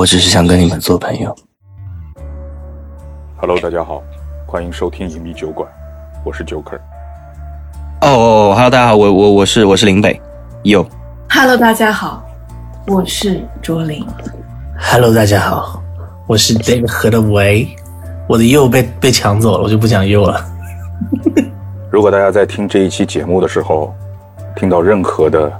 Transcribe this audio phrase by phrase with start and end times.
[0.00, 1.36] 我只是想跟你们做朋友。
[3.36, 4.02] Hello，大家好，
[4.46, 5.68] 欢迎收听隐秘酒馆，
[6.24, 6.78] 我是 Joker。
[8.00, 10.18] 哦哦，Hello，大家好，我我我是我是林北，
[10.62, 10.82] 有
[11.28, 12.24] Hello，大家好，
[12.86, 14.02] 我是卓林。
[14.78, 15.82] Hello，大家好，
[16.26, 17.68] 我是 David 何的维，
[18.26, 20.42] 我的右被被抢走了，我就不讲右了。
[21.92, 23.94] 如果大家在听这一期节目的时候，
[24.56, 25.52] 听到任何的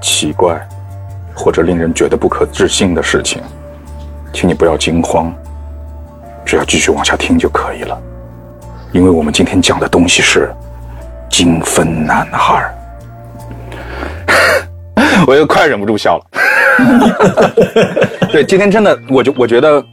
[0.00, 0.58] 奇怪
[1.34, 3.42] 或者令人觉得不可置信的事情，
[4.32, 5.32] 请你不要惊慌，
[6.44, 8.00] 只要继续往下听就可以了，
[8.92, 10.50] 因为我们今天讲的东西是
[11.30, 12.74] 精分男孩儿。
[15.26, 16.24] 我又快忍不住笑了。
[18.32, 19.84] 对，今天真的，我就我觉得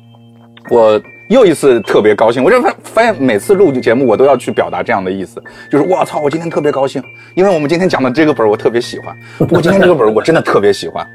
[0.69, 2.43] 我又一次特别高兴。
[2.43, 7.03] 我就发发现每次录节目，我都要去表达这样的意思，就是我操，我今天特别高兴，
[7.35, 9.15] 因为我们今天讲的这个本儿我特别喜欢。
[9.37, 11.05] 不过今天这个本儿我真的特别喜欢。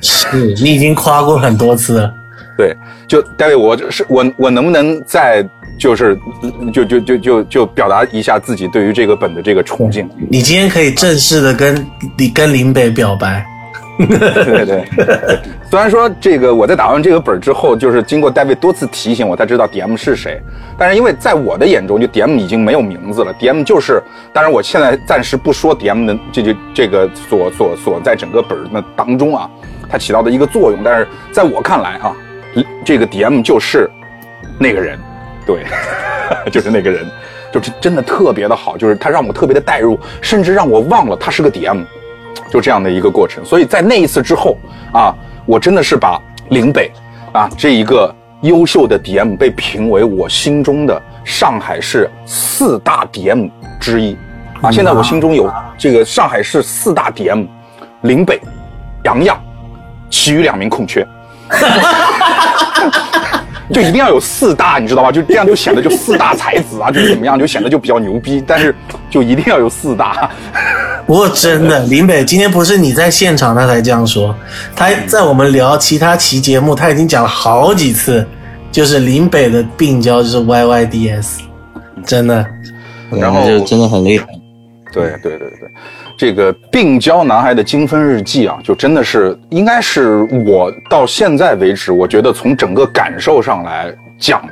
[0.00, 2.12] 是 你已经夸过很多次了。
[2.58, 6.18] 对，就大卫，我是我我能不能再就是
[6.72, 10.04] 就就就就就表达一下自己对于这个本的这个憧憬？
[10.28, 11.86] 你今天可以正式的跟
[12.18, 13.46] 你跟林北表白。
[13.96, 14.06] 对
[14.54, 14.84] 对对，
[15.68, 20.40] 虽然说这个我在打完这个本之后，就是经过戴维多次提醒，我才知道 DM 是谁。
[20.76, 24.00] 但是因为在我的眼中，就 DM 已经没有名字了，DM 就是，
[24.32, 29.50] 当然我现在暂时不说 DM 的这就这个所所所在整个本的当中啊，
[29.88, 30.80] 它起到的一个作用。
[30.84, 32.14] 但是在我看来啊，
[32.84, 33.90] 这个 DM 就是
[34.58, 34.98] 那个人，
[35.46, 35.64] 对，
[36.50, 37.06] 就是那个人，
[37.52, 41.84] 就是真的特别的好，就是他让我特别的带入，甚至让我忘了他是个 DM。
[42.50, 44.56] 就这样的一个过程，所以在那一次之后
[44.92, 46.18] 啊，我真的是把
[46.50, 46.90] 林北
[47.32, 54.16] 啊这一个优秀的 DM 被评为我心中的上海市四大 DM 之一
[54.62, 54.70] 啊。
[54.70, 57.46] 现在我心中有这个上海市四大 DM，
[58.02, 58.40] 林北、
[59.04, 59.38] 杨洋，
[60.08, 61.06] 其余两名空缺。
[61.50, 62.17] 哈哈哈
[63.72, 65.12] 就一定要有四大，你知道吧？
[65.12, 68.42] 就这样就显得就四大才子啊，就是怎么样，就显得就比较牛逼。
[68.46, 68.74] 但是
[69.10, 70.30] 就一定要有四大。
[71.06, 74.34] 不过真的，林北今天不是你在现场，他才这样说。
[74.74, 78.26] 他在我们聊其他期节目，他已经讲了好几次，
[78.72, 81.26] 就是林北的病娇就是 YYDS，
[82.04, 82.46] 真的。
[83.10, 84.26] 然后就真的很厉害。
[84.92, 85.70] 对对对对，
[86.18, 94.42] 这个病娇男孩的精分日记啊，就真的是应该是我到现在为止，我觉得从整个感受上来讲，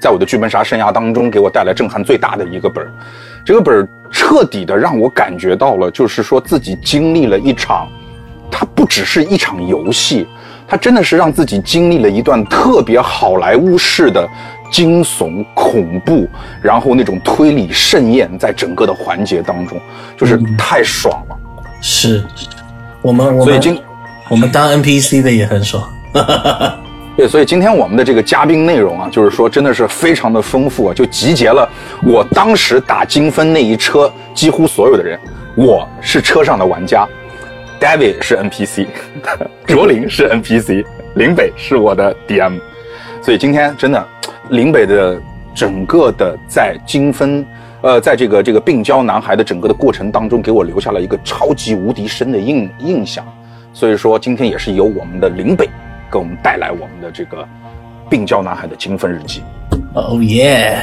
[0.00, 2.90] 在我的剧本杀生涯当中给我带来震撼最大的一个本儿。
[3.46, 7.86] 这个本儿彻底的让我感觉到了，就是说自己经历了一场，
[8.50, 10.26] 它不只是一场游戏，
[10.66, 14.28] 它真的是让自己经历了一段特别好莱坞式的。
[14.70, 16.28] 惊悚、恐怖，
[16.62, 19.80] 然后那种推理盛宴，在整个的环节当中，
[20.16, 21.36] 就是太爽了。
[21.80, 22.24] 是，
[23.02, 23.80] 我们我们所以今
[24.28, 25.82] 我们当 NPC 的也很爽。
[27.16, 31.68] 对，所以今天我们的这个嘉宾内容啊，就是说真的是非常的丰富啊，就集结了
[32.02, 35.18] 我当时打金分那一车几乎所有的人。
[35.56, 37.04] 我是车上的玩家
[37.80, 38.86] ，David 是 NPC，
[39.66, 40.84] 卓林是 NPC，
[41.16, 42.60] 林北是我的 DM。
[43.20, 44.06] 所以今天真的。
[44.50, 45.20] 林北的
[45.54, 47.44] 整个的在精分，
[47.82, 53.24] 呃，在这个这个病娇男孩的整个的过程当中，给我留下了一个超级无敌深的印印象。
[53.72, 55.68] 所以说，今天也是由我们的林北
[56.10, 57.46] 给我们带来我们的这个
[58.08, 59.42] 病娇男孩的精分日记。
[59.94, 60.78] 哦耶！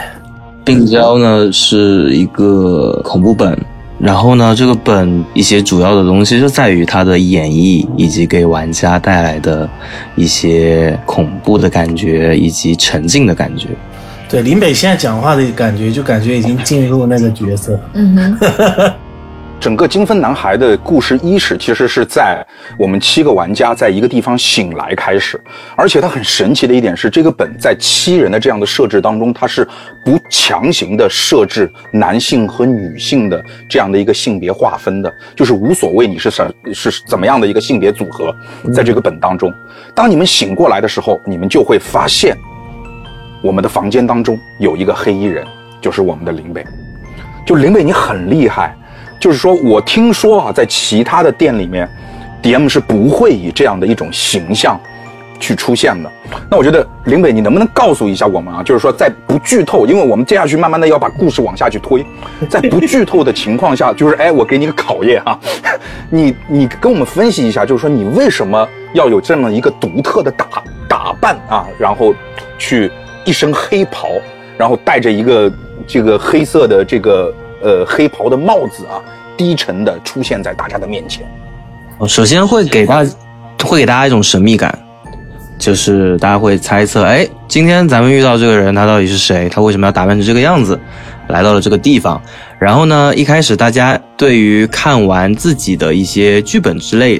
[0.64, 3.58] 病娇呢是一个恐怖本，
[4.06, 9.68] 然后呢，这个本一些主要的东西就在于它的演绎，以及给玩家带来的
[10.16, 13.70] 一些恐怖的感觉，以及沉浸的感觉。
[14.30, 17.80] 对，林北现在讲话的感觉，就感觉已经进入那个角色。
[17.94, 18.94] 嗯哼。
[19.60, 22.46] 整个精分男孩的故事伊始其实是在
[22.78, 25.42] 我们七个玩家在一个地方醒来开始，
[25.76, 29.68] 而且它很神奇的一点是，这个本在七人的这样的设置当中，它是
[30.06, 38.36] 不强行的设置男性和女性的这样的一个性别划分的，就是无所谓你是什是怎么样的一个性别组合，
[38.72, 39.52] 在这个本当中，
[39.96, 42.38] 当你们醒过来的时候，你们就会发现，
[43.42, 45.44] 我们的房间当中有一个黑衣人，
[45.82, 46.64] 就是我们的林北，
[47.48, 48.76] 就林北你很厉害。
[49.20, 51.90] 就是说，我听说啊，在其他的店里面
[52.44, 54.80] ，DM 是不会以这样的一种形象
[55.40, 56.12] 去出现的。
[56.50, 58.62] 那我觉得林北，你能不能告诉一下我们啊？
[58.62, 62.06] 就是说，在不剧透，因为我们接下去慢慢的要把故事往下去推，
[62.48, 65.40] 在不剧透的情况下，就是哎，我给你个考验啊，
[66.12, 70.48] 你你跟我们分析一下，就是说你为什么要有这么一个独特的打
[70.88, 71.66] 打扮啊？
[71.80, 72.14] 然后
[72.58, 72.92] 去
[73.24, 74.10] 一身黑袍，
[74.58, 75.52] 然后带着一个
[75.88, 77.34] 这个黑色的这个。
[77.66, 79.02] 呃，黑袍的帽子啊，
[79.36, 81.26] 低沉的出现在大家的面前。
[82.08, 83.12] 首先会给大家
[83.64, 84.78] 会给大家一种神秘感，
[85.58, 89.50] 就是大家会猜测，哎，今天咱们遇到这个人，他到底是谁？
[89.50, 90.80] 他为什么要打扮成这个样子，
[91.30, 92.22] 来到了这个地方？
[92.60, 97.20] 然后呢，一开始大家对于看完自己的一些剧本之类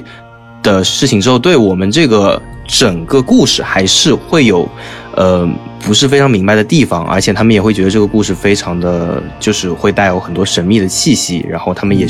[0.62, 4.68] 的事情之后，对我们这个整个故事还是会有，
[5.16, 5.48] 呃，
[5.80, 12.06] 不是非常明白的地方，而且他们也会觉得这个故事非常的，就是会带有很多神秘的气息，然后他们也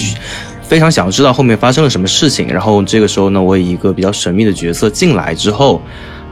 [0.61, 2.49] 非常想要知道后面发生了什么事情。
[2.49, 5.81] 然后这个时候呢，我以一个比较神秘的角色进来之后，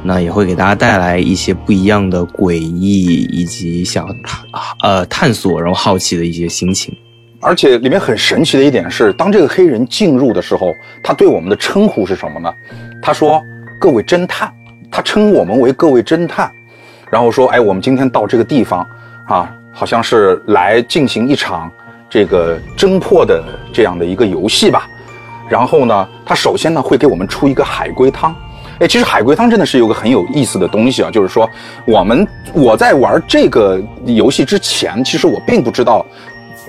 [0.02, 4.44] 那也会给大家带来一些不一样的诡异，以及想探
[4.82, 6.92] 呃探索然后好奇的一些心情。
[7.40, 10.72] 而且里面很神奇的一点是，当这个黑人进入的时候，
[11.04, 12.52] 他对我们的称呼是什么呢？
[13.00, 13.40] 他说
[13.80, 14.52] ：“各位侦探。”
[14.90, 16.48] 他称我们为各位侦探，
[17.14, 18.84] 然后说：“哎，我们今天到这个地方
[19.26, 21.70] 啊，好像是来进行一场
[22.10, 23.40] 这个侦破的
[23.72, 24.88] 这样的一个游戏吧。”
[25.48, 28.34] 然后呢，他首先呢会给我们出一个海龟汤。
[28.80, 31.48] 哎，其实海龟汤真的是有个很有意思的东西啊，就是说
[31.86, 36.04] 我们我在玩这个游戏之前，其实我并不知道。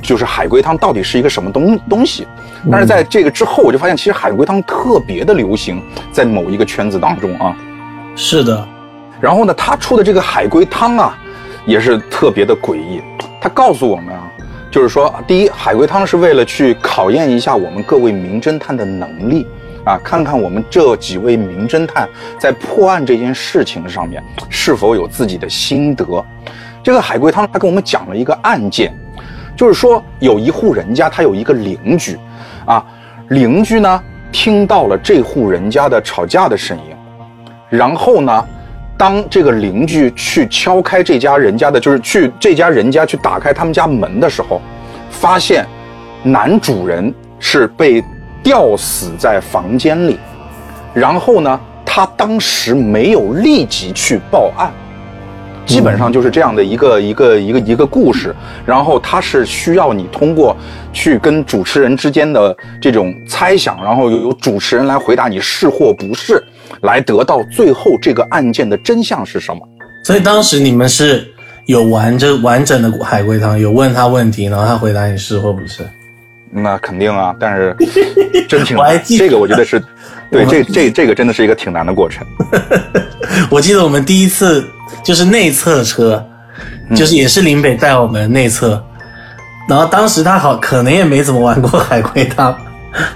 [0.04, 2.28] 就是海龟汤到底是一个什么东东西，
[2.70, 5.82] 但是在这个之后，我就发现其实海龟汤特别的流行，
[6.12, 7.56] 在某一个圈子当中啊。
[8.16, 8.68] 是的，
[9.26, 11.18] 然后呢，他出的这个海龟汤啊，
[11.66, 13.02] 也是特别的诡异。
[13.42, 14.32] 他告诉我们啊，
[14.70, 19.48] 就是说，第一，海龟汤是为了去考验一下我们各位名侦探的能力
[19.84, 22.08] 啊，看看我们这几位名侦探
[22.38, 26.06] 在破案这件事情上面是否有自己的心得。
[26.84, 28.96] 这个海龟汤他跟我们讲了一个案件。
[29.58, 32.16] 就是说，有一户人家，他有一个邻居，
[32.66, 32.86] 啊，
[33.30, 36.96] 邻居呢听到了这户人家的吵架的声音，
[37.70, 38.48] 然后呢，
[38.98, 44.62] 当这个邻居去敲开这家人家的，就是去这家人家去打开他们家门的时候，
[45.10, 45.66] 发现
[46.24, 48.04] 男主人是被
[48.42, 50.18] 吊死在房间里，
[50.94, 54.72] 然后呢，他当时没有立即去报案。
[55.66, 58.36] 基本上就是这样的一个一个一个一个故事，
[58.68, 60.56] 然后它是需要你通过
[60.94, 66.44] 去跟主持人之间的这种猜想，然后由主持人来回答你是或不是，
[66.86, 69.60] 来得到最后这个案件的真相是什么。
[70.04, 71.28] 所以当时你们是
[71.66, 75.86] 有玩这完整的海龟汤，有问他问题，然后他回答你是或不是。
[76.52, 77.76] 那肯定啊，但是
[78.48, 78.78] 真挺
[79.18, 79.82] 这个，我觉得是
[80.32, 82.26] 对这这这个真的是一个挺难的过程。
[83.52, 84.64] 我记得我们第一次
[85.04, 86.24] 就是内测车，
[86.96, 88.82] 就是也是林北带我们内测，
[89.68, 92.56] 然后当时他好可能也没怎么玩过海龟汤，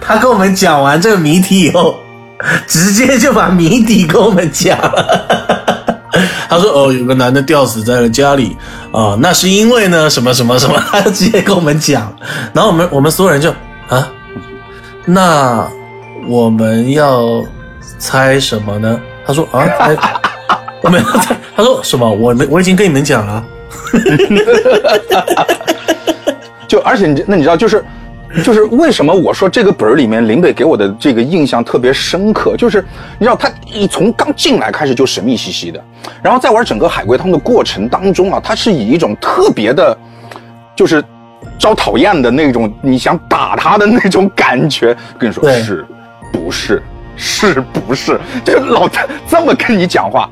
[0.01, 1.98] 他跟我们讲完这个谜题以后，
[2.68, 5.25] 直接就把谜底跟我们讲了。
[6.50, 8.57] 他说：“哦，有个男的吊死在了家里，
[8.91, 12.13] 啊、那是因为呢什么什么什么，他就直接跟我们讲。
[12.53, 13.51] 然后我们我们所有人就
[13.88, 14.07] 啊，
[15.06, 15.68] 那
[16.27, 17.44] 我们要
[18.00, 19.00] 猜什么呢？
[19.25, 19.95] 他说啊，猜
[20.81, 21.38] 我们要猜。
[21.56, 22.09] 他说什么？
[22.09, 23.44] 我们我已经跟你们讲了。
[26.68, 27.83] 就而且你那你知道就是。
[28.43, 32.83] 就是为什么我说这个本儿里面林北给我的这个印象特别深刻，就是
[33.18, 35.83] 你知道他一从刚进来开始就神秘兮兮的，
[36.21, 39.97] 然后在玩整个海龟汤的过程当中啊，他是以一种特别的，
[40.75, 41.04] 就是
[41.57, 45.85] 招讨厌的那种，你想打他的那种感觉，跟你说是
[46.31, 46.81] 不是？
[47.21, 50.30] 是不是，就老他这么跟你讲话，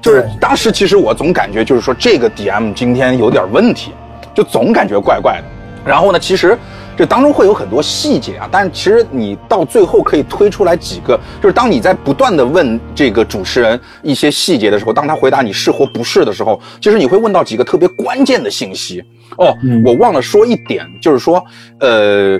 [0.00, 3.92] 就是当时其实我总感觉就是说这个 DM 今天有点问题，
[4.32, 5.44] 就总感觉怪怪的。
[5.84, 6.56] 然后呢，其实
[7.00, 19.02] 这当中会有很多细节啊，但是其实你到最后可以推出来几个，就是当你在不断的问这个主持人一些细节的时候，当他回答你是或不是的时候，其实你会问到几个特别关键的信息。
[19.38, 21.42] 哦，我忘了说一点，就是说，
[21.78, 22.38] 呃，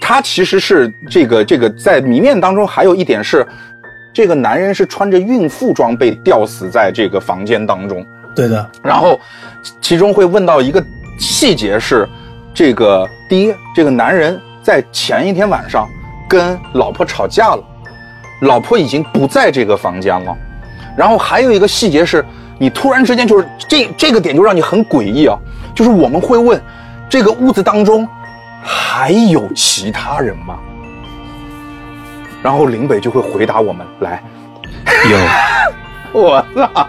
[0.00, 3.46] 他其实是这个这个在谜面当中还有一点是，
[4.12, 8.04] 这个男人是穿着孕妇装被吊死在这个房间当中。
[8.34, 9.20] 对的，然后
[9.80, 10.84] 其中会问到一个
[11.16, 12.08] 细节是，
[12.58, 15.88] 这个第一，这个男人在前一天晚上
[16.28, 17.62] 跟老婆吵架了，
[18.40, 20.36] 老婆已经不在这个房间了。
[20.96, 22.26] 然后还有一个细节是，
[22.58, 25.38] 你突然之间就是这这个点就让你很诡异啊，
[25.72, 26.60] 就是我们会问，
[27.08, 28.04] 这个屋子当中
[28.60, 30.58] 还有其他人吗？
[32.42, 34.20] 然后林北就会回答我们来，
[35.08, 35.16] 有，
[36.20, 36.88] 我操！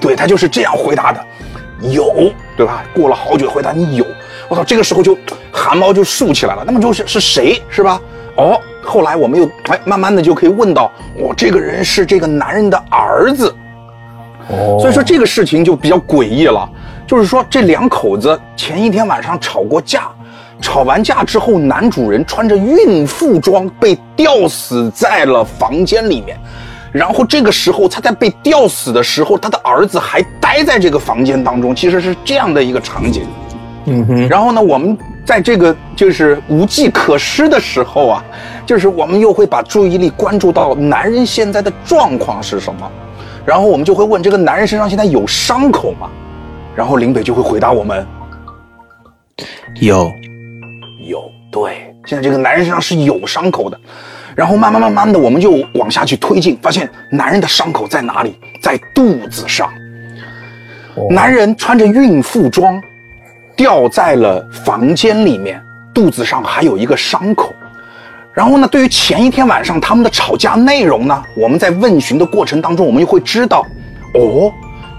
[0.00, 1.20] 对他就是这样回答的，
[1.90, 2.84] 有，对吧？
[2.94, 4.06] 过了好久回答你有，
[4.48, 5.16] 我操，这个时候就
[5.52, 6.62] 汗毛就竖起来了。
[6.66, 8.00] 那么就是是谁，是吧？
[8.36, 13.54] 哦，后来我们又哎，慢慢的就可以问到，哦，这个人是这个男人的儿子。
[14.48, 16.68] 哦所以说这个事情就比较诡异了，
[17.06, 20.08] 就是说这两口子前一天晚上吵过架，
[20.60, 26.38] 吵完架之后，男主人穿着孕妇装被吊死在了房间里面。
[26.92, 33.26] 然后这个时候，他在被吊死的时候，他的儿子还待在这个房间当中，其实是这样的一个场景。
[33.86, 38.24] 嗯哼，然后呢，我们在这个就是无计可施的时候啊，
[38.64, 42.90] 就是我们又会把注意力关注到男人现在的状况是什么，
[43.44, 46.08] 然后我们就会问这个男人身上现在有伤口吗？
[46.74, 48.06] 然后林北就会回答我们
[49.80, 50.10] 有，
[51.06, 53.78] 有，对，现在这个男人身上是有伤口的。
[54.34, 58.34] 然后慢慢慢慢的，我们就往下去推进，发现男人的伤口在哪里？
[58.60, 59.70] 在肚子上。
[61.10, 62.82] 男人穿着孕妇装，
[63.56, 67.54] 掉在了房间里面，肚子上还有一个伤口。
[68.32, 73.64] 然后呢，对于前一天晚上他们的吵架内容呢，我们在问询的过程当中，我们又会知道，
[74.14, 74.52] 哦，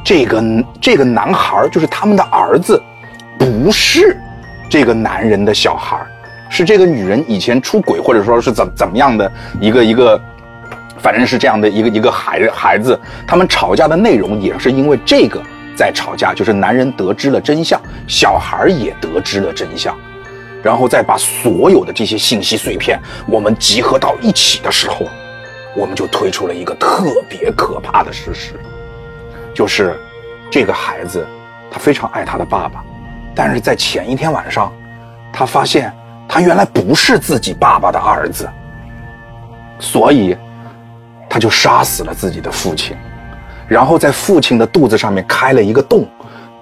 [0.03, 0.41] 这个
[0.79, 2.81] 这个男孩就是他们的儿子，
[3.37, 4.17] 不是
[4.69, 5.97] 这个男人的小孩。
[6.47, 10.17] 是这个女人以前出轨，或者说是怎怎么样的一个一个，
[10.99, 12.97] 反正是这样的一个一个孩孩子，
[13.27, 15.41] 他们吵架的内容也是因为这个
[15.75, 19.95] 在吵架，就是男人得知了真相，小孩也得知了真相，
[20.63, 25.07] 然后再把所有的这些信息碎片我们集合到一起的时候，
[25.75, 28.53] 我们就推出了一个特别可怕的事实，
[29.53, 29.99] 就是
[30.49, 31.25] 这个孩子
[31.69, 32.83] 他非常爱他的爸爸，
[33.35, 34.71] 但是在前一天晚上，
[35.33, 35.93] 他发现。
[36.27, 38.49] 他原来不是自己爸爸的儿子，
[39.79, 40.35] 所以
[41.29, 42.97] 他就杀死了自己的父亲，
[43.67, 46.07] 然后在父亲的肚子上面开了一个洞，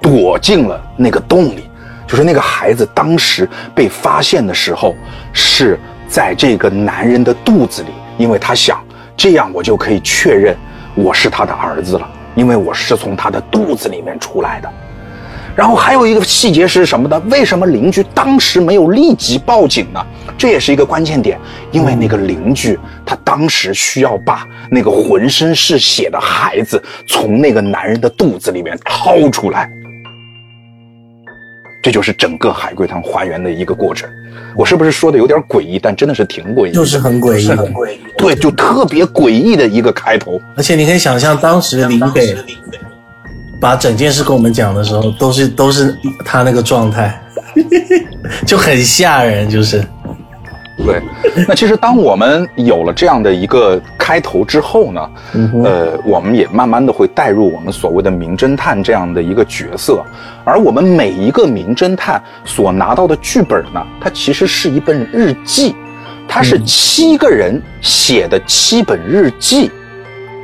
[0.02, 1.70] 躲进了那个洞里。
[2.06, 4.94] 就是那个孩子当时被发现的时候，
[5.32, 8.84] 是在这个男人的肚子里，因为他想
[9.18, 10.56] 这样我就可以确认
[10.96, 14.72] 我是他的儿子了，因为我是从他的肚子里面出来的。
[15.56, 17.22] 然后还有一个细节是什么呢？
[17.30, 20.04] 为什么邻居当时没有立即报警呢？
[20.36, 21.40] 这也是一个关键点，
[21.72, 29.70] 因为那个邻居他当时需要把那个浑身是血的孩子从那个男人的肚子里面掏出来。
[31.84, 34.10] 这就是整个海龟汤还原的一个过程。
[34.56, 35.78] 我是不是说的有点诡异？
[35.78, 38.00] 但真的是挺诡异，就是很诡异，很诡异。
[38.18, 40.40] 对，就特别诡异的一个开头。
[40.56, 42.36] 而且你可以想象，当时林北。
[43.64, 47.18] 把整件事跟我们讲的时候，都是都是他那个状态，
[48.46, 49.82] 就很吓人，就是。
[50.86, 51.02] 对，
[51.48, 55.10] 那其实当我们有了这样的一个开头之后呢，
[55.64, 60.04] 呃，我们也慢慢的会带入我们所谓的名侦探这样的一个角色，
[60.44, 65.74] 而我们每一个名侦探所拿到的剧本呢，它其实是一本日记，
[66.28, 69.72] 它是七个人写的七本日记。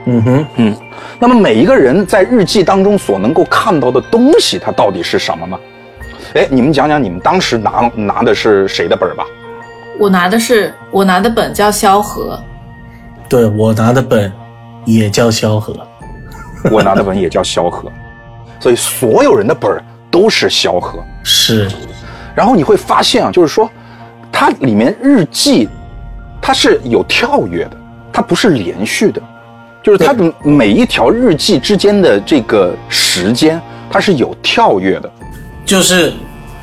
[0.05, 0.75] 嗯哼，嗯。
[1.19, 5.59] 那么每一个人在日记当中所能够看到的东西，它到底是什么呢？
[6.35, 9.25] 哎，你们讲讲你们当时拿拿的是谁的本吧？
[9.99, 12.39] 我拿的是我拿的本叫萧何，
[13.27, 14.31] 对我拿的本
[14.85, 15.75] 也叫萧何，
[16.71, 17.91] 我拿的本也叫萧何，
[18.59, 21.03] 所以所有人的本都是萧何。
[21.23, 21.67] 是，
[22.35, 23.69] 然后你会发现啊，就是说，
[24.31, 25.67] 它里面日记
[26.41, 27.77] 它是有跳跃的，
[28.13, 29.21] 它不是连续的。
[29.81, 33.59] 就是它的每一条日记之间的这个时间，
[33.89, 35.11] 它是有跳跃的。
[35.65, 36.11] 就是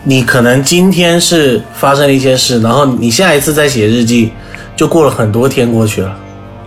[0.03, 4.33] 你可能今天是发生了一些事，然后你下一次再写日记，
[4.75, 6.17] 就过了很多天过去了。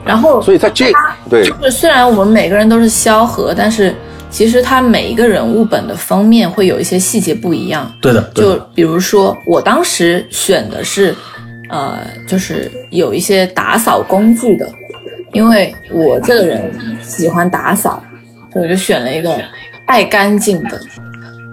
[0.06, 0.92] 然后，所以在这
[1.30, 3.94] 对，就是虽然我们每个人都是萧何，但是
[4.32, 7.94] 其实他每一个人物本的封面会有一些细节不一样。
[8.02, 11.14] 对的，就比如说我当时选的是，
[11.70, 14.68] 呃，就是有一些打扫工具的。
[15.34, 16.72] 因为我这个人
[17.02, 18.02] 喜欢打扫，
[18.52, 19.36] 所以我就选了一个
[19.86, 20.80] 爱干净的。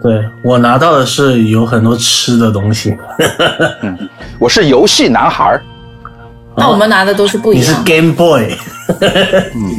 [0.02, 2.97] 对我拿到的是有很多吃的东西。
[4.38, 5.62] 我是游戏男孩儿
[6.54, 7.64] 那我们拿的都是不一样。
[7.64, 8.49] 你是 Game Boy。
[9.54, 9.71] 嗯，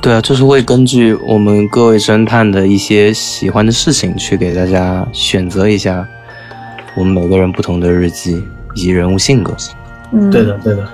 [0.00, 6.06] 对啊，就是会根据我们各位侦探的一些喜欢的事情，去给大家选择一下
[6.94, 8.42] 我们每个人不同的日记
[8.74, 9.54] 以及人物性格。
[10.12, 10.86] 嗯，对的，对的。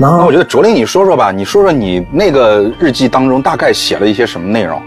[0.00, 4.80] 那我觉得卓林，你说说吧，你说说你那个日记当中大概写了一些什么内容？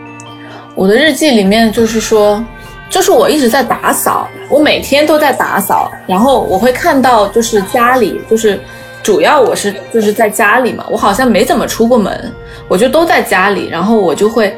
[0.74, 2.42] 我的日记里面就是说，
[2.90, 8.58] 就是我一直在打扫，我每天都在打扫，然后我会看到就是家里，就是
[9.04, 12.32] 主要我是就是在家里嘛，我好像没怎么出过门，
[12.70, 14.56] 我就都在家里，然后我就会，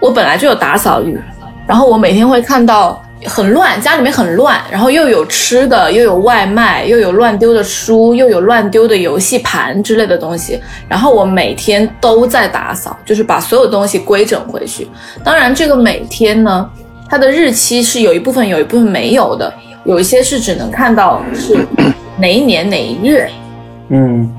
[0.00, 1.16] 我本来就有打扫欲，
[1.66, 3.01] 然后我每天会看到。
[3.26, 10.60] 很乱，家里面很乱，然后又有吃的，又有外卖，又有乱丢的书，又有乱丢的游戏盘之类的东西。
[10.88, 14.88] 然后我每天都在打扫，就是把所有东西规整回去。
[15.24, 16.70] 当然，这个每天呢，
[17.08, 19.52] 它的日期是有一部分有一部分没有的。
[19.84, 21.66] 有一些是只能看到是
[22.16, 23.28] 哪一年哪一月，
[23.88, 24.32] 嗯，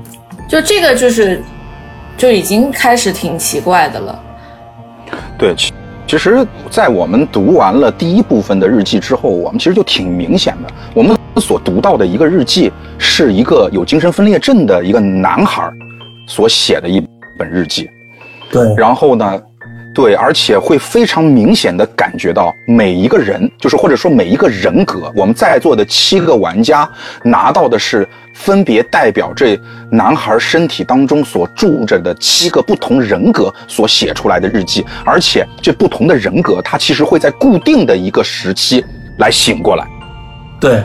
[0.48, 1.42] 就这个就是
[2.16, 4.18] 就已经开始挺奇怪的了。
[5.36, 5.70] 对，其
[6.06, 15.68] 其实，在我们读完了第一部分的日记之后，我们其实就挺明显的，我们所读到的一个日记是一个有精神分裂症的一个男孩
[16.28, 17.04] 所写的一
[17.38, 17.88] 本日记。
[18.52, 19.42] 对，然后呢，
[19.94, 26.86] 对，而且会非常明显的感觉到每一个人，就是或者说每一个人格，我们在座的七个玩家
[27.22, 29.56] 拿到的是分别代表这
[29.92, 38.84] 男孩身体当中所住着的七个不同人格所写出来的日记，而且这不同的人格，它其实会在固定的一个时期
[39.18, 39.86] 来醒过来。
[40.60, 40.82] 对，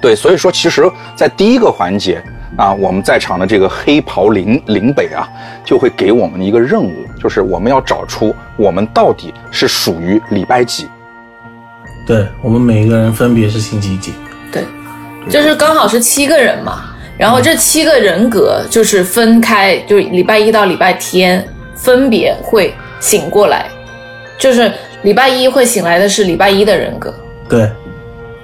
[0.00, 2.20] 对，所以说，其实，在第一个环节
[2.56, 5.28] 啊，我们在场的这个黑袍林林北啊，
[5.64, 10.88] 就会给我们一个任务，就是我们要找出我们到底是属于礼拜几。
[12.06, 14.14] 对我们每一个人分别是星期几？
[14.50, 14.64] 对，
[15.28, 16.84] 就是刚好是七个人嘛，
[17.18, 23.66] 然后这七个人格就是分开，就是礼拜一到礼拜天分别会醒过来，
[24.38, 27.14] 就是礼拜一会醒来的是礼拜一的人格，
[27.48, 27.70] 对，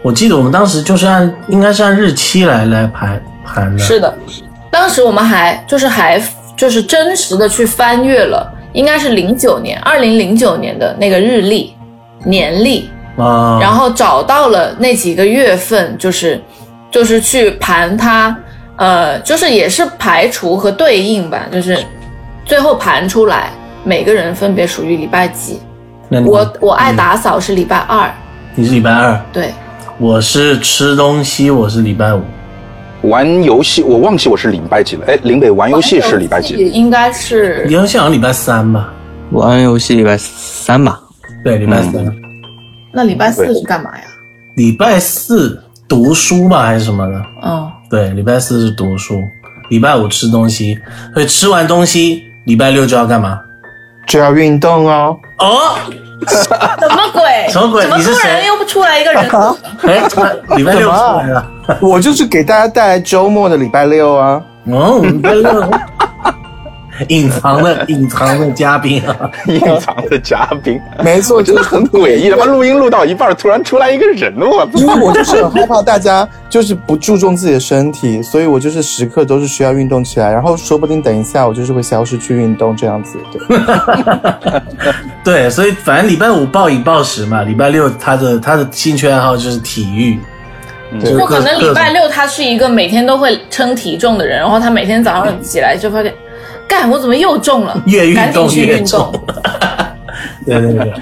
[0.02, 3.20] 我记得我们当时就是按应该是按日期来来盘
[3.78, 4.14] 是的，
[4.70, 6.20] 当时我们还就是还
[6.56, 11.74] 就是真实的去翻阅了，应该是零九年，二零零九年的那个日历
[12.24, 16.40] 年历，啊，然后找到了那几个月份，就是
[16.90, 18.36] 就是去盘它，
[18.76, 21.78] 呃，就是也是排除和对应吧，就是
[22.44, 23.50] 最后盘出来
[23.84, 25.60] 每个人分别属于礼拜几。
[26.08, 28.12] 那我我爱打扫是礼拜二，
[28.54, 29.52] 你是礼拜二，对，
[29.98, 32.22] 我是吃东西，我是礼拜五。
[33.04, 35.04] 玩游戏，我忘记我是礼拜几了。
[35.06, 36.55] 哎，林北玩游戏是礼拜几？
[36.55, 38.92] 应该是你好像礼拜三吧？
[39.31, 41.00] 玩游戏礼拜三吧，
[41.42, 42.05] 对，礼拜三。
[42.92, 44.05] 那礼拜四是干嘛呀？
[44.57, 47.22] 礼拜四读书吧，还是什么的？
[47.42, 49.20] 嗯，对，礼拜四是读书，
[49.70, 50.79] 礼拜五吃东西，
[51.12, 53.40] 所以吃完东西，礼拜六就要干嘛？
[54.07, 55.16] 就要运动哦。
[55.38, 55.76] 哦，
[56.27, 57.22] 什么鬼？
[57.50, 59.22] 什么鬼怎么突然又不出来一个人？
[59.83, 60.03] 哎，
[60.57, 61.46] 礼拜六出来了。
[61.81, 64.40] 我就是给大家带来周末的礼拜六啊。
[64.66, 65.50] 哦，礼拜六，
[67.09, 72.30] 隐藏的隐藏的嘉宾啊，隐藏的嘉宾，没错，真的很诡异。
[72.30, 83.18] 他妈录音录到一半，突然出来一个人，我因为我就是很害怕大家就是不注重自己的身体，所以我就是时刻都是需要运动起来，然后说不定等一下我就是会消失去运动这样子。
[83.33, 84.92] 对，
[85.24, 90.18] 对，所以反正礼拜五暴饮暴食嘛，礼拜六他的他的兴趣爱好就是体育，
[91.04, 96.12] 就不可能礼拜六他是一个每天都会称体重的人，然后他每天早上起来就发现，
[96.74, 97.80] 干我怎么又中了？
[97.87, 98.84] 越运动越去运。
[100.44, 100.92] 对对对，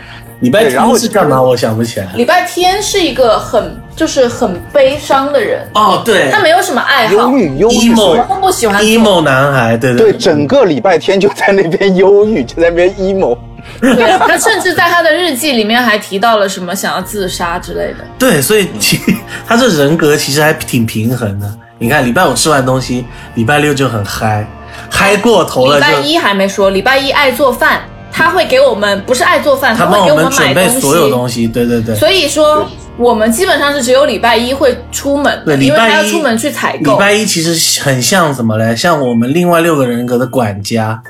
[0.41, 1.41] 礼拜天是干嘛？
[1.41, 2.07] 我想不起来。
[2.15, 7.89] 礼拜天是一个很就是很悲伤的人，哦，对他没有什么爱好，忧郁忧郁。
[7.89, 13.37] 什么都不喜欢做 emo 男孩，对对，对整个礼拜天就在那边忧郁，就在那边 emo。
[13.81, 18.05] 对，他甚至在他的日记里面还提到了什么想要自杀之类的。
[18.19, 19.01] 对，所以其
[19.47, 21.49] 他这人格其实还挺平衡的。
[21.79, 23.05] 你看，礼拜五吃完东西，
[23.35, 24.47] 礼拜六就很嗨，
[24.95, 27.81] 嗨过头了礼拜一还没说，礼拜一爱做饭，
[28.13, 31.11] 他会给我们不是爱做饭，他会给我们准备们买东所有。
[31.11, 31.97] 东西，对对对。
[31.97, 32.65] 所以说，
[32.99, 36.93] 我们基本上是只有礼拜一会出门的，对，礼因为他拜一要出门去采购。
[36.93, 38.77] 礼拜一其实很像什么嘞？
[38.77, 41.03] 像我们另外六个人格的管家。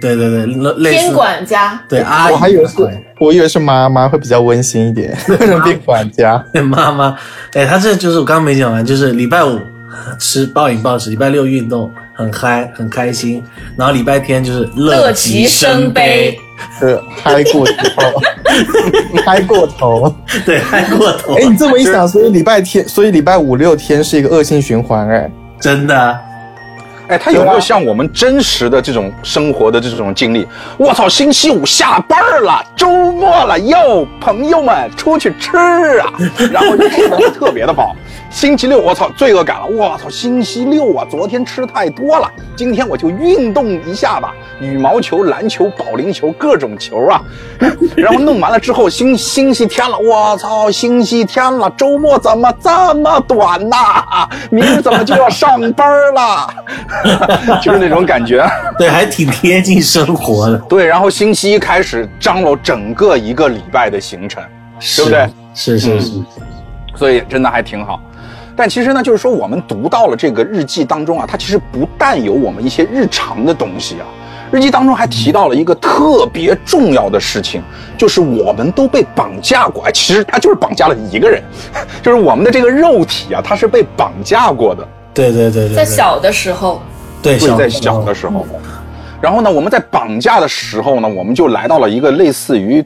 [0.00, 2.74] 对对对，类类似天管家，对阿姨，我还以为是，
[3.20, 6.44] 我以为是妈妈会比较温馨一点， 人变管家。
[6.52, 7.16] 对妈妈。
[7.54, 9.58] 哎，他这就是我刚刚没讲完，就是礼拜五
[10.18, 13.42] 吃暴饮暴食，礼拜六运动很嗨很开心，
[13.76, 16.38] 然后礼拜天就是乐极极生悲。
[16.78, 18.22] 是嗨过头，
[19.26, 20.14] 嗨过头。
[20.46, 26.18] 对，嗨过头，哎，你这么一想，所以礼拜天，所以礼拜五六天是一个恶性循环，哎，真的。
[27.08, 30.46] 哎，他有没有像我们真实的这种生活的这种经历？
[30.78, 35.56] 我操，星期五下班了，周末了，哟，朋友们出去吃
[35.98, 36.12] 啊，
[36.50, 37.94] 然后就吃的特别的饱。
[38.30, 47.22] 星期六，我操，罪恶感了，我操，星期六啊，昨天吃太多了，今天我就运动一下吧，羽毛球、篮球、保龄球，各种球啊。
[47.94, 56.48] 然后弄完了之后，星星期天了，我操，星期天了，周末怎么这么短呐、明儿怎么就要上班了？
[57.62, 58.44] 就是那种感觉。
[58.78, 64.42] 对，还挺贴近生活的，对，然后星期一开始张罗整个一个礼拜的行程，
[64.96, 65.28] 对不对？
[65.54, 66.12] 是是是，
[66.96, 68.00] 所以真的还挺好。
[68.56, 74.06] 但其实呢，就是说我们读到了这个日记当中啊，它其实不但有我们一些日常的东西啊，
[74.52, 77.62] 日记当中还提到了一个特别重要的事情，
[77.98, 79.82] 就是我们都被绑架过。
[79.84, 81.42] 哎，其实他就是绑架了一个人，
[82.02, 84.86] 就是我们的这个肉体啊，它是被绑架过的。
[85.14, 86.82] 对对对对，在小的时候，
[87.22, 88.44] 对对，在小小的时候。
[89.22, 92.84] 然后呢，我们在绑架的时候呢，我们就来到了一个类似于，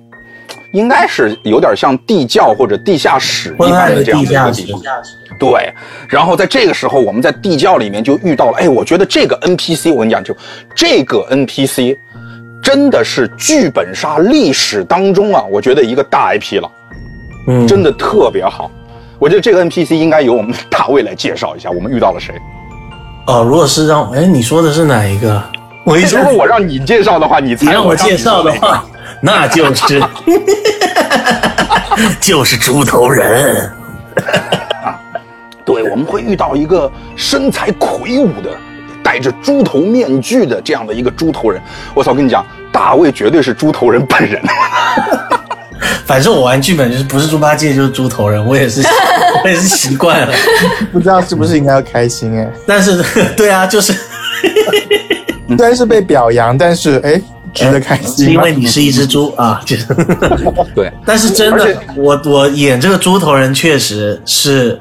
[0.73, 5.03] 应该是有点像地窖或者地下室一般的这样地下室的一个地方。
[5.41, 5.73] 对，
[6.09, 10.37] 然后在这个时候，我们在地窖里面就遇到了，哎，我觉得这个 NPC，我跟你讲，就
[10.77, 11.97] 这个 NPC，
[12.63, 16.71] 真的是剧本杀历史当中啊，我觉得一个大 IP 了，
[17.49, 18.71] 嗯，真的特别好。
[19.19, 22.35] 我觉得这个 NPC 应该由我们大卫来介绍一下，我们遇到了谁？
[23.27, 25.43] 哦，如果是让哎，你说的是哪一个？
[25.85, 28.85] 我一直如果我让你介绍的话，你你让我介绍的话，
[29.21, 30.03] 那就是
[32.21, 33.71] 就是猪头人。
[35.65, 38.51] 对，我们会遇到一个身材魁梧的、
[39.03, 41.61] 戴着猪头面具的这样的一个猪头人。
[41.93, 44.43] 我操，跟你讲，大卫绝对是猪头人本人。
[46.05, 48.83] 反正我玩剧本就是不是猪八戒就是猪头人，我也是
[49.45, 50.33] 我也是习惯了。
[50.93, 52.51] 不知道是不是应该要开心哎？
[52.67, 53.03] 但是
[53.37, 53.93] 对啊，就是
[55.57, 57.21] 虽然是被表扬，但是哎，
[57.55, 58.33] 值得开心是。
[58.33, 59.87] 因为你是一只猪啊，就是。
[60.75, 64.79] 对，但是真的，我我演这个猪头人确实是，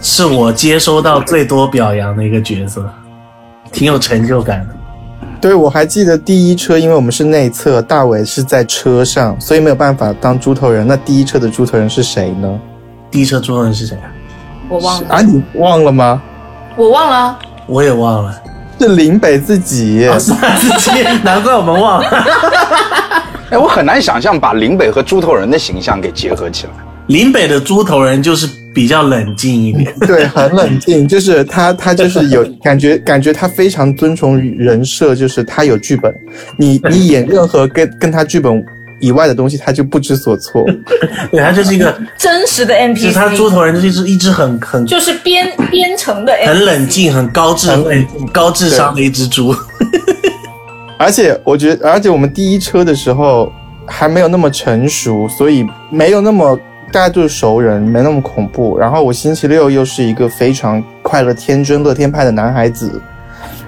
[0.00, 2.88] 是我接收到最多表扬的一个角色，
[3.72, 4.74] 挺有成就感的。
[5.42, 10.86] 对，我还记得第一车，因为我们是内测，大伟是在车上，所以没有办法当猪头人。
[10.86, 12.60] 那第一车的猪头人是谁呢？
[13.10, 14.06] 第一车猪头人是谁啊？
[14.68, 16.22] 我忘了，啊，你忘了吗？
[16.76, 18.40] 我忘了啊，我也忘了，
[18.78, 20.06] 是林北自己。
[20.06, 22.08] 哦是他自己，难怪我们忘了。
[23.50, 26.72] 哎，我很难想象把林北和猪头人的形象给结合起来。
[27.08, 36.12] 林北的猪头人就是比较冷静一点， 对，很冷静，就是他，他就是有 感觉，感觉他非常遵从人设，就是他有剧本，
[36.56, 38.64] 你你演任何跟跟他剧本
[39.00, 40.64] 以外的东西，他就不知所措。
[41.30, 49.54] 对他就是一个，真实的就是 NPC，他猪头人就是一只一只很很就是编编程的 NPC，很冷静、很高智慧、高智商的一只猪。
[50.98, 53.52] 而且我觉得，而且我们第一车的时候
[53.86, 56.56] 还没有那么成熟，所以没有那么
[56.92, 58.78] 大家都是熟人，没那么恐怖。
[58.78, 63.00] 然后我星期六又是一个非常快乐、天真、乐天派的男孩子。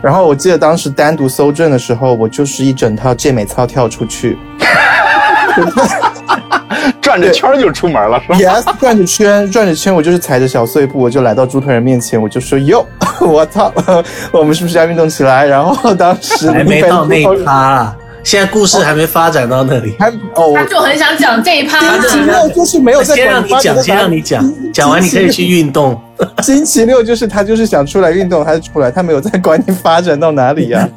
[0.02, 4.36] 然后我记得当时单独搜证的时候，我就是一整套健美操跳出去
[7.00, 12.84] 转着圈儿就出门了，是吧？，yes，转着圈，转着圈，我就是踩着小碎步，我就来到猪头人面前，我就说哟，
[13.20, 13.72] 我操，
[14.32, 15.46] 我们是不是要运动起来？
[15.46, 19.94] 然后当时还没到那一趴啊，现在故事还没发展到那里。
[19.98, 21.78] 还哦，他就很想讲这一趴。
[21.78, 26.00] 星期六就是没有在先管让你讲，先让你讲， 讲完你可以去运动。
[26.42, 30.88] 星期六就是他就是想出来运动，他就出来，他没有在管你发展到哪里呀、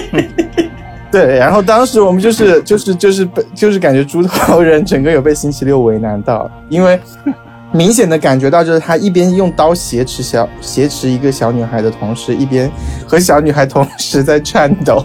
[1.10, 7.00] 对，然后当时我们就是就是就是被就是感觉猪头人整个有被星期六为难到，因为
[7.72, 12.70] 明显的感觉到就是他一边用刀挟持小挟持一个小女孩的同时，一边
[13.06, 15.02] 和小女孩同时在颤抖。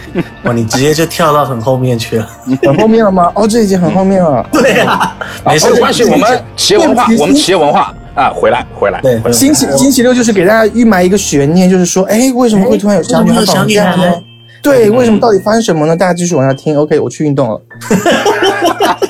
[0.44, 2.28] 哇，你直接就跳到很后面去了。
[2.62, 3.30] 很后面了吗？
[3.34, 4.46] 哦，这已经很后面了。
[4.52, 9.00] 对啊，没事没关系，我们企业文化我们企业文化啊，回来回来。
[9.00, 14.14] 对，星期星期六就是给大家预埋一个悬念，就是说，哎，为什么会突然有小女孩绑架呢？
[14.62, 15.96] 对，为什么到底发生什么呢？
[15.96, 16.78] 大家继续往下听。
[16.78, 17.60] OK，我去运动了。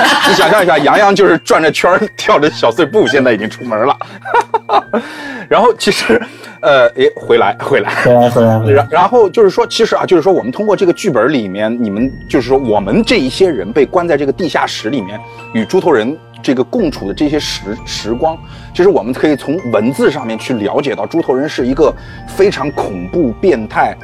[0.28, 3.96] 你想象一下，杨洋就是转着圈儿 跳着小碎步，现在已经出门了。
[5.48, 6.20] 然后其实，
[6.60, 7.90] 呃，诶，回来回来。
[8.04, 8.72] 回来回来回来。
[8.74, 15.18] 然然后就是说，其实啊，就是说，我们通过这个剧本里面，你们就是说，我们这一些人被关在这个地下室里面，
[15.52, 18.38] 与猪头人这个共处的这些时时光，
[18.74, 21.92] 其实我们可以从文字上面去了解到，猪头人是一个
[22.28, 23.96] 非常恐怖、变态。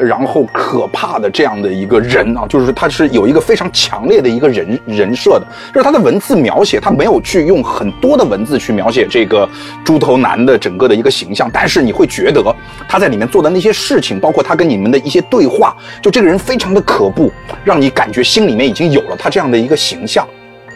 [0.00, 9.48] 然后可怕的这样的一个人啊，就是他是有一个非常强烈的一个人人设的，就是他的文字描写，他没有去用很多的文字去描写这个
[9.84, 12.42] 猪头男的整个的一个形象，但是你会觉得
[12.88, 17.30] 他在里面做的那些事情，包括他跟你们的一些对话，就这个人非常的可怖，
[17.62, 20.26] 让你感觉心里面已经有了他这样的一个形象。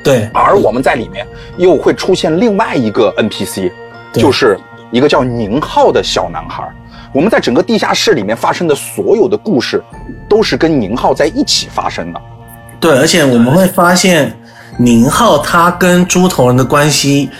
[0.02, 3.72] 对，而我们在里面又会出现另外一个 NPC，
[4.12, 4.58] 对就是
[4.90, 6.68] 一个叫宁浩的小男孩。
[7.14, 9.82] 我们在整个地下室里面发生的所有的故事，
[10.28, 12.20] 都是跟宁浩在一起发生的。
[12.80, 14.36] 对，而且我们会发现
[14.76, 17.30] 宁浩他跟猪头人的关系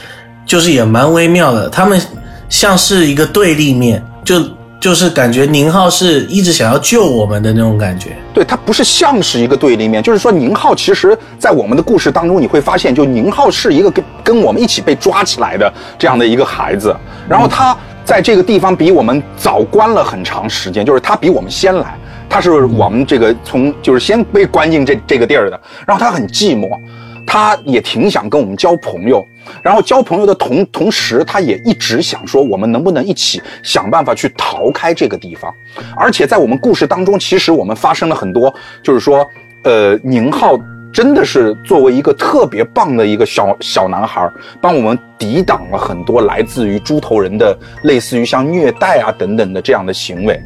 [0.47, 2.01] 就是也蛮微妙的，他们
[2.49, 4.41] 像是一个对立面，就
[4.81, 8.17] 就是感觉宁浩是一直想要救我们的那种感觉。
[8.33, 16.95] 对他不是像是一个对立面，就是说宁浩其实，在我们的故事当中，你会发现，就宁浩是一个跟跟我们一起被抓起来的这样的一个孩子，
[17.29, 26.79] 然后他在这个地方比我们早关了很长时间，就是他比我们先来，他是我们这个从就是先被关进这这个地儿的，然后他很寂寞，
[27.27, 29.27] 他也挺想跟我们交朋友，
[29.63, 35.53] 然后交朋友的同同时，他也一直想说我们能不能一起想办法去逃开这个地方，
[35.97, 39.27] 而且在我们故事当中，其实我们发生了很多，就是说，
[39.63, 40.59] 呃，宁浩。
[40.95, 44.31] 真的是作为一个特别棒的一个小小男孩，
[44.61, 50.41] 帮我们抵挡了很多来自于猪头人的类似于像虐待啊等等的这样的行为。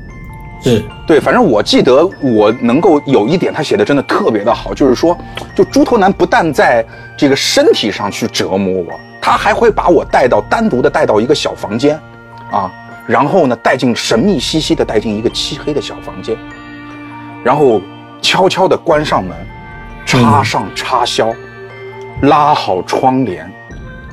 [0.63, 5.17] 是对，反正我记得我能够有一点他写的真的特别的好，就是说，
[5.55, 6.83] 就猪头男不但在
[7.15, 12.01] 这个身体上去折磨我，他还会把我带到单独的带到一个小房间，
[12.51, 12.73] 啊，
[13.07, 16.35] 然后呢带进神秘兮兮的带进一个漆黑的小房间，
[17.45, 17.83] 然后
[18.23, 19.37] 悄悄的关上门。
[20.09, 21.31] 插上插销，
[22.23, 23.47] 拉好窗帘，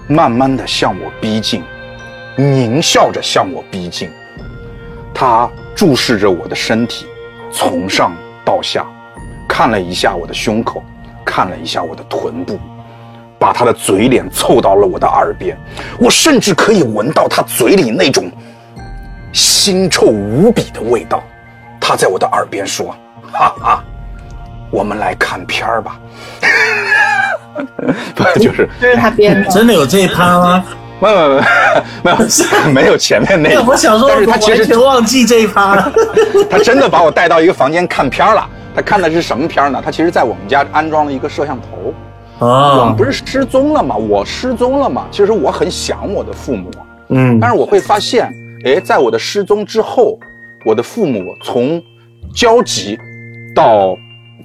[0.09, 1.63] 慢慢的向我逼近，
[2.37, 4.09] 狞笑着向我逼近。
[5.13, 7.05] 他注视着我的身体，
[7.49, 8.11] 从上
[8.43, 8.85] 到下，
[9.47, 10.83] 看了一下我的胸口，
[11.23, 12.59] 看了一下我的臀部，
[13.39, 15.57] 把他的嘴脸凑到了我的耳边，
[15.97, 18.29] 我甚至可以闻到他嘴里那种
[19.33, 21.23] 腥臭无比的味道。
[21.79, 22.93] 他在我的耳边说
[23.31, 23.83] ：“哈哈。”
[24.75, 25.97] 我们来看片儿吧，
[28.13, 30.65] 不就是 这是他编的， 真的有这一趴吗？
[30.99, 31.41] 没有没有
[32.03, 33.63] 没有没有前面那个。
[33.63, 35.93] 我想说，但是他其实忘记这一趴了。
[36.49, 38.45] 他真的把我带到一个房间看片儿了。
[38.75, 39.81] 他看的是什么片儿呢？
[39.83, 42.45] 他其实在我们家安装了一个摄像头。
[42.45, 43.95] 啊，我们不是失踪了吗？
[43.95, 45.05] 我失踪了吗？
[45.09, 46.69] 其实我很想我的父母，
[47.09, 48.29] 嗯，但是我会发现，
[48.65, 50.19] 哎，在我的失踪之后，
[50.65, 51.81] 我的父母从
[52.33, 52.97] 焦急
[53.55, 53.95] 到。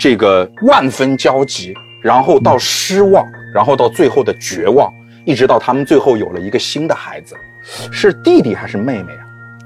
[0.00, 4.90] 这个万分焦急，然后到失望，然后到最后的绝望，
[5.26, 7.36] 一直到他们最后有了一个新的孩子，
[7.92, 9.20] 是弟弟还是妹妹啊？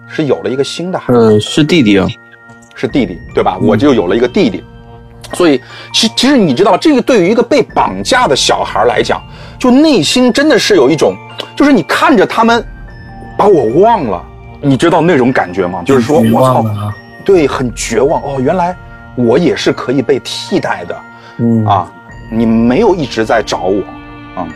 [0.08, 2.08] 是有了一个新的孩子，嗯，是弟弟啊，
[2.74, 3.56] 是弟弟，对吧？
[3.62, 4.64] 我就有了一个弟弟，
[5.34, 5.60] 所以
[5.92, 9.22] 其其实你知道，这个对于一个被绑架的小孩来讲，
[9.56, 11.14] 就内心真的是有一种，
[11.54, 12.66] 就是你看着他们
[13.38, 14.20] 把我忘了，
[14.60, 15.80] 你知道那种感觉吗？
[15.86, 16.64] 就是说我操，
[17.24, 18.76] 对，很绝望哦，原来。
[19.16, 20.96] 我也是可以被替代的，
[21.38, 21.90] 嗯啊，
[22.30, 23.80] 你没有一直在找我，
[24.34, 24.46] 啊，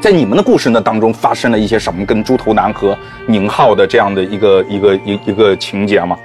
[0.00, 6.18] 在你们的故事呢当中发生了一些什么跟猪头男和宁浩的这样的一个一个一一个情节吗？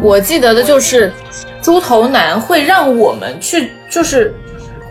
[0.00, 1.12] 我记得的就是
[1.62, 4.34] 猪头男会让我们去，就是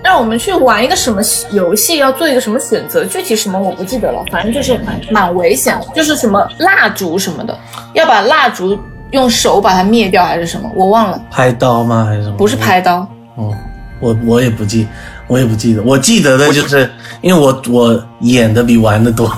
[0.02, 4.80] 让我们去玩一个什么游戏，要做一个什么选择，具体什么我不记得了，反正就是
[5.12, 7.58] 蛮危险，就是什么蜡烛什么的，
[7.94, 8.80] 要把蜡烛。
[9.16, 10.70] 用手把它灭掉还是什么？
[10.76, 11.20] 我忘了。
[11.32, 12.06] 拍刀吗？
[12.06, 12.36] 还是什么？
[12.38, 12.98] 不是拍刀。
[13.36, 13.54] 哦，
[14.02, 14.86] 我我也不记，
[15.28, 15.82] 我也不记得。
[15.84, 16.90] 我记得的就是，
[17.22, 19.32] 因为我我演的比玩的多，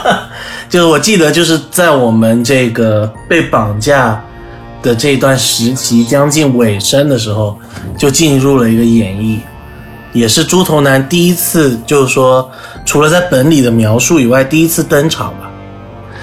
[0.70, 4.20] 就是我记得就是在我们这个被绑架
[4.82, 7.58] 的这段时期将近尾声的时候，
[7.98, 9.38] 就进入了一个演绎，
[10.12, 12.50] 也是猪头男第一次，就是说
[12.86, 15.50] 除了在本里的描述以外，第一次登场吧。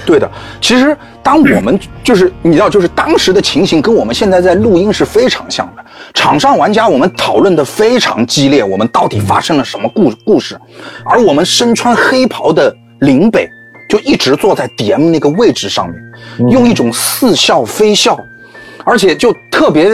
[0.06, 0.32] 对的，
[0.62, 0.96] 其实
[1.28, 5.84] 当我们就是你知道，就是当时的情形跟我们现在在录音是非常像的。
[6.14, 10.58] 场上玩家我们讨论的非常激烈，我们到底发生了什么故故事？
[11.04, 13.46] 而我们身穿黑袍的林北
[13.90, 18.18] 就一直坐在 DM 那个位置上面，用一种似笑非笑，
[18.86, 19.90] 而且就特别，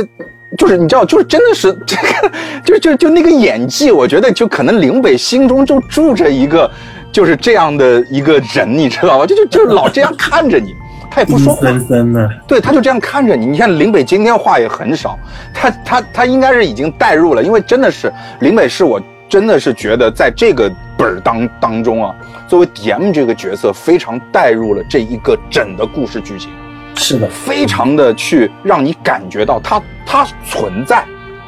[0.56, 2.32] 就是你知道，就是真的是这个，
[2.64, 6.70] 就就就那个演技，我觉得就可能林北心中就住着一个。
[7.12, 9.26] 就是这样的一个人，你知道吗？
[9.28, 10.74] 就就就老这样看着你，
[11.14, 11.62] 他也不说话。
[11.68, 13.46] 森森的，对，他就这样看着你。
[13.46, 15.18] 你看林北今天话也很少，
[15.54, 19.00] 他他他应该是已经带入了，因为真的是林北是我
[19.30, 22.16] 真的是觉得在这个本儿当当中啊，
[22.48, 26.50] 作为 DM 这个角色非常带入了这一个整的故事剧情。
[26.96, 31.06] 是的，非常的去让你感觉到他他存在，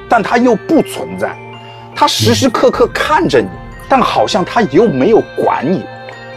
[0.08, 1.36] 但他又不存在，
[1.95, 3.47] 他时时刻刻看着你。
[3.88, 5.86] 但好像他又没有管你，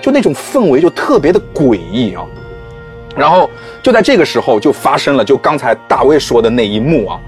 [0.03, 2.23] 就那种氛围就特别的诡异啊。
[3.19, 3.51] 然后
[3.83, 7.19] 就在这个时候就发生了，就刚才大卫说的那一幕啊，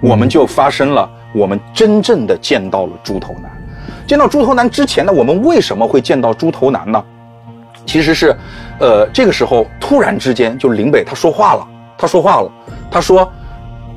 [0.00, 3.50] 我们就发生了，我们真正的见到了猪头男。
[4.06, 7.04] 见到猪头男之前呢，我们为什么会见到猪头男呢？
[7.86, 8.36] 其实是，
[8.78, 11.66] 呃，这个时候突然之间就林北他说话了，
[11.98, 12.50] 他说话了，
[12.90, 13.28] 他说，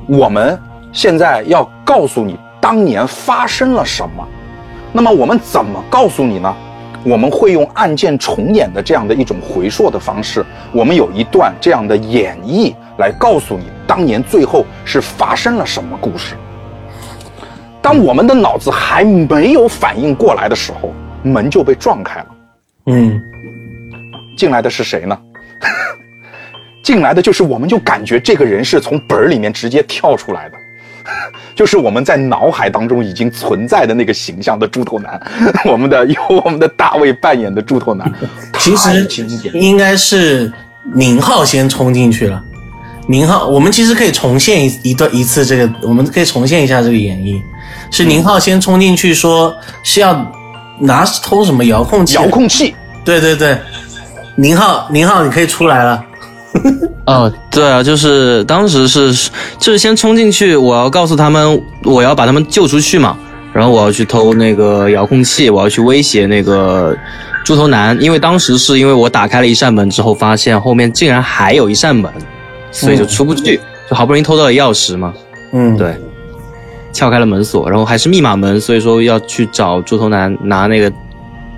[0.08, 0.60] 我们
[0.92, 4.28] 现在要告诉你当年发生了什么。
[4.92, 6.56] 那么我们怎么告诉你呢？
[7.04, 16.36] 我们会用案件重演的这样的一种回溯的方式，我们有一段这样的演绎来告诉你当年最后是发生了什么故事。
[17.82, 22.28] 当我们的脑子还没有反应过来的时候，门就被撞开了。
[22.86, 23.22] 嗯，
[24.38, 25.18] 进来的是谁呢？
[26.84, 30.58] 进来的就是我们就感觉这个人是从本儿里面直接跳出来的。
[31.56, 35.22] 就是我们在脑海当中已经存在的那个形象的猪头男，
[35.66, 38.12] 我们的 由我们的大卫扮演的猪头男，
[38.60, 39.08] 其实。
[39.54, 40.52] 应该是
[40.96, 42.44] 宁浩先冲进去了。
[43.08, 47.42] 宁浩，我们其实可以重现一一段一次这个，我们可以重现一下这个演绎。
[47.92, 50.32] 是宁浩先冲进去说是要
[50.80, 52.16] 拿偷什么遥控器？
[52.16, 53.58] 遥控器，对对对，
[54.36, 56.04] 宁浩宁浩你可以出来了。
[57.06, 59.12] 哦，对啊，就是当时是
[59.60, 63.18] 就是先冲进去，我要告诉他们我要把他们救出去嘛，
[63.52, 66.96] 然后我要去偷那个遥控器，我要去威胁那个
[67.44, 72.12] 猪头男，因为当时是因为我打开了一扇门之后，发现后面竟然还有一扇门，
[72.72, 75.14] 所以就出不去，就好不容易偷到了钥匙嘛，
[75.52, 75.96] 嗯，对，
[76.94, 80.90] 撬开了门锁，然后还是密码门，所以说要去找猪头男拿那个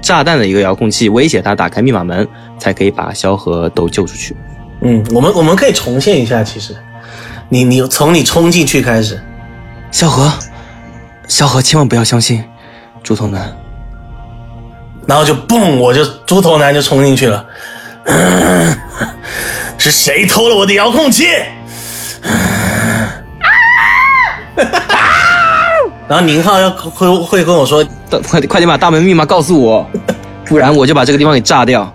[0.01, 2.27] 炸弹的一个遥控器威胁他打开密码门，
[2.57, 4.35] 才可以把萧何都救出去。
[4.81, 6.75] 嗯，我们我们可以重现一下，其实，
[7.49, 9.19] 你你从你冲进去开始，
[9.91, 10.31] 萧何，
[11.27, 12.43] 萧何千万不要相信
[13.03, 13.51] 猪头男。
[15.07, 17.45] 然后就嘣，我就猪头男就冲进去了。
[19.77, 21.25] 是谁偷了我的遥控器？
[26.07, 27.83] 然后宁浩要会会跟我说，
[28.27, 29.89] 快快点把大门密码告诉我，
[30.45, 31.91] 不然我就把这个地方给炸掉。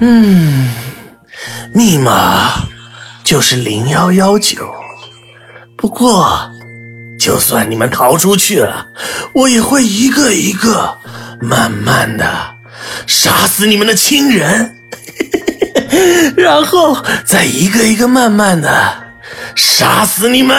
[0.00, 0.68] 嗯
[1.74, 2.52] 密码
[3.24, 4.72] 就是零幺幺九。
[5.76, 6.50] 不过，
[7.18, 8.86] 就算你们逃出去了，
[9.32, 10.96] 我也会一个一个
[11.40, 12.24] 慢慢的
[13.06, 14.76] 杀死你们的亲人，
[16.36, 18.70] 然后再一个一个慢慢的
[19.54, 20.56] 杀死你们。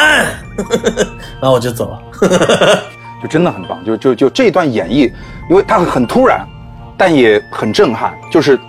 [1.42, 2.84] 然后我就走了。
[3.22, 5.12] 就真的很棒，就就就这段演绎，
[5.50, 6.48] 因为它很突然，
[6.98, 8.60] 但也很震撼，就是。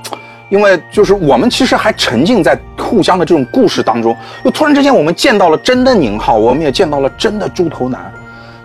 [0.50, 8.12] 因为就是我们其实还沉浸在互相的这种故事当中，就突然之间我们见到了真的宁浩，我们也见到了真的猪头男，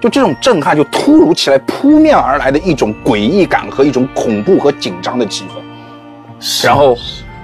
[0.02, 6.65] 就这种震撼就突如其来扑面而来的一种诡异感和一种恐怖和紧张的气氛。
[6.65, 6.98] 然后，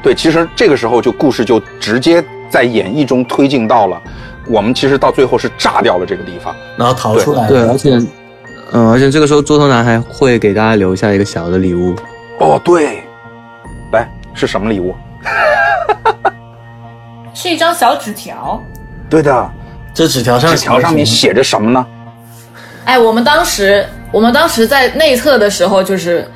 [0.03, 4.01] 对，其实这个时候就故事就直接在演绎中推进到了，
[4.47, 6.53] 我们其实到最后是炸掉了这个地方。
[6.77, 7.47] 然后逃出来了。
[7.47, 7.95] 对，而且，
[8.73, 11.95] 嗯，而且这个时候猪头男还会给大家留下一个小的礼物。
[12.39, 13.03] 哦，对，
[13.91, 14.95] 来是什么礼物？
[17.33, 18.61] 是一张小纸条。
[19.09, 19.49] 对的，
[19.93, 21.85] 这纸条上纸条上面写着什么呢？
[22.85, 26.29] 哎，我们当时我们当时在内测的时候，就是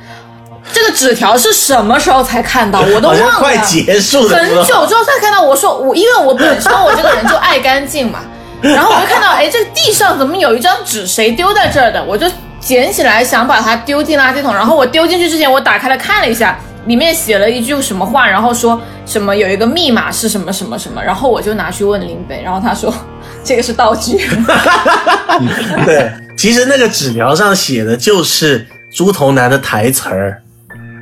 [0.72, 2.80] 这个纸条是什么时候才看到？
[2.94, 5.42] 我都忘了，快结束了，很久之后才看到。
[5.42, 8.20] 我说我因为我本身我这个人就爱干净嘛，
[8.62, 11.06] 然后我就看到，哎，这个地上怎么有一张纸？
[11.06, 12.02] 谁丢在这儿的？
[12.04, 12.26] 我就
[12.60, 14.54] 捡起来想把它丢进垃圾桶。
[14.54, 22.92] 然后我丢进去之前，我打开了看了一下，里面写了一句什么话，然后说什么有一个密码是什么什么什么，然后我就拿去问林北，然后他说
[23.44, 24.18] 这个是道具。
[25.84, 30.42] 对，其实那个纸条上写的就是猪头男的台词儿，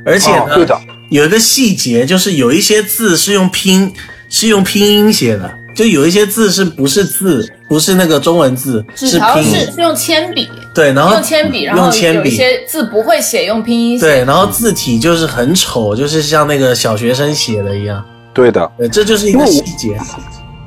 [0.05, 3.93] 而且呢，哦有一个细节，就是有一些字是用拼
[4.27, 9.39] 是用拼音写的，就有一些字是不是字，不是那个中文字，纸条。
[9.43, 14.05] 是是用铅笔，对，然后用铅笔，然后用铅笔，有一些字不会写，用拼音写。
[14.05, 18.03] 对，然后字体就是很丑，就是像那个小学生写的一样。
[18.33, 19.97] 对的，对，这就是一个细节。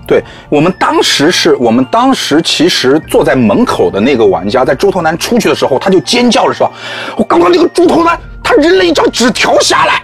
[0.07, 6.73] 对我们当时是我们当时其实坐在门口的那个玩家，在猪头男出去的时候，他就尖叫着说
[7.14, 10.03] ：“我刚刚那个猪头男他扔了一张纸条下来，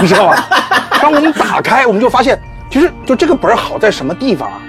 [0.00, 0.36] 你知道吗？”
[1.02, 4.60] 然后我们打开，我们就发现，其实就这个本儿好在什么地方啊？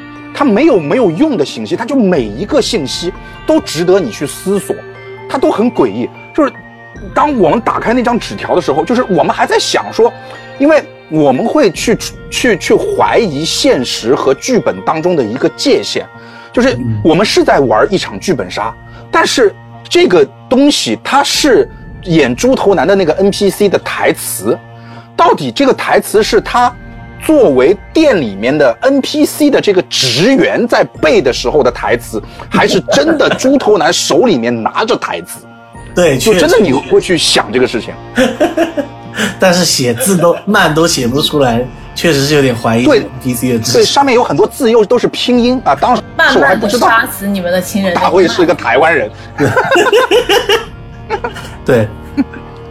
[0.42, 3.14] 它没有没有用的信息，它就每一个信息
[3.46, 4.76] 都值得你去思索，
[5.30, 6.10] 它都很诡异。
[6.34, 6.52] 就是
[7.14, 10.12] 当我们打开那张纸条的时候，就是我们还在想说，
[10.58, 11.96] 因为我们会去
[12.32, 16.04] 去去怀疑现实和剧本当中的一个界限，
[16.52, 18.74] 就是我们是在玩一场剧本杀，
[19.12, 19.54] 但是
[19.88, 21.70] 这个东西它是
[22.06, 24.58] 演猪头男的那个 NPC 的台词，
[25.16, 26.76] 到底这个台词是他
[27.26, 35.46] 作为店里面的 NPC 的这个职员在背的时候的台词，还是真的猪头男手里面拿着台词？
[35.94, 37.94] 对，就真的你会去想这个事情。
[39.40, 41.62] 但是写字都 慢都写不出来，
[41.94, 47.94] 确实是有点怀疑对 PC 的知对，上面有很多字又都是拼音啊，当时慢慢的我还不知道杀死你们的亲人。
[47.94, 49.12] 大卫是一个台湾人。
[51.66, 51.88] 对，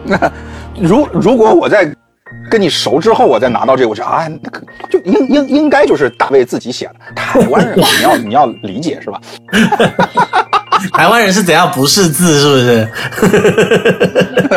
[0.04, 0.32] 那
[0.74, 1.94] 如如果我在
[2.50, 9.20] 跟你熟之后，我再拿到这个，我说啊，那个就应应应该就是大卫自己写的，台湾人，你要你要理解是吧？
[10.94, 12.88] 台湾人是怎样不识字，是不是？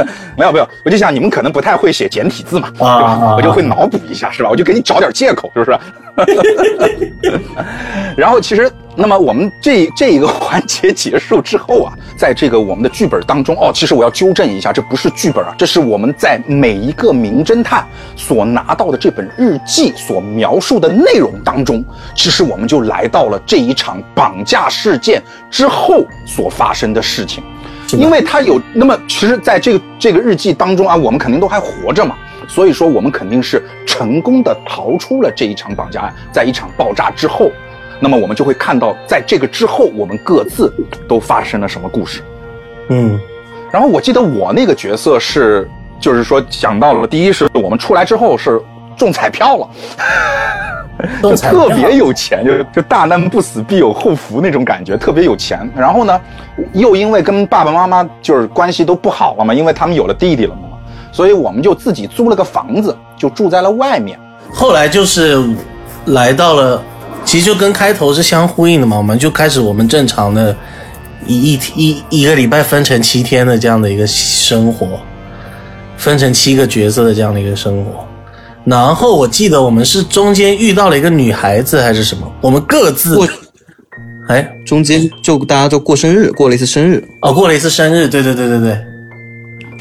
[0.37, 3.07] 没有没有，我就想你们可能不太会写简体字嘛，对啊吧？
[3.11, 4.47] 啊我就会脑补一下，是吧？
[4.49, 5.77] 我就给你找点借口，是不是？
[8.15, 21.83] 然后其实，那么我们这这一个环节结束之后啊，在这个我们的剧本当中，哦，其实我要纠正一下，这不是剧本啊，这是我们在每一个名侦探所拿到的这本日记所描述的内容当中，
[22.15, 27.43] 其实我们就来到了这一场绑架事件之后所发生的事情。
[27.97, 32.15] 因为他有那么，其实在这个这个日记当中啊，我们肯定都还活着嘛，
[32.47, 36.13] 所以说我们肯定是成功的逃出了这一场绑架案。
[36.31, 37.51] 在一场爆炸之后，
[38.03, 40.73] 那么我们就会看到，在这个之后，我们各自
[41.07, 42.21] 都发生了什么故事。
[42.89, 43.17] 嗯，
[43.71, 45.65] 然后我记得我那个角色是，
[46.01, 48.61] 就是说想到了，第一是我们出来之后是
[48.97, 49.69] 中彩票了。
[51.23, 55.67] 就特别有钱，就就大难不死必有后福那种感觉，特别有钱。
[55.73, 56.21] 然后呢，
[56.73, 60.77] 又因为跟爸爸妈妈就是关系都不好了嘛，因为他们有了弟弟了嘛，
[61.11, 64.19] 所以我们就自己租了个房子，就住在了外面。
[64.53, 65.41] 后来就是
[66.07, 66.83] 来到了，
[67.33, 70.55] 其实就跟开头是相呼应的嘛，我们就开始我们正常的
[71.25, 74.99] 一一一一个礼拜分成七天的这样的一个生活，
[75.97, 78.07] 分成七个角色的这样的一个生活。
[78.63, 83.27] 然后我记得我们是中间遇到了一个女孩子还是什么，我们各自过
[84.27, 87.03] 哎中间就大家都过生日，过了一次生日。
[87.23, 88.77] 哦过了一次生日，对对对对对，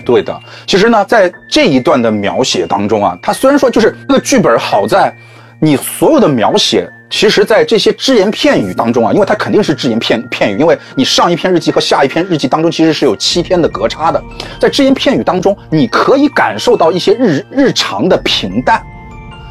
[0.06, 5.14] 对的，其实呢，在这一段的描写当中啊，它虽然说就是这个剧本好在
[5.60, 14.20] 你所有的描写，其实在这些只言片语当中啊，因为它肯定是只言片片语，因为你上一篇日记和下一篇日记当中其实是有七天的隔差的，
[14.58, 18.82] 在只言片语当中，你可以感受到一些日日常的平淡，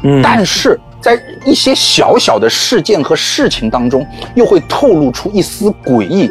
[0.02, 4.04] 嗯，但是在一些小小的事件和事情当中，
[4.34, 6.30] 又会透露出一丝诡异。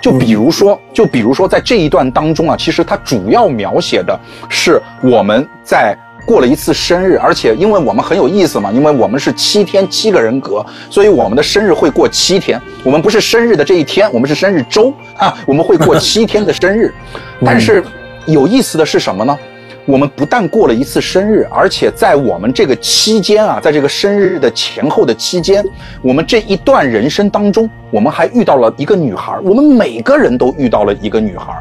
[0.00, 4.18] 就比如说，就比如说，在这一段当中啊，其实它主要描写的
[4.48, 5.94] 是我们在
[6.24, 12.60] 过了一次生日，而且因为我们很有意思嘛，因为我们是七天七个人格，所以我们的生日会过七天。
[12.84, 16.92] 我们不是生日的这一天，我们是生日周 啊，我们会过七天的生日。
[17.44, 17.82] 但是
[18.26, 19.38] 有意思的是什么呢？
[19.86, 25.64] 我们不但过了一次生日，而且在我们这个期间啊，在这个生日的前后的期间，
[26.02, 29.36] 我们这一段人生当中，我们还遇到了一个女孩。
[29.42, 31.58] 我们每个人都遇到了一个女孩。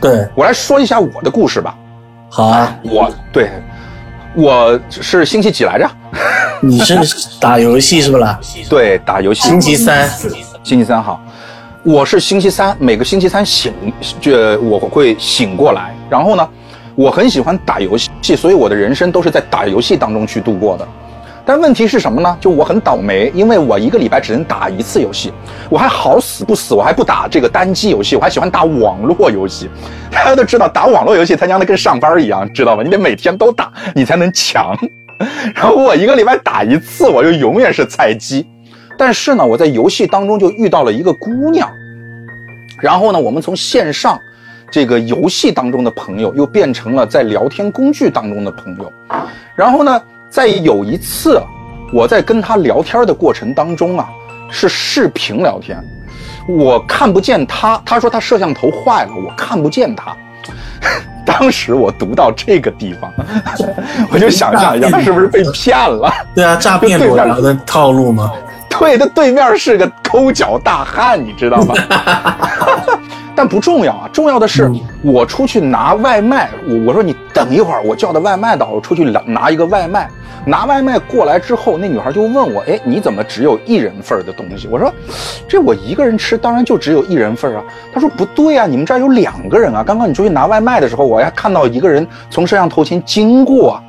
[0.00, 1.76] 对，我来说一下我的故事吧。
[2.30, 3.50] 好啊，我对，
[4.36, 5.90] 我是星期几来着？
[6.60, 6.94] 你是
[7.40, 8.38] 打游戏是不啦？
[8.68, 9.48] 对，打游戏。
[9.48, 10.06] 星期三，
[10.62, 11.18] 星期三好，
[11.82, 13.72] 我是星期三，每个星期三醒，
[14.20, 15.94] 就我会醒过来。
[16.10, 16.46] 然后呢，
[16.94, 20.86] 我很喜欢打游戏，所以我的人生都是在打游戏当中去度过的。
[21.46, 22.36] 但问题是什么呢？
[22.40, 25.32] 就我很倒霉，因为我一个礼拜只能打一次游戏，
[25.70, 29.70] 我还好死不死，我还不打这个单机游戏，我还喜欢打网络游戏。
[30.10, 32.82] 大家都知道，打网络游戏他娘的跟上班一样，知道吗？
[32.82, 34.76] 你得每天都打，你才能强。
[35.54, 38.44] 然后我一个礼拜打一次，我就永远是菜鸡。
[38.98, 41.70] 但是呢，我在游戏当中就遇到了一个姑娘，
[42.80, 44.18] 然后呢，我们从线上
[44.68, 48.92] 这个游戏当中的朋友，又变成了在聊天工具当中的朋友。
[49.54, 50.02] 然后呢，
[50.36, 51.42] 在有一次
[51.90, 54.06] 我在跟他聊天的过程当中啊，
[54.50, 55.82] 是视频聊天，
[56.46, 60.14] 我看不见他，他说他摄像头坏了，我看不见他。
[61.24, 63.10] 当时我读到这个地方，
[64.12, 66.12] 我就想象一下，他是不是被骗了？
[66.34, 68.30] 对啊，诈骗裸聊的套路吗。
[68.68, 71.74] 对，他对面是个抠脚大汉，你知道吗？
[73.36, 74.72] 但不重要啊，重要的是
[75.02, 80.08] 我出去拿外卖，我我说你等一会儿，我叫的外卖到，我出去拿拿一个外卖，
[80.46, 84.66] 拿外卖过来之后，那女孩就问我，哎，你怎么只有一人份儿的东西？
[84.68, 84.90] 我说，
[85.46, 87.64] 这我一个人吃，当然就只有一人份儿啊。
[87.92, 89.84] 她说不对啊，你们这儿有两个人啊。
[89.84, 93.82] 刚刚你出去拿外卖的时候，我还看到一个人从摄像头前经过啊。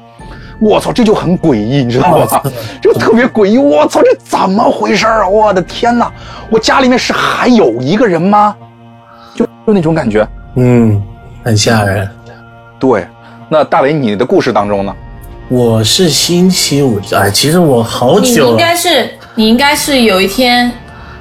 [0.60, 2.42] 我操，这就很诡异，你知道吗？
[2.82, 3.58] 这个特别诡异。
[3.58, 5.26] 我操，这怎么回事啊？
[5.26, 6.12] 我的天哪！
[6.50, 8.56] 我家里面是还有一个人吗？
[9.38, 10.28] 就就那种感觉。
[10.56, 11.00] 嗯，
[11.44, 12.10] 很吓人。
[12.80, 13.06] 对，
[13.48, 14.94] 那大雷，你的故事当中呢？
[15.50, 18.58] 我是星期五，哎，其实我好你应了。
[18.58, 20.72] 该是你应该是有一天，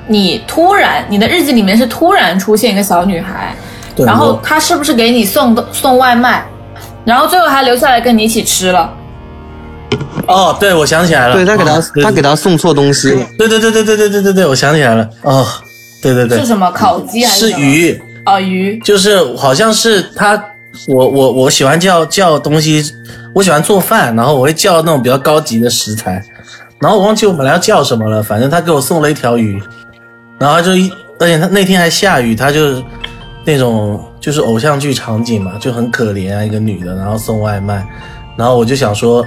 [0.09, 3.55] 你突然你的日记里面是突然出现一个小女孩，
[3.95, 6.45] 对然后我她是不是给你送送外卖，
[7.05, 8.93] 然后最后还留下来跟你一起吃了？
[10.27, 11.35] 哦，对，我想起来了。
[11.35, 15.09] 对他给他哦对他给他送错东西，对对对对对对对对对，我想起来了。
[15.23, 15.47] 哦，
[16.03, 17.61] 对对对是，什么烤鸡还是什么？
[17.65, 18.79] 鱼，啊，鱼。
[18.81, 20.37] 就是好像是他
[20.89, 22.85] 我我我喜欢叫叫东西，
[23.33, 26.23] 我喜欢做饭，然后我会叫那种比较高级的食材，
[26.79, 29.63] 然后我忘记我本来要叫什么了，反正他给我送了一条鱼，
[30.39, 32.83] 然后就一，而且他那天还下雨，他就
[33.45, 37.87] 那种就是偶像剧场景嘛，就很可怜啊，一个女的，然后送外卖，
[38.37, 39.25] 然后我就想说，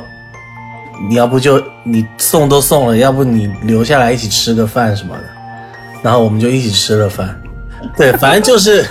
[1.10, 5.24] 你要不就你送都送了，要不你留下来一起吃个饭什么的，
[6.04, 7.38] 然后我们就一起吃了饭，
[7.97, 8.86] 对，反正就是。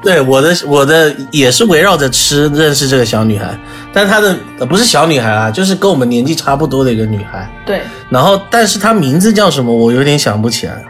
[0.00, 3.58] 对我的我的也是围绕着吃认识这个小女孩，
[3.92, 7.50] 但她的呃不是小女孩啊，就是跟我们年纪差不多的一个女孩。
[7.66, 10.84] 对然后，但是她名字叫什么，我有点想不起来。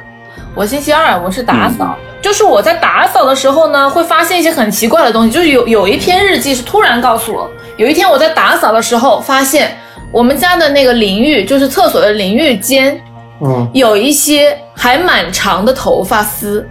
[0.54, 5.30] 我星期二我是打扫，就是我在打扫的时候呢，会发现一些很奇怪的东西。
[5.30, 9.74] 就是有有一篇日记是突然告诉我，有一天我在打扫的时候，发现
[10.10, 13.00] 我们家的那个淋浴，就是厕所的淋浴间，
[13.45, 16.66] 嗯有一些还蛮长的头发丝。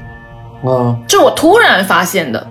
[0.66, 2.48] 嗯这我突然发现的。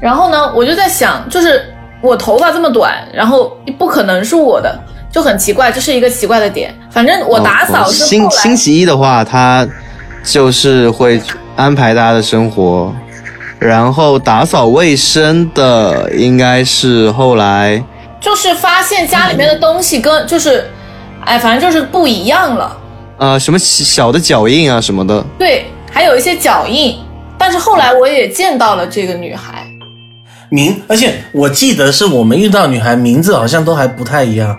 [0.00, 4.78] 然后呢，我就在想，就是我头发这么短，然后不可能是我的，
[5.10, 6.74] 就很奇怪，这是一个奇怪的点。
[6.90, 9.66] 反正我打扫星星期一的话，他
[10.22, 11.18] 就是会
[11.56, 12.92] 安排大家的生活，
[13.58, 17.82] 然后打扫卫生的应该是后来
[18.20, 20.68] 就是发现家里面的东西跟就是，
[21.24, 22.76] 哎，反正就是不一样了。
[23.18, 26.96] 呃什么小的脚印啊什么的，对，还有一些脚印。
[27.36, 29.66] 但是后来我也见到了这个女孩，
[30.50, 34.56] 名，而且我记得是我们遇到女孩名字好像都还不太一样，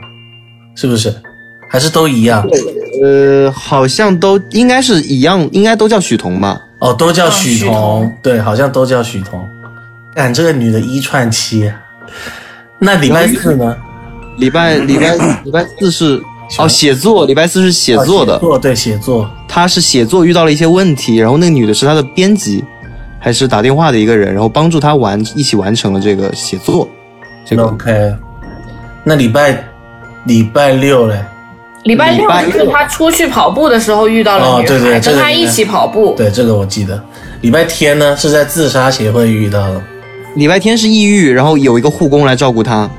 [0.76, 1.14] 是不是？
[1.70, 2.48] 还是都一样？
[3.04, 6.62] 呃，好像都应该是一样，应该都叫许彤吧。
[6.80, 9.44] 哦，都叫许许彤，彤对，好像都叫许彤。
[10.14, 11.70] 干这个女的一串七，
[12.80, 13.76] 那礼拜四呢？
[14.38, 16.22] 礼拜礼拜礼拜四是
[16.60, 22.64] 哦写作，礼拜四是写作的哦写，作对写作，他是写作遇到了一些问题，然后那个女的是他的编辑，
[23.20, 26.88] 还是打电话的一个人，然后帮助他完一起完成了这个写作。
[27.46, 28.14] 这个 OK。
[29.04, 29.64] 那礼拜
[30.26, 31.24] 礼拜六嘞？
[31.84, 36.16] 礼拜六就是他出去跑步的时候遇到了女孩，跟他一起跑步。
[36.18, 37.00] 对，这个我记得。
[37.42, 39.82] 礼拜天呢是在自杀协会遇到的。
[40.36, 42.90] 礼拜天是抑郁，然后有一个护工来照顾他。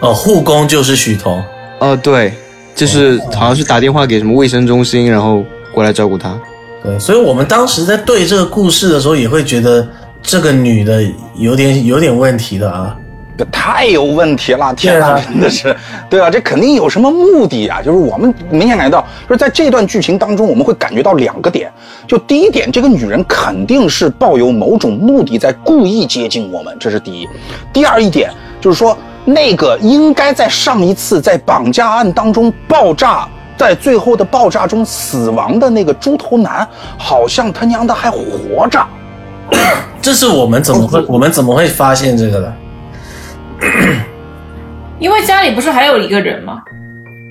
[0.00, 1.40] 哦，护工就是许彤。
[1.78, 2.34] 呃，对，
[2.76, 6.38] 就是好像是打电话给什么卫生中心，然后过来照顾她。
[6.84, 9.88] 对，所以我们当时在对这个故事的时候，也会觉得
[10.22, 11.02] 这个女的
[11.34, 12.96] 有点有点问题的啊。
[13.38, 14.72] 这太有问题了！
[14.74, 15.76] 天哪，对啊真的是，
[16.08, 17.82] 对啊，这肯定有什么目的啊！
[17.82, 21.70] 就是我们明显感觉到，就是在这段剧情当中，我们会感觉到两个点。
[22.06, 27.28] 就第一点，这个女人肯定是抱有某种目的，在故意接近我们，这是第一。
[27.74, 28.96] 第二一点就是说，
[29.26, 33.28] 那个应该在上一次在绑架案当中爆炸。
[33.58, 36.68] 在最后的爆炸中死亡的那个猪头男，
[36.98, 38.86] 好像他娘的还活着。
[40.02, 42.52] 这是我们怎么会我们怎么会发现这个的？
[45.00, 46.60] 因为家里不是还有一个人吗？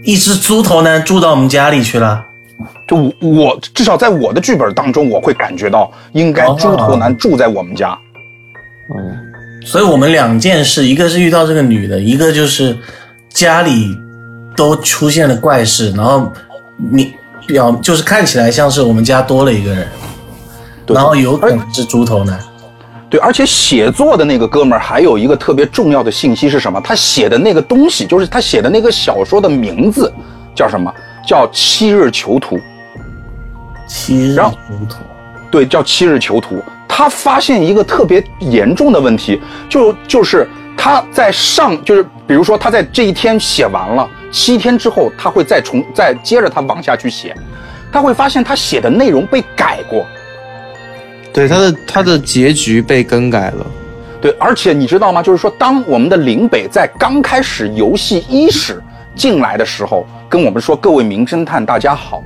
[0.04, 2.20] 一只猪头男住到我们家里去了。
[2.88, 7.96] 就我我至少在我的剧本当中，我会感觉到应该猪头男住在我们家。
[8.98, 9.25] 嗯，
[9.66, 12.78] 所以我们两件事，一个是遇到这个女的，一个就是
[13.30, 13.98] 家里
[14.56, 16.32] 都出现了怪事，然后
[16.78, 17.14] 你
[17.48, 19.88] 表就是看起来像是我们家多了一个人，
[20.86, 22.40] 对然后有可能是猪头男。
[23.10, 26.80] 对，而且写作的那个哥们儿还有一个特别重要的信息是什么？
[26.82, 30.14] 他写的那个东西，就是他写的那个小说的名字
[30.56, 30.94] 叫什么？
[31.28, 32.58] 叫《七日囚徒》。
[33.88, 34.52] 七日囚
[34.88, 34.98] 徒，
[35.50, 36.56] 对，叫《七日囚徒》。
[36.98, 47.36] 他发现一个特别严重的问题，就就是他在上，就是比如说他在这一天写完了，七天之后他会再重再接着他往下去写，
[47.92, 50.06] 他会发现他写的内容被改过。
[51.34, 53.66] 对，他的他的结局被更改了。
[54.22, 55.22] 对，而且你知道吗？
[55.22, 58.82] 就是说，当我们的林北在刚开始游戏伊始
[59.18, 62.24] 进来的时候，跟我们说：“各位名侦探，大家好。”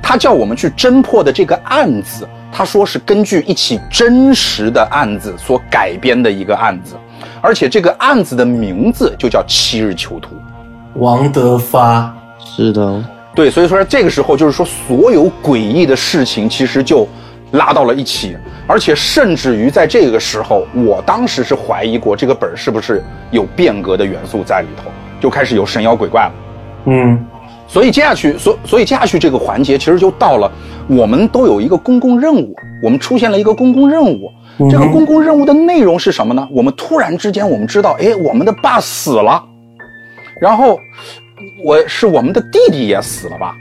[0.00, 6.94] 他叫我们去侦破的这个案子，他说是根据一起真实的案子所改编的一个案子，
[7.40, 10.36] 而且这个案子的名字就叫《七日囚徒》。
[11.00, 17.08] 王德发，是的，对，所以说这个时候就是说，所有诡异的事情其实就
[17.50, 18.36] 拉到了一起，
[18.68, 23.02] 而且甚至于在这个时候，我当时是怀疑过这个本儿是不是
[23.32, 26.32] 有变革的元素在里头，就开始有神妖鬼怪了。
[26.84, 27.26] 嗯，
[27.74, 30.48] 所以接下去，所所以接下去这个环节其实就到了，
[30.86, 34.30] 我们都有一个公共任务，我们出现了一个公共任务。
[34.70, 36.46] 这个公共任务的内容是什么呢？
[36.52, 39.44] 我们突然之间我们知道，哎，我们的爸死了，
[40.40, 40.78] 然后
[41.64, 43.56] 我是我们的弟弟也死了吧？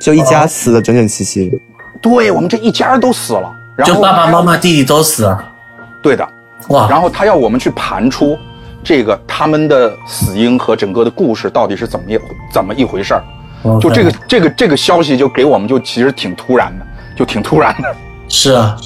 [0.00, 1.52] 就一家死的整整齐齐。
[2.00, 5.52] 对我们这一家都死了，然后就爸爸妈妈、弟弟都死了。
[6.02, 6.26] 对的，
[6.70, 8.38] 哇，然后他要我们去盘出
[8.86, 12.16] 这个他们的死因和整个的故事到底是怎么一
[12.52, 13.22] 怎么一回事儿。
[13.80, 17.92] 就这个这个这个消息就给我们就其实挺突然的，就挺突然的。
[18.28, 18.76] 是啊，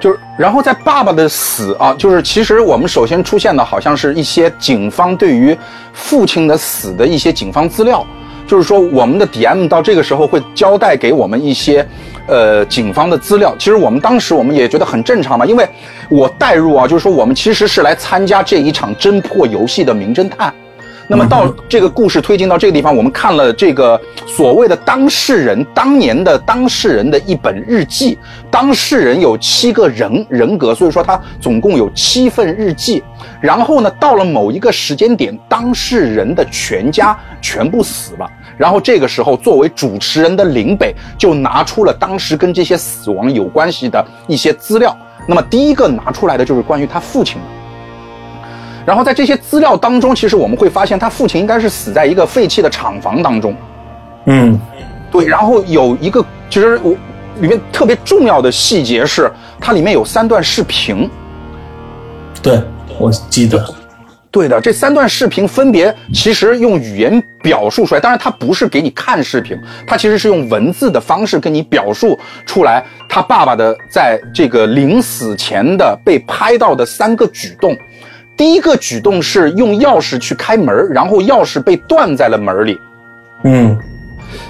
[0.00, 5.56] 就是，然后在爸爸的死啊，就是其实我们首先出现的好像是一些警方对于
[5.92, 8.04] 父亲的死的一些警方资料，
[8.48, 11.86] 就是说我们的 DM 到这个时候会交代给我们一些，
[12.26, 13.54] 呃，警方的资料。
[13.58, 15.68] 其实我们当时我们也觉得很正常嘛，因为
[16.08, 20.52] 我带入啊，就是说我们其实是来参加这一场侦破游戏的名侦探。
[21.08, 28.18] 那么到这个故事推进到这个地方，我们看了这个所谓的当事人当年的当事人的一本日记。
[28.50, 33.04] 当事人有七个人人格，所以说他总共有七份日记。
[33.40, 38.28] 然后呢，到了某一个时间点，当事人的全家全部死了。
[38.56, 44.96] 然后这个时候，作为主持人的林北就拿出了当时跟这些死亡有关系的一些资料。
[45.28, 47.55] 那么第一个拿出来的就是关于他父亲的。
[48.86, 53.54] 然后在这些资料当中，其实我们会发现他父亲应该是死在一个废弃的厂房当中。
[54.26, 54.58] 嗯，
[55.10, 56.92] 对，然后有一个，其实我
[57.40, 59.30] 里面特别重要的细节是，
[59.60, 61.10] 它里面有三段视频。
[62.40, 62.62] 对，
[62.98, 63.74] 我记得，
[64.30, 77.76] 对的，这三段视频分别其实用语言表述出来，当然它不是给你看视频，它其实是用文字的方式跟你表述出来他爸爸的在这个临死前的被拍到的三个举动。
[78.36, 82.78] 第一个举动是用钥匙去开门，然后钥匙被断在了门里。
[83.44, 83.78] 嗯，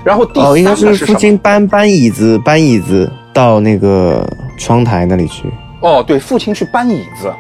[0.05, 1.07] 然后第哦，应该是三个是？
[1.07, 4.26] 父亲搬搬椅子，搬椅子到那个
[4.59, 5.45] 窗台那里去。
[5.80, 7.32] 哦，对，父亲去搬椅子。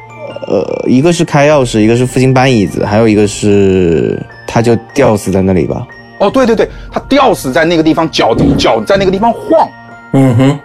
[0.48, 5.86] 呃，一个是开钥匙，一个是父亲搬椅子，还有一个是他就吊死在那里吧。
[6.18, 9.68] 哦，对对对，他吊死在那个地方，脚脚在那个地方晃。
[10.12, 10.58] 嗯哼，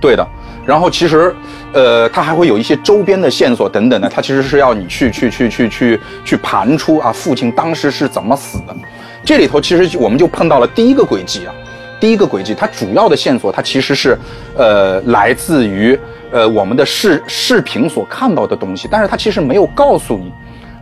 [0.00, 0.26] 对的。
[0.66, 1.34] 然后其实，
[1.72, 8.76] 呃，它还会有一些周边的线索等等的，它其实是要你去去去去去去盘出啊，父亲当时是怎么死的。
[9.24, 11.52] 这里头其实我们就碰到了第一个轨迹啊，
[12.00, 14.18] 第一个轨迹，它主要的线索它其实是，
[14.56, 15.98] 呃，来自于
[16.30, 20.32] 呃我们的视视频所看到的东西，但是它其实没有告诉你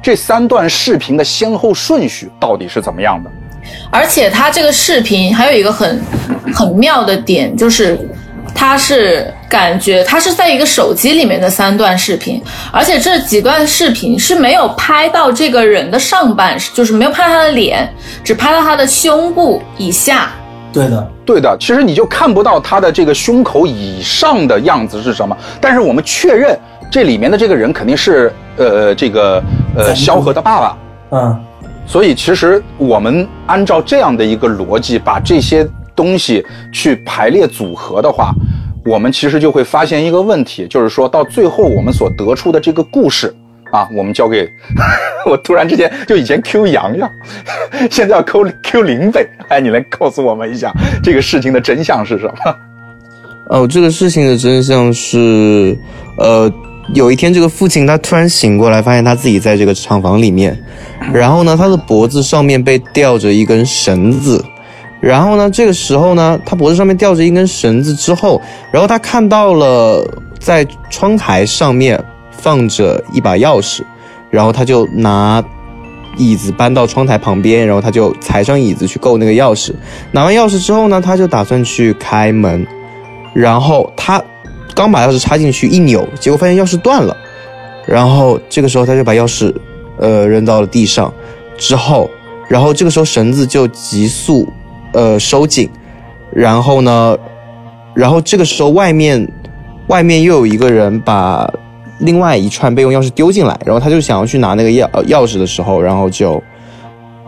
[0.03, 3.31] 这三段视频的先后顺序到底是怎么样的。
[3.91, 6.01] 而且它这个视频还有一个很
[6.55, 7.99] 很妙的点，就是
[8.55, 12.43] 它是感觉它是在一个手机里面的三段视频，
[12.73, 17.89] 而且这几段视频是没有拍到这个人的上半，就是没有拍他的脸，
[18.25, 20.31] 只拍到他的胸部以下。
[20.71, 26.59] 对的，对的，其实你就看不到他的这个胸口以上的样子是什么，但是我们确认
[26.91, 29.43] 这里面的这个人肯定是呃这个
[29.75, 30.79] 呃萧何的爸爸，
[31.13, 31.41] 嗯，
[31.87, 35.67] 所以其实我们按照这样的一个逻辑，把这些
[35.99, 38.33] 东西去排列组合的话，
[38.87, 43.35] 我们其实就会发现一个问题，就是说到最后我们所得出的这个故事
[43.73, 44.49] 啊，我们交给
[45.27, 47.11] 我突然之间就以前 Q 洋洋，
[47.91, 50.73] 现在要 Q Q 林北，哎，你来告诉我们一下
[51.03, 52.55] 这个事情的真相是什么？
[53.51, 55.77] 哦，这个事情的真相是，
[56.17, 56.51] 呃，
[56.95, 60.57] 有一天这个父亲他突然醒过来，发现他自己在这个厂房里面，
[61.13, 64.43] 然后呢，他的脖子上面被吊着一根绳子，
[65.01, 68.41] 然后呢，这个时候呢，他脖子上面吊着一根绳子之后，
[68.73, 70.05] 然后他看到了
[70.39, 73.83] 在窗台上面放着一把钥匙，
[74.31, 75.43] 然后他就拿
[76.17, 79.73] 椅子搬到窗台旁边，然后他就踩上椅子去够那个钥匙，
[80.11, 82.67] 拿完钥匙之后呢，他就打算去开门。
[83.35, 84.21] 然后他
[84.75, 87.17] 刚把钥匙插进去一扭，结果发现钥匙断了。
[87.87, 89.55] 然后这个时候他就把钥匙，
[89.99, 91.13] 呃，扔到了地上。
[91.57, 92.11] 之后，
[92.49, 94.49] 然后这个时候绳子就急速，
[94.93, 95.69] 呃，收紧。
[96.33, 97.17] 然后呢，
[97.95, 99.27] 然后这个时候外面，
[99.87, 101.51] 外面又有一个人把
[102.01, 103.59] 另外一串备用钥匙丢进来。
[103.65, 106.43] 然后他就想要去拿那个钥钥匙的时候，然后就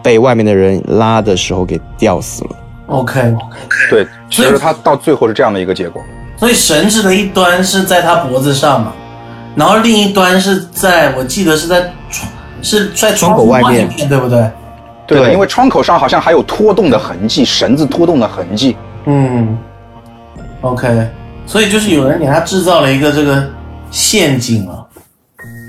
[0.03, 2.51] 被外面的人拉的时候给吊死了。
[2.87, 3.35] OK，
[3.89, 6.03] 对，其实他到最后是这样的一个结果。
[6.37, 8.93] 所以绳子的一端是在他脖子上嘛，
[9.55, 11.81] 然后另一端是在我记得是在
[12.11, 12.33] 窗
[12.63, 14.51] 是在窗口外面面，对不对？
[15.17, 18.77] 对，对因为窗口上好像还有拖动的痕迹，绳子拖动的痕迹。
[19.07, 19.59] 嗯
[20.61, 21.09] ，OK，
[21.47, 23.45] 所以就是有人给他制造了一个这个
[23.91, 24.87] 陷阱啊，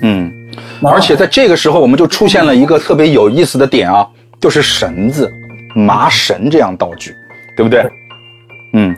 [0.03, 0.31] 嗯，
[0.83, 4.07] 而且在这个时候，我们就出现了一个特别有意思的点啊，
[4.39, 5.31] 就是绳子、
[5.75, 7.15] 麻绳这样道具，
[7.57, 7.83] 对不对？
[8.73, 8.95] 嗯，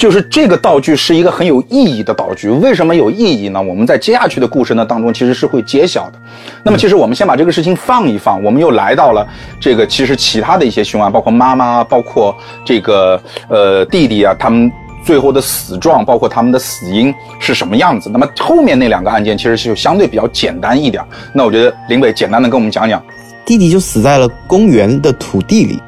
[0.00, 2.48] 就是这个道具是一个很有意义的道具。
[2.48, 3.60] 为什么有意义呢？
[3.60, 6.18] 我们在接下去的故事呢当中其实是会揭晓的。
[6.64, 9.28] 那么，其实我们先把这个事情放一放，我们又来到了
[9.60, 12.34] 这个其实其他的一些凶案，包括妈妈，包括
[12.64, 13.20] 这个
[13.50, 14.72] 呃弟弟啊，他们
[15.04, 18.08] 最后的死状，包括他们的死因是什么样子。
[18.08, 21.04] 那么后面那两个案件其实是相对比较简单一点。
[21.34, 23.04] 那我觉得林北简单的跟我们讲讲，
[23.44, 25.78] 弟弟就死在了公园的土地里。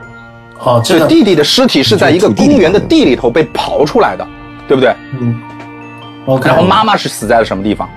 [0.65, 4.27] 哦，这个弟弟的尸体是在一个公园的地里头被刨出来的，
[4.69, 4.95] 对不对？
[5.21, 5.41] 嗯
[6.27, 7.89] ，OK，然后妈妈是死在了什么地方？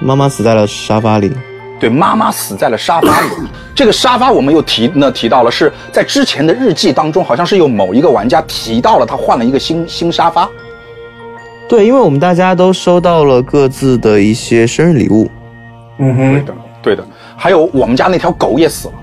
[0.00, 1.32] 妈妈死在了沙发里。
[1.80, 3.28] 对，妈妈死在了沙发里。
[3.74, 10.48] 这个沙发我们又提呢提到了，是在之前的日记当中，好像是有某一个玩家提到了他换了一个新新沙发。
[11.68, 15.28] 对，因为我们大家都收到了各自的一些生日礼物。
[15.98, 17.04] 嗯哼，对的，对的。
[17.36, 18.94] 还有我们家那条狗也死了，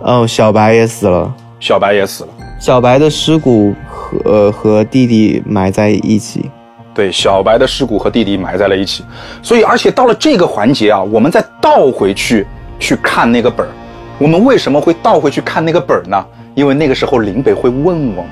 [0.00, 1.30] 哦，小白也死了，
[1.60, 2.30] 小白也死了。
[2.58, 6.50] 小白的尸骨和、呃、和弟弟埋在一起。
[6.92, 9.04] 对，小白的尸骨和弟弟埋在了一起，
[9.42, 12.44] 所以而且到了这个环节啊，我们再倒回去
[12.80, 13.70] 去看那个本儿，
[14.18, 16.26] 我们为什么会倒回去看那个本儿呢？
[16.56, 18.24] 因为那个时候林北会问我，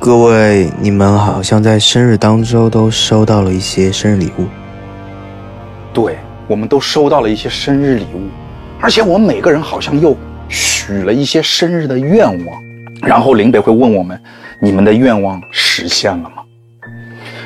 [0.00, 4.46] 各位，你们好像在生日当中都收到了一些生日礼物。
[5.94, 6.18] 对，
[6.48, 8.26] 我们都收到了一些生日礼物，
[8.80, 10.14] 而且我们每个人好像又
[10.50, 12.62] 许了一些生日的愿望，
[13.02, 14.20] 然后林北会问我们，
[14.60, 16.42] 你们的愿望实现了吗？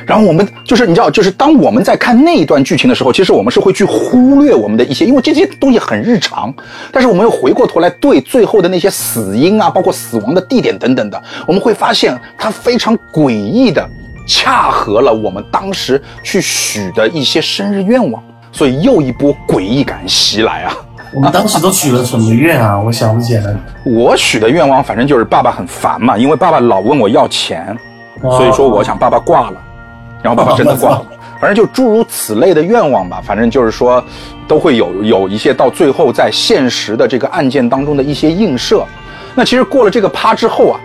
[0.06, 6.52] 然后我们就是你知道，就是当我们在看那一段剧情的时候，其实我们是会去忽略我们的一些，因为这些东西很日常。
[6.92, 13.88] 但是我们又回过头来对最后的那些死因啊，包括死亡的地点等等的，我们会发现它非常诡异的
[14.26, 20.76] 恰合了我们当时去许的一些生日愿望，所以又一波诡异感袭来啊！
[21.14, 22.76] 我们当时都许了什么愿啊？
[22.78, 23.54] 我想不起来。
[23.84, 27.76] 我许的愿望反正就是爸爸很烦嘛，因为爸爸老问我要钱，
[28.20, 29.56] 所以说我想爸爸挂了。
[30.20, 31.06] 然后爸爸真的挂了，
[31.38, 33.20] 反正就诸如此类的愿望吧。
[33.22, 34.02] 反正就是说，
[34.48, 38.84] 都会有有一些到最后在现实的这个案件当中的一些映射。
[39.34, 40.80] 那其实过了这个趴之后啊，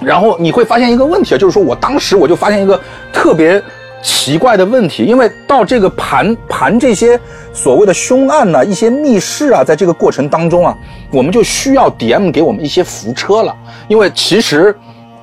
[0.00, 2.80] 然后你会发现一个问题啊，就是说我当时我就发现一个
[3.12, 3.62] 特别
[4.06, 7.18] 奇怪的问题，因为到这个盘盘这些
[7.52, 10.78] 所谓的凶案呢、一些密室啊，在这个过程当中啊，
[11.10, 13.52] 我们就需要 DM 给我们一些扶车了，
[13.88, 14.74] 因为其实。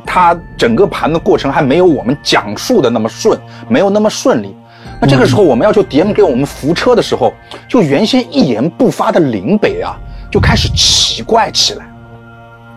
[0.06, 4.54] 它整个盘的过程还没有我们讲述的那么顺，没有那么顺利。
[5.00, 7.34] 那这个时候我们要求 DM 给我们扶车的时候，
[7.70, 9.98] 就原先一言不发的林北啊，
[10.30, 11.86] 就开始奇怪起来。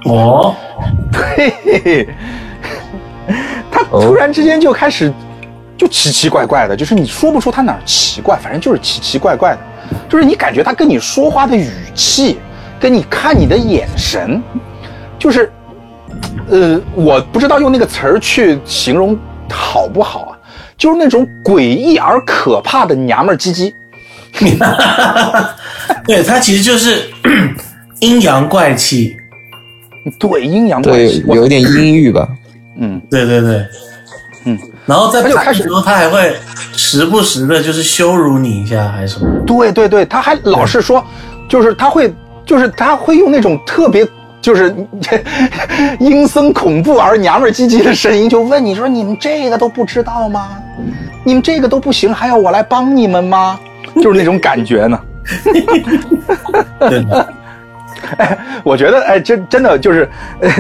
[0.04, 0.54] 哦，
[1.10, 2.08] 对，
[3.72, 5.12] 他突然之间就开始
[5.76, 9.58] 就奇奇怪怪的，就是你说不出他哪儿奇怪，反正就是奇奇怪怪的，
[10.08, 12.38] 就是你感觉他跟你说话的语气，
[12.80, 14.42] 跟你看你的眼神，
[15.18, 15.50] 就是。
[16.48, 19.18] 呃，我不知道用那个词儿去形容
[19.50, 20.38] 好不好啊？
[20.78, 23.74] 就是那种诡异而可怕的娘们儿唧唧。
[26.06, 27.10] 对他其实就是
[28.00, 29.16] 阴阳怪气。
[30.20, 32.26] 对，阴阳怪气，，有一点阴郁吧。
[32.78, 33.66] 嗯，对对对，
[34.44, 36.36] 嗯，然后在开始的时候，他还会
[36.72, 39.28] 时不时的就是羞辱你一下，还是什么？
[39.46, 41.04] 对对对，他还老是说，
[41.48, 42.14] 就是他会，
[42.44, 44.06] 就是他会用那种特别。
[44.42, 44.72] 就是
[45.98, 50.50] 阴森恐怖而娘们唧唧的声音，就问你说：“你们这个都不知道吗？
[51.24, 53.58] 你们这个都不行，还要我来帮你们吗？”
[54.00, 55.00] 就是那种感觉呢。
[56.78, 57.28] 对的，
[58.18, 60.08] 哎， 我觉得，哎，真真的就是，
[60.40, 60.50] 呃、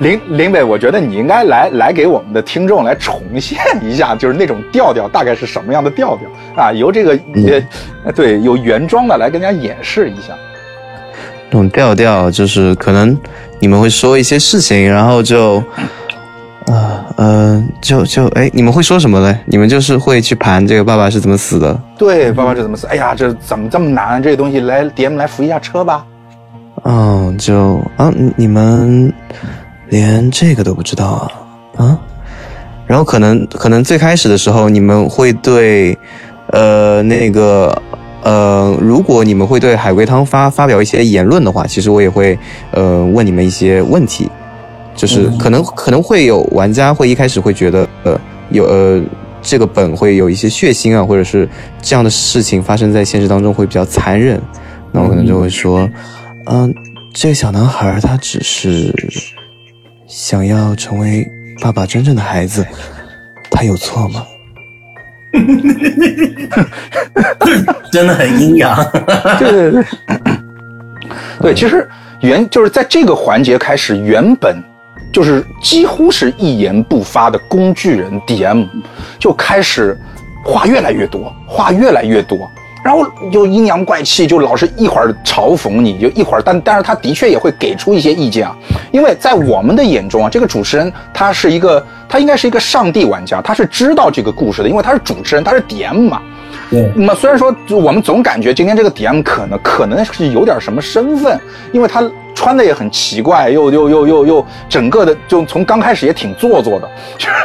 [0.00, 6.28] 林林北，我觉得你应该来来给我们的听众来重现一下，就是那种调调大概是什么样的调调
[6.62, 6.72] 啊？
[6.74, 7.18] 由这个
[8.04, 10.34] 呃，对，有原装的来跟大家演示一下。
[11.50, 13.18] 那种调调就是可能
[13.58, 15.56] 你们会说一些事情，然后就，
[16.66, 19.34] 啊呃，就就哎，你们会说什么嘞？
[19.46, 21.80] 你们就是会去盘这个爸爸是怎么死的？
[21.96, 22.86] 对，爸爸是怎么死？
[22.88, 24.22] 哎呀，这怎么这么难？
[24.22, 26.04] 这个东西来 DM 来扶一下车吧。
[26.88, 29.12] 哦，就啊，你你们
[29.90, 31.06] 连这个都不知道
[31.76, 31.98] 啊啊？
[32.86, 35.96] 然后可能可能最开始的时候，你们会对，
[36.52, 37.80] 呃，那个。
[38.24, 42.36] 呃，如果你们会对海龟汤发发表一些言论的话，其实我也会
[42.72, 44.28] 呃问你们一些问题，
[44.94, 48.20] 就是可能、可能会有玩家会一开始会觉得呃
[48.50, 49.00] 有呃
[49.40, 51.48] 这个本会有一些血腥啊，或者是
[51.80, 54.38] 这样的事情发生在现实当中会比较残忍，
[54.90, 55.88] 那我可能就会说，
[56.50, 56.74] 嗯、
[57.12, 58.92] 这个小男孩他只是
[60.06, 61.26] 想要成为
[61.60, 62.66] 爸爸真正的孩子，
[63.50, 64.26] 他有错吗？
[67.92, 68.74] 真的很阴阳。
[69.38, 69.84] 对对对，
[71.52, 71.86] 对，其实
[72.20, 74.56] 原就是在这个环节开始，原本
[75.12, 78.66] 就是几乎是一言不发的工具人 DM
[79.18, 79.94] 就开始
[80.44, 82.50] 话越来越多，话越来越多，
[82.88, 88.56] 然后就阴阳怪气，就老是一会儿嘲讽你，就一会儿，但但是他的确也会给出一些意见啊，
[88.90, 96.22] 因为在我们的眼中啊，这个主持人他是一个他应该是一个上帝玩家，他是知道这个故事的，因为他是主持人，他是 DM 嘛。
[96.70, 101.40] 对，那么虽然说我们总感觉今天这个 DM 可能可能是有点什么身份，
[101.72, 102.02] 因为他
[102.34, 106.88] 穿的也很奇怪，又又又又又整个的就从刚开始也挺做作的，
[107.18, 107.28] 就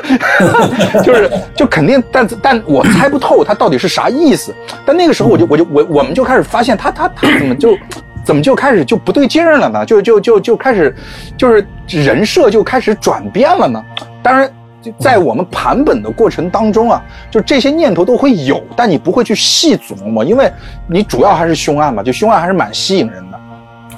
[0.94, 4.54] 是就是就肯定，但但我猜不透他到底是啥意思。
[4.86, 7.78] 但那个时候我就我就我我们就开始发现他他他怎么就
[8.26, 9.86] 怎么就开始就不对劲了呢？
[9.86, 10.94] 就就就就开始
[11.38, 13.84] 就是人设就开始转变了呢？
[14.22, 14.52] 当然。
[14.84, 20.52] 就在我们盘本的过程当中啊，就这些念头都会有，但你不会去细琢磨，因为
[20.88, 23.40] 你主要还是凶案嘛，就凶案还是蛮吸引人的。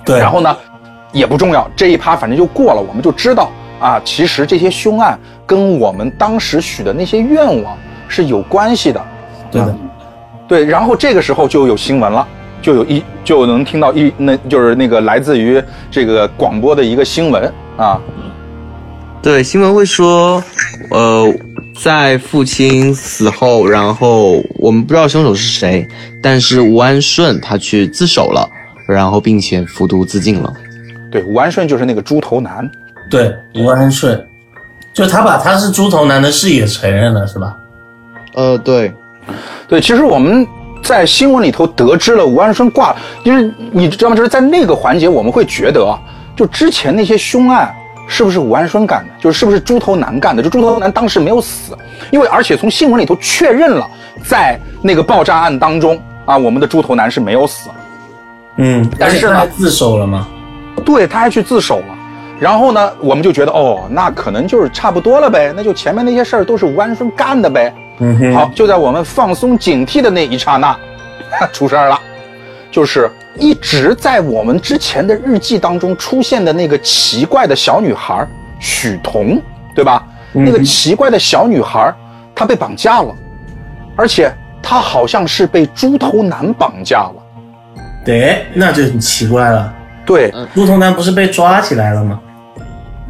[0.06, 0.56] 对，然后呢，
[1.12, 7.76] 也不重要，这一趴反正就过了，我们就知道啊，其实这些凶案跟我们当时许的那些愿望
[8.08, 9.04] 是有关系的。
[9.50, 9.76] 对的，
[10.48, 12.28] 对，然后这个时候就有新闻了，
[12.62, 15.60] 就有一就能听到一那就是那个来自于
[15.90, 18.00] 这个广播的一个新闻啊。
[19.26, 20.44] 对，新闻会说，
[20.92, 21.34] 呃，
[21.82, 25.88] 在父亲死后，然后我们不知道凶手是谁，
[26.22, 28.48] 但是吴安顺他去自首了，
[28.88, 30.54] 然后并且服毒自尽了。
[31.12, 32.70] 对，吴安顺就是那个猪头男。
[33.10, 34.24] 对，吴安顺，
[34.94, 37.58] 就他把他是猪头男的事也承认了，是吧？
[38.36, 38.94] 呃，对，
[39.68, 40.46] 对，其实我们
[40.84, 44.16] 在新闻里头得知了吴安顺挂，因为你知道吗？
[44.16, 46.00] 就是在那个环节，我们会觉得啊，
[46.38, 47.74] 就之前那些凶案。
[48.08, 49.12] 是不是吴安顺干的？
[49.20, 50.44] 就是是不是猪头男干的？
[50.44, 51.78] 就猪头男当时没有死，
[52.12, 53.90] 因为而且从新闻里头确认了，
[54.24, 57.70] 在那个爆炸案当中啊，我们的猪头男是没有死。
[58.58, 60.28] 嗯，但是呢，自首了吗？
[60.86, 61.86] 对，他还去自首了。
[62.40, 67.74] 然后呢，我们就觉得哦，那可能就是差不多了呗，那就前面那些事儿都是吴安顺干的呗。
[68.00, 68.34] 嗯哼。
[68.34, 70.78] 好，就在我们放松警惕的那一刹那，
[71.54, 72.00] 出事儿了，
[72.76, 73.10] 就是。
[73.38, 78.26] 一直在我们之前的日记当中出现的那个奇怪的小女孩
[78.62, 79.42] 许彤，
[79.76, 80.08] 对吧？
[80.32, 81.94] 那个奇怪的小女孩，
[82.34, 83.14] 她被绑架了，
[83.94, 87.16] 而且她好像是被猪头男绑架了。
[88.06, 89.76] 对，那就很奇怪了。
[90.06, 92.18] 对，猪头男不是被抓起来了吗？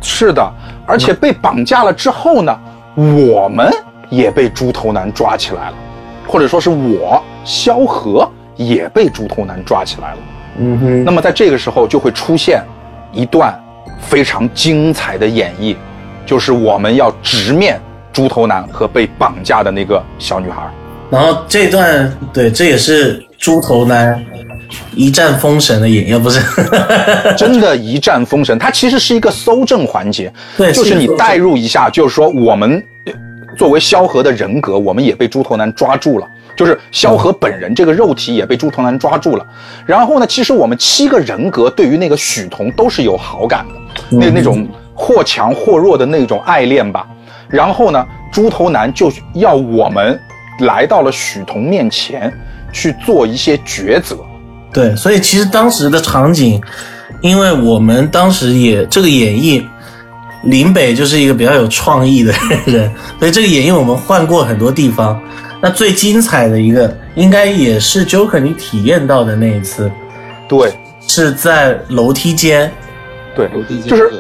[0.02, 0.54] 是的，
[0.88, 2.60] 而且被绑架了之后呢，
[2.96, 3.72] 我们
[4.10, 5.76] 也被猪头男抓起来了，
[6.28, 8.28] 或者说是我萧何。
[8.56, 10.18] 也被猪头男抓起来了。
[10.60, 11.04] 嗯哼。
[11.04, 12.62] 那么在这个时候就会出现
[13.12, 13.54] 一段
[14.00, 15.76] 非常精彩的演绎，
[16.26, 17.80] 就是我们要直面
[18.12, 20.64] 猪头男和被绑架的那个小女孩。
[21.10, 24.20] 然后这段对，这也是猪头男
[24.96, 26.42] 一战封神的演绎，不是？
[27.38, 28.58] 真的，一战封神。
[28.58, 32.84] 它其实是一个搜证环节，对，就是你代入一下，就是说我们
[33.58, 36.28] 作为萧何的人格，我们也被猪头男抓住了。
[36.56, 39.46] 就是萧何本人这个肉体也被猪头男抓住了，
[39.86, 47.06] 然后呢，其实我们七个人格对于那个许彤都是有好感的，那那种或强或弱的那种爱恋吧。
[47.50, 50.18] 然后呢，猪头男就要我们
[50.62, 52.34] 来到了许彤面前
[52.72, 54.16] 去做一些抉择。
[54.72, 56.62] 对，所以其实当时的场景，
[57.20, 59.62] 因为我们当时也这个演绎，
[60.46, 62.34] 林北就是一个比较有创意的
[62.66, 65.22] 人， 所以这个演绎我们换过很多地方。
[65.62, 69.90] 那最精彩的一个，应该也是 Joker 你体验到的那一次，
[70.48, 70.72] 对，
[71.08, 72.72] 是在楼梯间，
[73.36, 74.12] 对，楼梯间就是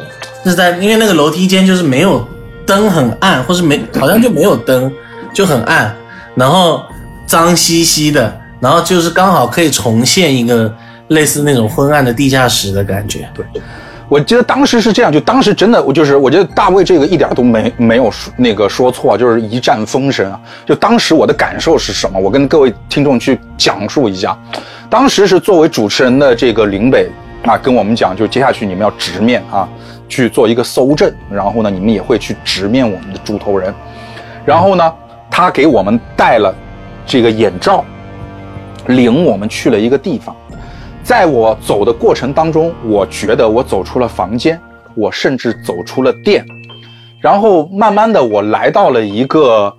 [0.43, 2.27] 是在，因为那个楼梯间就是没有
[2.65, 4.91] 灯，很暗，或是没，好像就没有灯，
[5.33, 5.95] 就很暗，
[6.33, 6.81] 然后
[7.27, 10.73] 脏兮兮的，然后就是刚好可以重现一个
[11.09, 13.45] 类似那种昏暗的地下室的感觉，对。
[14.07, 20.39] 我记得当时是这样，就当时真的，我就是我觉得大卫这个一点都没没有说那个说错，就是一战封神啊。
[20.65, 22.19] 就当时我的感受是什么？
[22.19, 24.37] 我跟各位听众去讲述一下。
[24.89, 27.09] 当时是作为主持人的这个林北
[27.43, 29.67] 啊，跟我们讲，就接下去你们要直面啊，
[30.07, 33.73] 去做一个搜证，然后呢，你们也会去直面我们的猪头人。
[34.45, 34.93] 然后呢，
[35.31, 36.53] 他给我们戴了
[37.07, 37.83] 这个眼罩，
[38.85, 40.35] 领我们去了一个地方。
[41.05, 44.59] 在我走的过程当中，我觉得我走出了房间，
[44.95, 46.43] 我甚至走出了店，
[47.21, 49.71] 然后慢慢的我来到了一个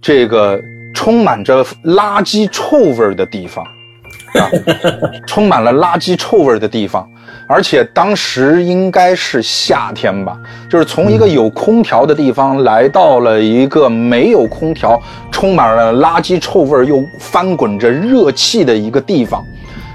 [0.00, 0.58] 这个
[0.94, 4.48] 充满着垃圾臭味的地方，啊，
[5.28, 7.06] 充满了垃圾臭味的地方，
[7.46, 10.34] 而且当时应该是夏天吧，
[10.70, 14.98] 就是从一个有空调的地方来到了一个没有空调、
[15.30, 19.44] 充满了垃圾臭味又翻滚着热气的一个地方。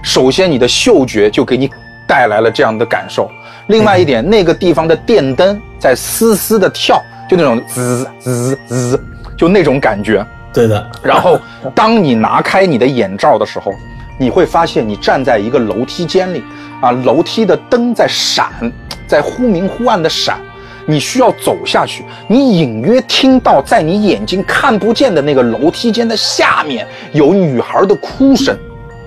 [0.05, 1.67] 首先，你的嗅觉就给你
[2.07, 3.29] 带来了这样的感受。
[3.67, 9.03] 另外一点，那个地方的电灯在嘶嘶的跳，就那种滋滋滋，
[9.35, 10.23] 就那种感觉。
[10.53, 10.91] 对的。
[11.01, 11.39] 然后，
[11.73, 13.73] 当你拿开你的眼罩的时候，
[14.19, 16.43] 你会发现你站在一个楼梯间里，
[16.81, 18.71] 啊，楼梯的灯在闪，
[19.07, 20.37] 在忽明忽暗的闪。
[20.85, 28.55] 你需要走下去，你隐约听到在你眼睛看不见的那个楼梯间的下面有女孩的哭声。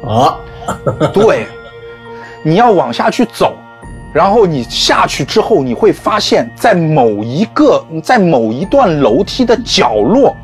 [0.05, 0.35] 啊，
[1.13, 1.47] 对，
[2.43, 3.55] 你要往下去走，
[4.13, 10.35] 然后你下去之后，你会发现在某一个在某一段楼梯的角落，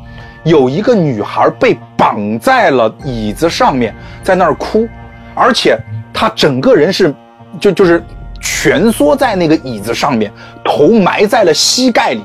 [0.43, 4.87] 有一个女孩被绑在了椅子上面，在那儿哭，
[5.33, 5.77] 而且
[6.13, 7.13] 她整个人是
[7.59, 8.03] 就就是
[8.41, 10.31] 蜷缩在那个椅子上面，
[10.63, 12.23] 头埋在了膝盖里，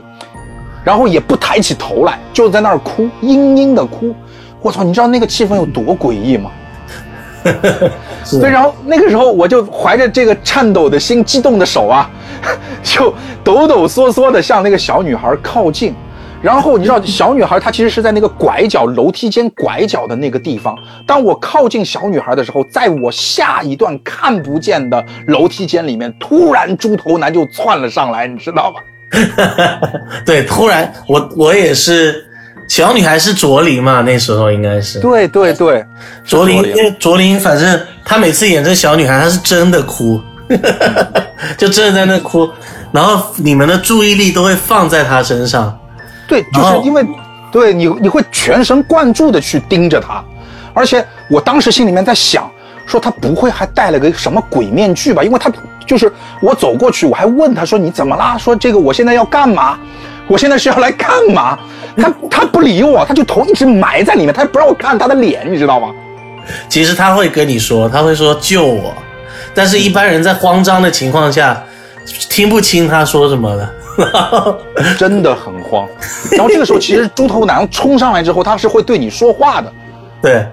[0.85, 4.15] 然后也不抬起头来，就在那儿哭，嘤嘤的哭。
[4.61, 6.51] 我操，你知道那个气氛有多诡异吗？
[8.41, 12.11] 对，然后那个时候我就怀着这个颤抖的心、激动的手啊，
[12.83, 13.13] 就
[13.43, 15.95] 抖抖嗦嗦的向那个小女孩靠近。
[16.43, 20.75] 然后你知道， 小女孩她其实是在那个拐角楼梯间拐角的那个地方。
[21.07, 28.81] 当我靠近小女孩的时候，在我下一段看不见的楼梯间里面，突然猪头男就窜了上来，你知道吧？
[30.25, 32.25] 对，突然我我也是，
[32.71, 35.01] 小女孩是卓林嘛，那时候应该是。
[35.01, 35.85] 对对对，
[36.25, 40.21] 卓林，因为卓林反正她每次演这小女孩，她是真的哭，
[41.59, 42.49] 就真的在那哭，
[42.93, 45.77] 然后你们的注意力都会放在她身上，
[46.29, 47.05] 对，就是因为
[47.51, 50.23] 对你你会全神贯注的去盯着她，
[50.73, 52.49] 而且我当时心里面在想，
[52.87, 55.25] 说她不会还戴了个什么鬼面具吧？
[55.25, 55.51] 因为她
[55.85, 58.39] 就是我走过去，我还问她说你怎么啦？
[58.39, 59.77] 说这个我现在要干嘛？
[60.31, 61.59] 我现在是要来干嘛？
[61.97, 65.89] 他他不理我，他就头一直埋在里面，他不让我看他的脸，你知道吗？
[66.69, 68.95] 其实他会跟你说，他会说救我，
[69.53, 71.61] 但是一般人在慌张的情况下，
[72.29, 73.69] 听不清他说什么的。
[74.97, 75.87] 真的很慌。
[76.31, 79.71] 然后这个时候，其实猪头男冲上来之后，他是会对你说话的。
[80.23, 80.47] 对，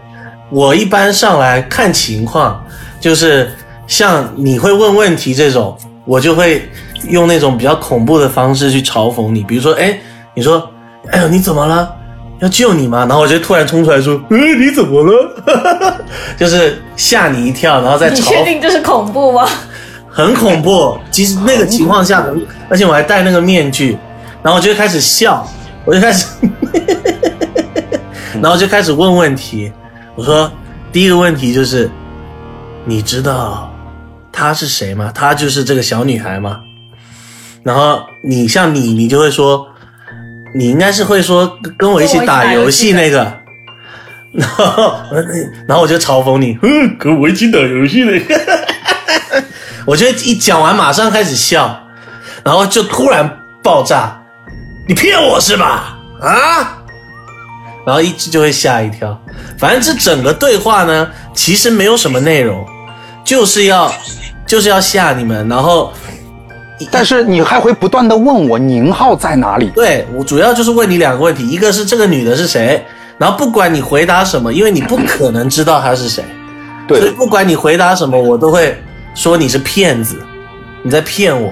[0.49, 2.65] 我一般上来看情况，
[2.99, 3.49] 就是
[3.85, 6.67] 像你会问问题这种，我就会
[7.09, 9.97] 用那种比较恐怖的方式去嘲讽你，比如说，哎，
[10.33, 10.69] 你说，
[11.11, 11.93] 哎呦，你怎么了？
[12.39, 12.99] 要救你吗？
[12.99, 16.03] 然后我就突然冲出来说，哎，你怎么了？
[16.37, 19.47] 就是吓你一跳，然后再你确定这是恐怖吗？
[20.07, 20.97] 很恐怖。
[21.09, 22.25] 其实那个情况下，
[22.69, 23.97] 而且我还戴那个面具，
[24.43, 25.47] 然后我就开始笑，
[25.85, 26.27] 我就开始，
[28.41, 29.71] 然后就开始问问题。
[30.15, 30.51] 我说
[30.91, 31.89] 第一个问题就是，
[32.85, 33.71] 你知道
[34.31, 35.11] 她是谁吗？
[35.13, 36.59] 她就是这个小女孩吗？
[37.67, 39.67] 然后你像你，你就会说，
[40.55, 43.41] 你应该是会说跟跟我一起打游戏那个。
[44.31, 44.93] 然后，
[45.67, 48.35] 然后我就嘲讽你，嗯，跟我一起打游戏那个。
[49.85, 51.77] 我就一讲完马上开始笑，
[52.41, 53.29] 然后就突然
[53.61, 54.17] 爆炸，
[54.87, 55.97] 你骗我是吧？
[56.21, 56.77] 啊！
[57.85, 59.21] 然后一直就会吓一跳。
[59.57, 62.65] 反正这整个对话呢，其实没有什么内容，
[63.25, 63.91] 就是要
[64.45, 65.45] 就是要吓你们。
[65.49, 65.91] 然后
[66.91, 69.71] 但是你还会不断的问我宁浩在哪里？
[69.73, 72.85] 对我主要就是问你两个问题，一个是这个女的是谁，
[73.17, 76.23] 然后不管你回答什么，因为你不可能知道她是谁，
[76.87, 78.77] 对所以不管你回答什么，我都会
[79.15, 80.17] 说你是骗子，
[80.83, 81.51] 你在骗我。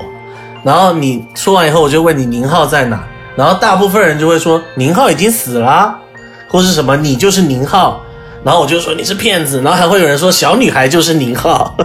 [0.64, 3.04] 然后你说完以后，我就问你宁浩在哪，
[3.36, 6.00] 然后大部分人就会说宁浩已经死了啊，
[6.48, 8.02] 或是什么你就是宁浩，
[8.44, 11.76] 然后我就说你是骗子，然后还会有人说小女孩就是宁浩。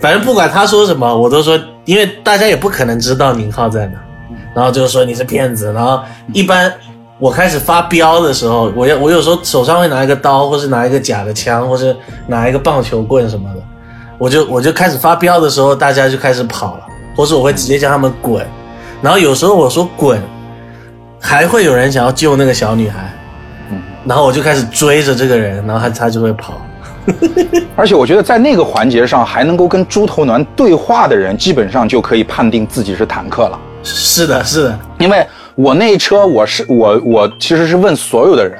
[0.00, 3.98] 反正不管他说什么，我都说，因为大家也不可能知道宁浩在哪，
[4.54, 5.72] 然后就说你是骗子。
[5.72, 6.00] 然后
[6.32, 6.72] 一般
[7.18, 11.96] 我开始发飙的时候，我要我有时候手上会拿一个刀，或是拿一个假的枪，或是
[12.26, 13.62] 拿一个棒球棍什么的，
[14.18, 16.86] 我就我就开始发飙的时候，大家就开始跑了，
[17.16, 18.46] 或是我会直接叫他们滚。
[19.02, 20.22] 然后有时候我说滚，
[21.20, 23.12] 还会有人想要救那个小女孩，
[24.04, 26.60] 然后我就开始追着这个人，然后他他就会跑。
[27.76, 33.58] 而且我觉得在那个环节上还能够跟猪头男对话的人，基本上就可以判定自己是坦克了。
[33.82, 38.58] 是的，是的，因为我那一车，我是我我其实是问所有的人，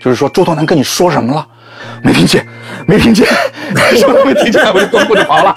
[0.00, 1.46] 就是说猪头男跟你说什么了？
[2.02, 2.46] 没听见，
[2.86, 3.26] 没听见，
[3.96, 5.54] 什么都没听见，我就光顾着跑了。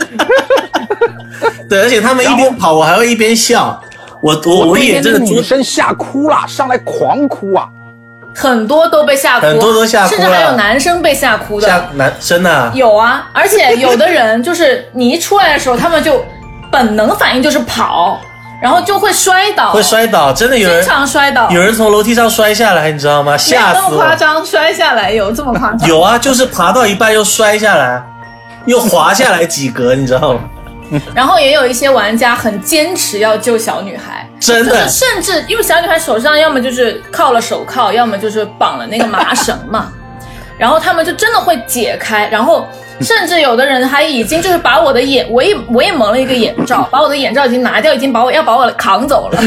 [1.70, 3.80] 对，而且他们一边跑，我还会一边笑。
[4.22, 7.70] 我我我演这个猪女生吓哭了，上来狂哭啊！
[8.40, 11.68] 很多都被吓哭，很多都吓哭甚至还有男生被吓哭的。
[11.68, 16.24] 吓男生的，有啊，而且有的人就是你一出来的时候，他们就
[16.72, 18.20] 本能反应就是跑，
[18.62, 23.34] 然后就会摔倒，会摔倒，真的有经常摔倒，有人从楼梯上摔下来，你知道吗？
[23.34, 24.16] 没吓死有那么夸！
[24.16, 25.88] 张，摔下来有这么夸张？
[25.90, 28.02] 有啊，就是爬到一半又摔下来，
[28.66, 30.40] 又滑下来几格，你知道吗？
[31.16, 39.92] 然后也有一些玩家很坚持要救小女孩，真的就是甚至因为小女孩手上要么就是铐了手铐，要么就是绑了那个麻绳嘛，
[40.58, 42.68] 然后他们就真的会解开，然后
[43.02, 49.42] 甚至有的人还已经就是把我的眼，我也我也蒙了一个眼罩，把我的眼罩已经拿掉，已经把我要把我扛走了，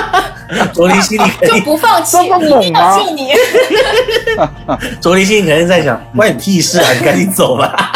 [0.74, 3.32] 卓林心里肯就，不放弃，这么猛一定要吗救你。
[5.00, 7.92] 卓林心里肯定在想，关你屁事啊，你赶紧走吧。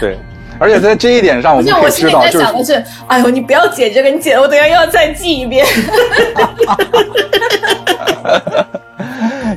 [0.00, 0.18] 对，
[0.58, 5.64] 而且在这一点上，我们可以知道，我心里在就是想的是，哎呦，你不要解这个，你解了我等下又要再记一遍。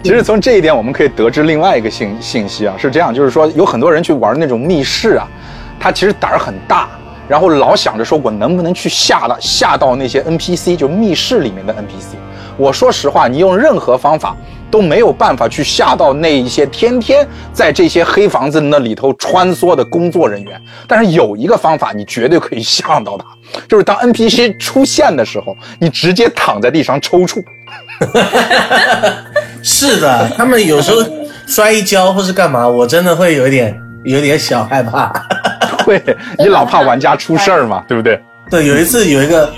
[0.03, 5.27] 其实从这一点，我们可以得知另外一个信信息啊，是这样，就是说有很多人去玩那种密室啊，
[5.79, 6.89] 他其实胆儿很大，
[7.27, 12.15] 然后老想着说我能不能去吓到吓到那些 NPC，就密室里面的 NPC。
[12.61, 14.37] 我说实话，你用任何方法
[14.69, 20.61] 都没有办法去吓到那一些天天在这些黑房子那里头穿梭的工作人员。
[20.87, 23.25] 但是有一个方法，你绝对可以吓到他，
[23.67, 27.43] 就是当 NPC 出现的时候，你直接躺在地上抽搐。
[29.63, 31.01] 是的，他们有时候
[31.47, 35.11] 摔一跤或是干嘛，我真的会有一点有点小害怕。
[35.83, 35.99] 会
[36.37, 38.21] 你老怕玩家出事儿嘛，对不对？
[38.51, 39.51] 对，有一次有一个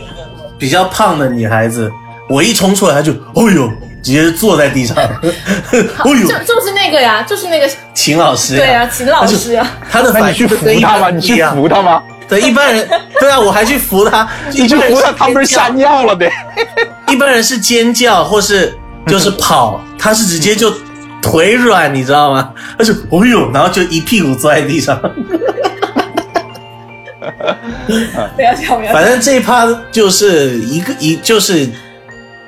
[0.57, 1.91] 比较胖的女孩子，
[2.29, 3.69] 我一冲出来，他就哦呦，
[4.01, 9.65] 直接坐在地上，哦呦就，就是那个呀，就是那个，秦老师，对呀，秦老师呀。
[9.91, 11.09] 他的反应你去扶他吗？
[11.09, 11.43] 你去。
[11.43, 12.01] 扶他吗？
[12.27, 12.87] 对一般人，
[13.19, 16.31] 对啊，我还去扶他，你去扶他，他不是吓尖尿了呗？
[17.09, 18.73] 一般人是尖叫或是
[19.05, 20.73] 就是跑，他是直接就
[21.21, 22.53] 腿软，你知道吗？
[22.77, 24.99] 他就哦呦，然后就一屁股坐在地上。
[28.35, 28.93] 不要这样，不要笑。
[28.93, 31.69] 反正这一趴就是一个一就是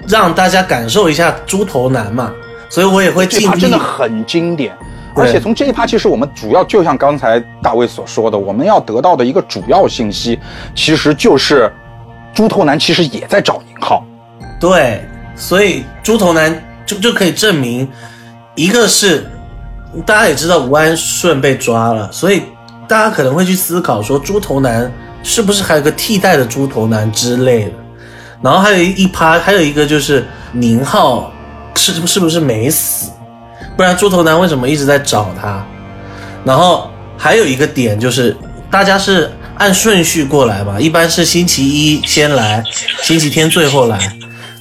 [0.08, 2.32] 让大家感受一下猪头男嘛，
[2.70, 4.76] 所以我也会尽力真的很经典。
[5.16, 10.38] 而且从这一趴，其实我们主要就像刚才大卫所说的，我们要得到的一个主要信息，
[10.76, 11.72] 其实就是
[12.34, 14.04] 猪头男其实也在找宁浩。
[14.60, 15.02] 对，
[15.36, 16.54] 所以猪头男
[16.86, 17.90] 就就可以证明，
[18.56, 19.26] 一个是
[20.06, 22.42] 大家也知道吴安顺被抓了，所以
[22.86, 24.92] 大家可能会去思考说，猪头男
[25.24, 27.72] 是不是还有个替代的猪头男之类的。
[28.46, 31.34] 然后还有一趴，还有一个就是宁浩
[31.76, 33.10] 是是不是没死？
[33.76, 35.66] 不然猪头男为什么一直在找他？
[36.44, 36.88] 然后
[37.18, 38.38] 还有一个点就是，
[38.70, 42.64] 大家是按顺序过来嘛，一般是星期一先来，
[43.02, 43.98] 星期天最后来。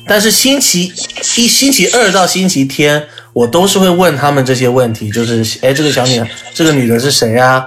[0.08, 0.90] 但是星期
[1.36, 3.04] 一、星期二到星期天，
[3.34, 7.62] 我都是会问他们这些问题，就是哎，这个小女孩，这个女的是谁啊？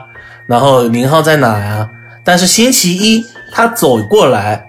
[0.47, 1.87] 然后宁浩在哪呀、
[2.23, 4.66] 但是星期一他走过来，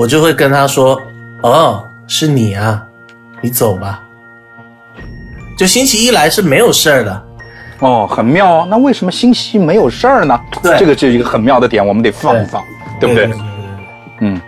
[0.00, 0.98] 我就会跟他说，
[1.42, 2.82] 哦，是你啊，
[3.42, 4.00] 你走吧。
[5.58, 7.22] 就星期一来是没有事儿的，
[7.80, 8.66] 哦，很妙哦。
[8.70, 10.40] 那为什么星期一没有事儿呢？
[10.62, 12.64] 对这个就是一个很妙的点，我们得放一放，
[12.98, 13.26] 对不对？
[13.26, 13.36] 对
[14.20, 14.40] 嗯。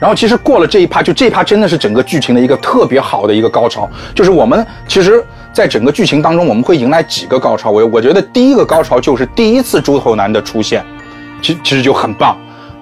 [0.00, 5.22] 然后其实过了这一趴，就这一趴真的是整个剧情的一个特别好的一个高潮，就是我们其实，
[5.52, 7.70] 在整个剧情当中，我们会迎来几个高潮。
[7.70, 10.82] 我我觉得第一个高潮就是第一次猪头男的出现，
[11.42, 12.34] 其其实就很棒。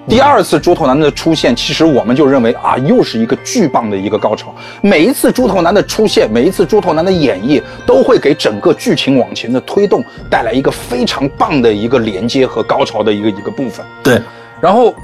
[0.09, 4.53] 第二次猪头男的出现，其实我们就认为啊，又是一个巨棒的一个高潮。
[4.81, 13.85] 每一次猪头男的出现，每一次猪头男的演绎，都会给整个剧情往前的推动带来一个非常棒的一个连接和高潮的一个一个部分。
[14.01, 14.19] 对，
[14.59, 14.95] 然后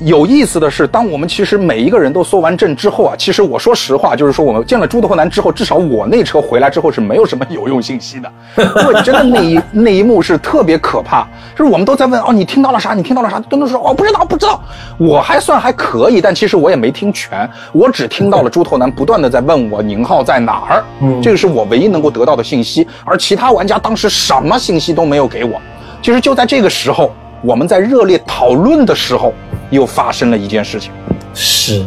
[0.00, 8.30] 有意思的是，当我们其实每一个人都搜完证之后啊，其实我说实话，就是说我们见了猪头男之后，至少我那车回来之后是没有什么有用信息的，
[8.82, 11.26] 因为真的那一那一幕是特别可怕，
[11.56, 12.94] 就是我们都在问哦，你听到了啥？
[12.94, 13.40] 你听到了啥？
[13.40, 14.62] 都都说哦，不知道，不知道。
[14.98, 25.60] 我还算还可以，但其实我也没听全，我只听到了猪头男不断的在问我宁浩在哪儿，嗯这个是我唯一能够得到的信息，而其他玩家当时什么信息都没有给我。
[26.00, 29.32] 其实就在这个时候，我们在热烈讨论的时候，
[29.70, 30.90] 又发生了一件事情。
[31.34, 31.84] 是，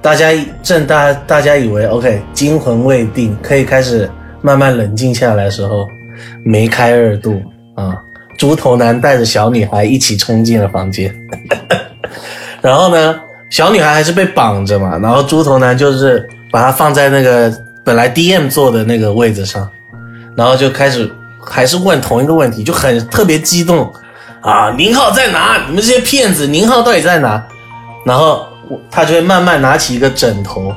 [0.00, 0.30] 大家
[0.62, 4.08] 正大大家以为 OK 惊魂未定，可以开始
[4.40, 5.86] 慢慢冷静下来的时候，
[6.44, 7.42] 梅开二度
[7.74, 7.96] 啊！
[8.36, 11.12] 猪头男带着小女孩一起冲进了房间，
[12.62, 13.18] 然后呢，
[13.50, 17.52] 小女孩还是被绑着嘛，然后猪头男就是把她放在那个
[17.84, 19.68] 本来 DM 坐的那个位置上，
[20.36, 21.10] 然后就开始
[21.44, 23.92] 还是问同一个问题，就很特别激动
[24.40, 24.70] 啊！
[24.76, 25.58] 宁浩在哪？
[25.68, 27.44] 你们这些骗子，宁浩到底在哪？
[28.04, 28.46] 然后
[28.90, 30.72] 他就会慢慢拿起一个枕头，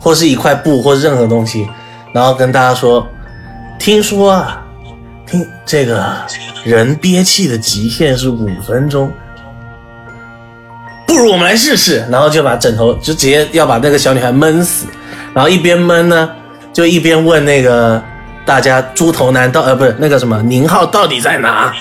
[0.00, 1.68] 或是一块布，或任何东西，
[2.12, 3.06] 然后跟大家说
[3.78, 4.62] ：“听说啊，
[5.26, 6.04] 听这个
[6.64, 9.12] 人憋气的极限是五分钟，
[11.06, 14.86] 不如我们来试试。”然后就把枕头就直接要把那个小女孩闷死，
[15.34, 16.30] 然后一边闷呢，
[16.72, 18.02] 就一边问那个
[18.44, 21.72] 大家猪头男到呃不是那个什么宁浩到底在哪？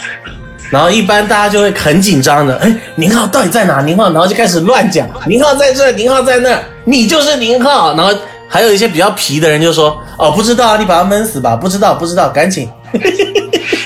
[0.76, 3.82] 然后一般大家就会很紧张的，哎，宁浩到底在哪？
[3.82, 7.96] 宁浩，然后就开始乱讲，宁浩在这，宁浩在那，你就是宁浩。
[7.96, 8.14] 然后
[8.50, 12.70] 还有一些比较皮的人就说，哦，不知道，你把他闷死吧，不知道，不知道，赶紧。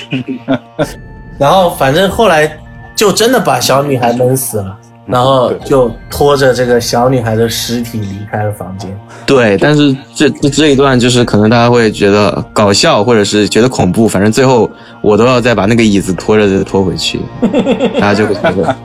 [1.38, 2.52] 然后反正后来
[2.96, 4.76] 就真的把小女孩闷死了，
[5.10, 8.96] 然后就拖着这个小女孩的尸体离开了房间。
[9.26, 14.70] 对，但是这这这一段就是可能大家会觉得搞笑，或者是觉得恐怖，反正最后
[15.02, 17.20] 我都要再把那个椅子拖着再拖回去，
[18.00, 18.76] 大家就会觉得。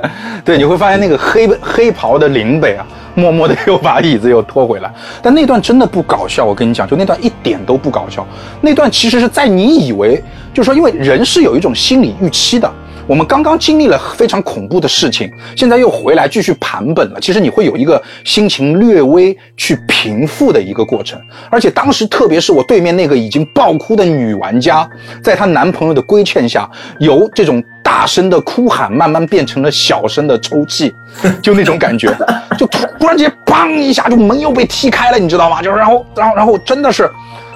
[0.44, 2.86] 对，你会发现那个黑黑袍的林北啊，
[3.16, 4.88] 默默的又把椅子又拖回来。
[5.20, 8.24] 但那段真的不搞笑，我跟你讲，就那段一点都不搞笑。
[8.60, 10.22] 那段其实是在你以为，
[10.54, 12.72] 就是说，因为人是有一种心理预期的。
[13.08, 17.18] 我们刚刚经历了非常恐怖的事情，现在又回来继续盘本了。
[17.18, 21.18] 其实你会有一个心情略微去平复的一个过程。
[21.48, 24.86] 而且当时，特别是我对面那个已经爆哭的女玩家，
[25.22, 26.68] 在她男朋友的规劝下，
[26.98, 30.92] 由这种大声的哭喊慢慢变成了小声的抽泣，
[31.40, 32.14] 就那种感觉，
[32.58, 35.62] 就突突然间，砰一下，就门又被踢开了，你知道吗？
[35.62, 37.10] 就是然后，然后，然后真的是，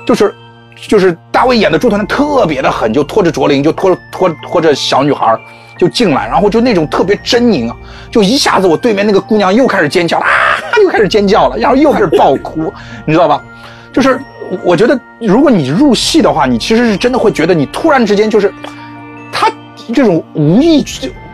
[0.06, 0.34] 就是。
[0.88, 5.38] 就是大卫演的猪头男特别的狠，就拖着卓林，就拖着拖拖着小女孩
[5.78, 7.76] 就进来，然后就那种特别狰狞啊，
[8.10, 10.26] 就一下子我对面那个姑娘又开始尖叫啊，
[10.82, 12.72] 又开始尖叫了，然后又开始爆哭，
[13.06, 13.42] 你知道吧？
[13.92, 14.20] 就是
[14.62, 18.52] 我觉得如果你入戏的话，你其实是真的会觉得你突然之间就是
[19.32, 19.50] 他
[19.94, 20.84] 这种无意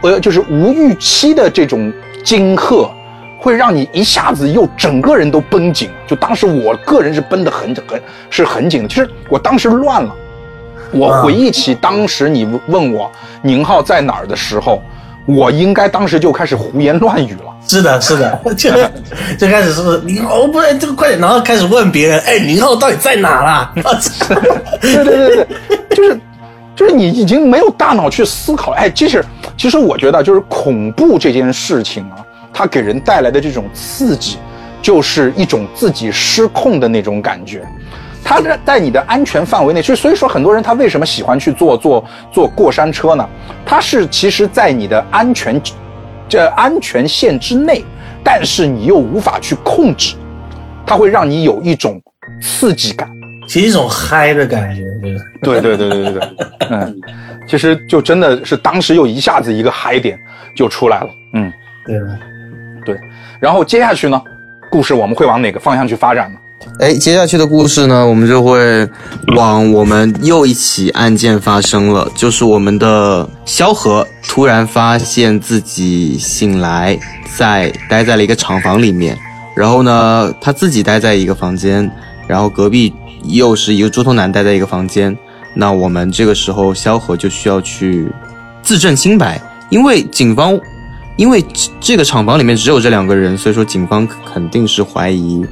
[0.02, 1.92] 呃就是无预期的这种
[2.22, 2.90] 惊吓。
[3.38, 8.88] 会让你一下子又整个人都绷紧，就当时我个人是绷得很很是很紧的。
[8.88, 10.12] 其实我当时乱了，
[10.90, 13.10] 我回忆起当时你问我
[13.42, 14.82] 宁浩在哪儿的时候，
[15.24, 17.54] 我应该当时就开始胡言乱语了。
[17.66, 18.70] 是的，是的， 就
[19.38, 23.72] 最开始是宁浩，不然这个快点，然后开始问别人，哎，宁浩到底在哪啦？
[24.80, 25.46] 对对对对，
[25.90, 26.20] 就是
[26.74, 28.72] 就是你已经没有大脑去思考。
[28.72, 29.24] 哎，其实
[29.56, 32.24] 其实我觉得就是恐怖这件事情啊。
[32.58, 34.36] 它给人带来的这种刺激，
[34.82, 37.62] 就是一种自己失控的那种感觉。
[38.24, 43.24] 它在在你的安全范围内，所以所以说很多人他为什么喜欢去坐坐坐过山车呢？
[43.64, 45.62] 它是其实，在你的安全
[46.28, 47.84] 这安全线之内，
[48.24, 50.16] 但是你又无法去控制，
[50.84, 52.02] 它会让你有一种
[52.42, 53.08] 刺激感，
[53.46, 54.82] 其实一种嗨的感觉，
[55.42, 56.28] 对对对对对对，
[56.70, 57.00] 嗯，
[57.46, 60.18] 其实就真的是当时又一下子一个嗨点
[60.56, 61.52] 就出来了，嗯，
[61.86, 61.96] 对。
[62.84, 62.98] 对，
[63.40, 64.20] 然后接下去呢，
[64.70, 66.38] 故事我们会往哪个方向去发展呢？
[66.80, 68.86] 哎，接下去的故事呢，我们就会
[69.36, 76.98] 往我们又一起案件发生了，就是我们的萧何突然发现自己醒来，
[77.36, 79.16] 在待在了一个厂房里面，
[79.54, 81.88] 然后呢，他自己待在一个房间，
[82.26, 82.92] 然后隔壁
[83.22, 85.16] 又是一个猪头男待在一个房间，
[85.54, 88.10] 那我们这个时候萧何就需要去
[88.62, 89.40] 自证清白，
[89.70, 90.58] 因为警方。
[91.18, 91.44] 因为
[91.80, 95.44] 这个厂房里面只有这两个人，所以说警方肯定是怀疑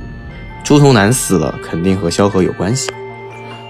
[0.62, 2.88] 朱头男死了，肯定和萧何有关系。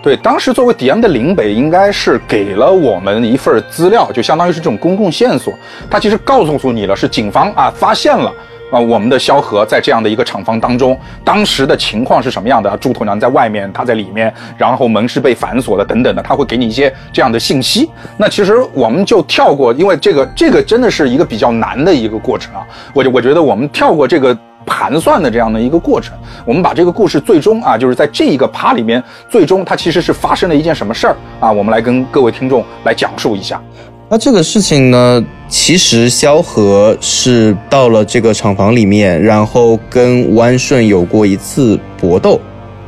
[0.03, 5.55] 对，当时作为 DM 的林北，应该是给了我们一份资料，就相当于是这种公共线索。
[5.91, 8.31] 他其实告诉你了，是警方啊发现了。
[8.71, 12.77] 啊，我们的萧何在这样的一个厂房当中，当时的情况是什么样的？
[12.79, 17.89] 猪头娘在外面，他在里面，然后门是被反锁的，等等的，他会给你一些这样的信息。
[18.17, 22.67] 那其实我们就跳过，因为这个这个真的是一个比较难的一个过程啊。
[22.93, 24.37] 我就我觉得我们跳过这个
[24.67, 31.53] 盘算的这样的一个过程，我们把这个故事最终啊，就是在这一个趴里面，最终它其实是发生了一件什么事儿啊？
[31.53, 33.63] 我们来跟各位听众来讲述一下。
[34.09, 42.41] 那这个事情呢，其实萧何是到了这个厂房里面，然后跟吴安顺有过一次搏斗，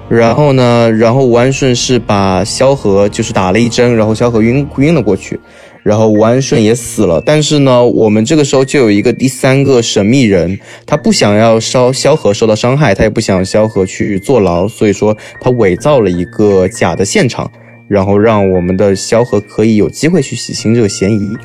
[0.08, 5.40] 然后呢，然后吴安顺是把萧何就是打了一针，然后萧何晕晕了过去，
[5.82, 7.20] 然后吴安顺也死了。
[7.26, 17.50] 但是呢，我们这个时候就有一个第三个神秘人，他不想要萧萧何受到伤害，他也不想萧何去坐牢，所以说他伪造了一个假的现场。
[17.88, 21.36] 然后让我们的萧何可以有机会去洗清这个嫌疑。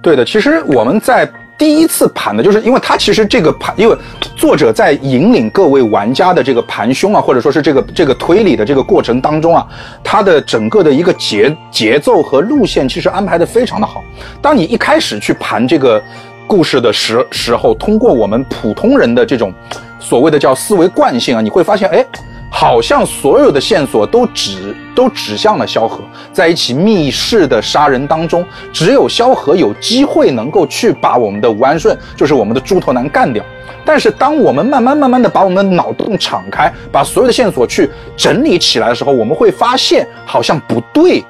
[0.00, 3.96] 对的，其实我们在第一次盘的，就是因为他其实这个盘，因为
[4.36, 9.66] 作者在引领各位玩家的这个盘凶啊，或者说是这个这个推理的这个过程当中啊，
[10.04, 14.04] 他的整个的一个节节奏和路线其实安排的非常的好。
[14.40, 16.00] 当你一开始去盘这个
[16.46, 19.52] 故事的时时候，通过我们普通人的这种
[19.98, 22.04] 所谓的叫思维惯性啊，你会发现，哎。
[22.50, 26.00] 好像所有的线索都指都指向了萧何，
[26.32, 33.44] 在一起密室的杀人当中，只有萧何有机会能够去把我们的吴安顺，就是我们的猪头男干掉。
[33.84, 41.22] 但是当我们慢慢慢慢的把我们的脑洞敞开，把所有的线索去整理起来的时候，我们会发现好像不对，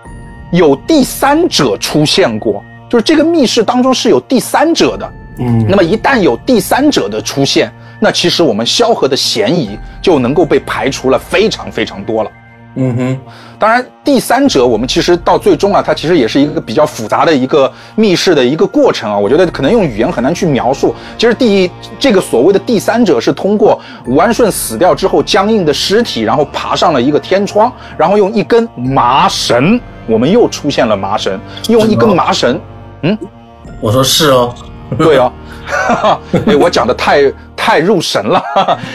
[0.51, 5.13] 有第三者出现过，就是这个密室当中是有第三者的。
[5.41, 7.73] 嗯，那么一旦有第三者的出现。
[8.01, 12.31] 那其实我们萧何的嫌疑就能够被排除了非常非常多了。
[12.81, 13.21] 嗯哼，
[13.59, 19.19] 当然，第三者我们其实到最终啊，它其实也是一个比较复杂的一个密室的一个过程啊。
[19.19, 20.95] 我觉得可能用语言很难去描述。
[21.17, 32.61] 其实第一，这个所谓的第三者是通过吴安顺死掉之后僵硬的尸体，然后爬上了一个天窗，然后用一根麻绳，我们又出现了麻绳，用一根麻绳，
[33.03, 33.19] 嗯
[33.81, 34.55] 我说是哦，
[34.99, 35.33] 对哦，
[36.47, 37.23] 哎，我讲的太
[37.69, 38.43] 太入神了。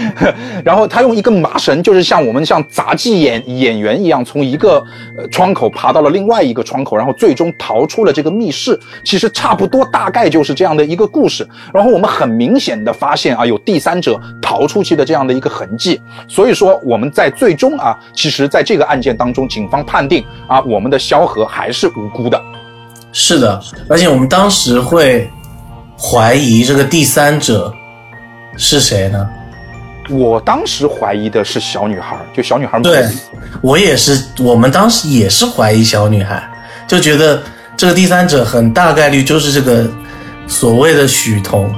[0.66, 4.84] 然后他用一根麻绳，就是像我们像杂技演演员一样，从一个
[5.16, 8.80] 呃窗口爬到了另外一个窗口，然后最终逃出了这个密室。
[9.04, 11.48] 其实差不多大概就是这样的一个故事。
[11.72, 16.02] 然后我们很明显的发现啊，有第三者逃出去的这样的一个痕迹。
[16.28, 22.42] 所以说我们在最终啊，其实在这个案件当中，警方判定啊，我们的萧何还是无辜的。
[23.12, 25.30] 是的，而且我们当时会
[25.96, 27.72] 怀疑这个第三者
[28.58, 29.30] 是谁呢？
[30.10, 33.08] 我当时怀疑的是小女孩，就小女孩没对
[33.62, 36.44] 我也是，我们当时也是怀疑小女孩，
[36.88, 37.42] 就觉得
[37.78, 39.90] 这个第三者很大概率就是这个
[40.48, 41.74] 所谓的许彤。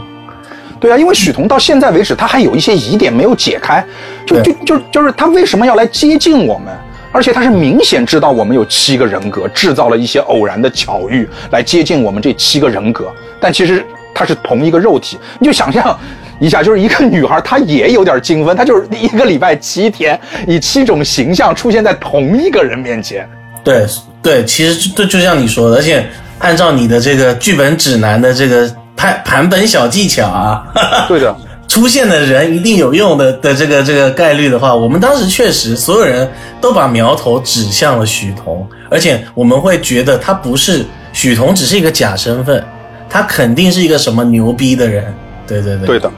[0.79, 3.85] 对啊，因为许彤到现在为止，他还有一些疑点没有解开，
[4.25, 6.73] 就就就就是他为什么要来接近我们？
[7.11, 15.17] 而且他是明显知道我们有七个人格，制造了一些偶然的巧遇来接近我们这七个人格，但其实他是同一个肉体。
[15.39, 15.97] 你就想象
[16.39, 23.27] 一下，就是一个女孩，她也有点精分，她就是一个礼拜七天，以七种形象出现在同一个人面前。
[23.63, 23.85] 对
[24.21, 26.05] 对，其实就就像你说的，而且
[26.39, 30.63] 按照你的这个剧本指南的这个盘盘本小技巧啊，
[31.07, 31.35] 对的，
[31.67, 36.29] 出现的人一定有用的的这个这个概率的话，我们当时确实所有人
[36.61, 42.63] 都把苗头指向了许彤，而且我们会觉得他不是许彤，只是一个假身份，
[43.09, 45.13] 他肯定是一个什么牛逼的人。
[45.47, 46.11] 对对对，对的，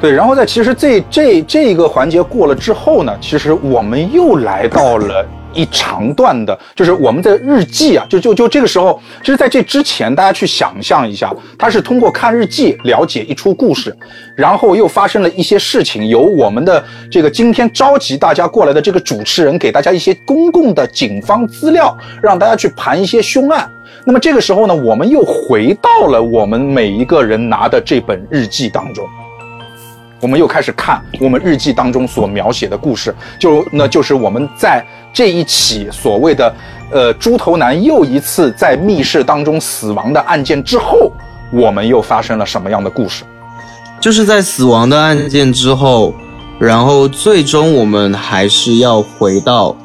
[0.00, 0.12] 对。
[0.12, 13.96] 然后在其实这这这一个环节过了之后呢，其实我们又来到了一长段的，就是我们的日记啊，就就就这个时候，其实在这之前，大家去想象一下，他是通过看日记了解一出故事，
[14.36, 23.66] 然后又发生了一些事情，由我们的这个今天召集大家过来的这个主持人给大家一些公共的警方资料，让大家去盘一些凶案。
[24.04, 29.08] 那么这个时候呢，我们又回到了我们每一个人拿的这本日记当中，
[30.20, 36.54] 我们又开始看我们日记当中所描写的故事，就那就是我们在这一起所谓的
[36.90, 41.12] 呃猪头男又一次在密室当中死亡的案件之后，
[41.52, 43.24] 我们又发生了什么样的故事？
[44.00, 46.14] 就是在死亡的案件之后，
[46.58, 49.76] 然后最终我们还是要回到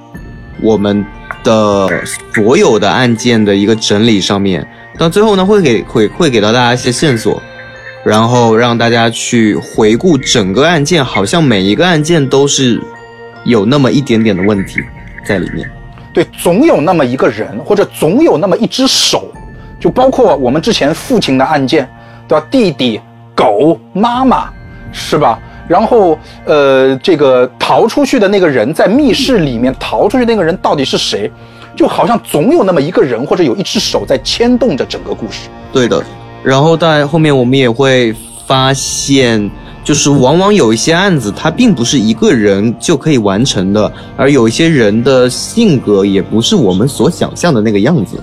[0.61, 1.05] 我们
[1.43, 1.89] 的
[2.33, 4.67] 所有的案件的一个整理上面。
[4.97, 7.41] 到最后呢，会给会会给到大家一些线索，
[8.03, 12.81] 然后让大家去回顾整个案件，好像每一个案件都是
[13.43, 14.79] 有那么一点点的问题
[15.25, 15.69] 在里面。
[16.13, 19.31] 对，总有那么一个人，或者总有那么一只手，
[19.79, 21.89] 就包括我们之前父亲的案件，
[22.27, 22.45] 对吧？
[22.51, 22.99] 弟弟、
[23.33, 24.49] 狗、妈妈，
[24.91, 25.39] 是吧？
[25.67, 31.31] 然后，呃，这个逃出去的那个人，在密室里面逃出去那个人到底是谁？
[31.77, 35.47] 就好像总有那么一个人，或者有一只手在牵动着整个故事。
[35.71, 36.03] 对的，
[36.43, 38.13] 然后在后面我们也会
[38.47, 39.49] 发现，
[39.83, 48.17] 就是往往有一些案子，它并不是一个人就可以完成的，而有一些人的性格也不是我们所想象的那个样子。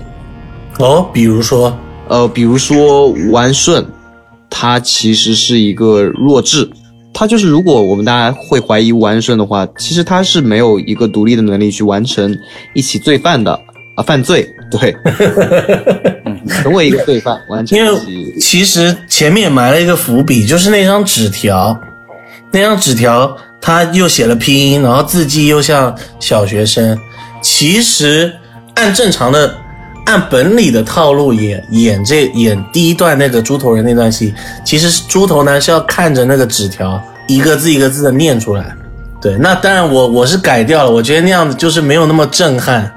[0.79, 1.75] 哦，比如说，
[2.07, 3.85] 呃，比如说吴安顺，
[4.49, 6.69] 他其实是一个弱智。
[7.11, 12.37] 他就是，如果我们大家会怀疑吴安顺的话，其实他是没有一个独立的能力去完成
[12.73, 13.59] 一起罪犯的
[13.99, 14.49] 啊犯罪。
[14.71, 14.95] 对，
[16.61, 17.91] 成为一个罪犯，完成因为
[18.39, 21.77] 其实前面埋了一个伏笔，就是那张纸条，
[22.51, 26.97] 那张纸条他又写了拼音，然后字迹又像小学生。
[27.41, 28.31] 其实
[28.75, 29.55] 按正常的、
[30.05, 38.75] 按本里的套路演演这演第一段那个猪头人那段戏，其实是猪头男是要看着那个纸条一个字一个字的念出来。
[39.19, 42.91] 对，那当然我我是改掉了，我觉得那样子就是没有那么震撼。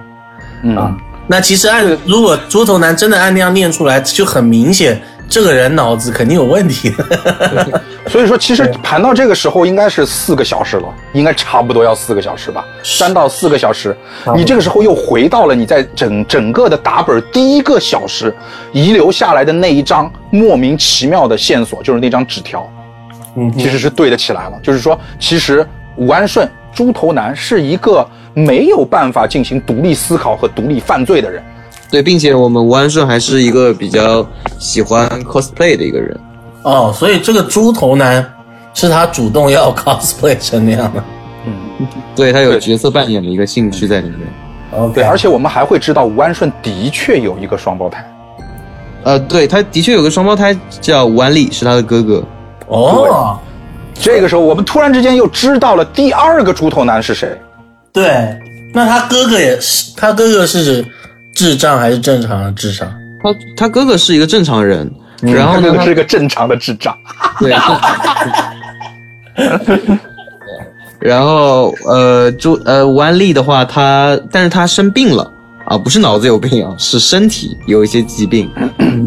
[0.62, 6.92] 嗯，那其实按如果猪头男真的按那样念出来，就很明显，这个人脑子肯定有问题。
[8.08, 13.96] 所以说，其实盘到这个时候应该是四个小时了，应该差不多要四个小时吧，三到四个小时。
[14.34, 18.34] 你这个时候又回到了你在整整个的打本第一个小时
[18.72, 22.68] 遗留下来的那一张莫名其妙的线索，就是那张纸条，
[23.36, 23.50] 嗯。
[23.56, 24.58] 其实是对得起来了。
[24.62, 25.66] 就是说，其实
[25.96, 31.42] 武安顺猪头男是一个没有办法进行独立思考和独立犯罪的人。
[31.90, 34.26] 对，并且我们吴安顺还是一个比较
[34.58, 36.18] 喜欢 cosplay 的一个人。
[36.62, 38.26] 哦，所以这个猪头男
[38.72, 41.04] 是他主动要 cosplay 成那样的。
[41.44, 44.20] 嗯对他有角色扮演的一个兴趣在里面。
[44.70, 48.02] OK，对，而且我们还会知道吴安顺的确有一个双胞胎。
[49.02, 52.22] 呃，对，他的确有个双胞胎叫吴安利，是他的哥哥。
[52.68, 53.38] 哦，
[53.94, 57.28] 这个时候，我们突然之间又知道了第二个猪头男是谁。
[57.92, 58.36] 对，
[58.72, 60.84] 那他哥哥也是，他哥哥是指
[61.34, 62.88] 智障还是正常的智商？
[63.22, 64.90] 他他哥哥是一个正常人，
[65.22, 66.96] 嗯然后呢，是个正常的智障。
[67.38, 67.54] 对，
[70.98, 75.30] 然后呃，朱呃吴安利的话，他但是他生病了
[75.66, 78.50] 啊，不是脑子有病啊，是身体有一些疾病，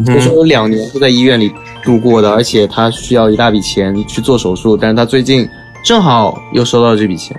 [0.06, 1.52] 所以说有两年都在医院里
[1.86, 5.48] 度过的，而且他需要一大笔钱去做手术，但是他最近
[5.84, 7.34] 正好又收到了这笔钱。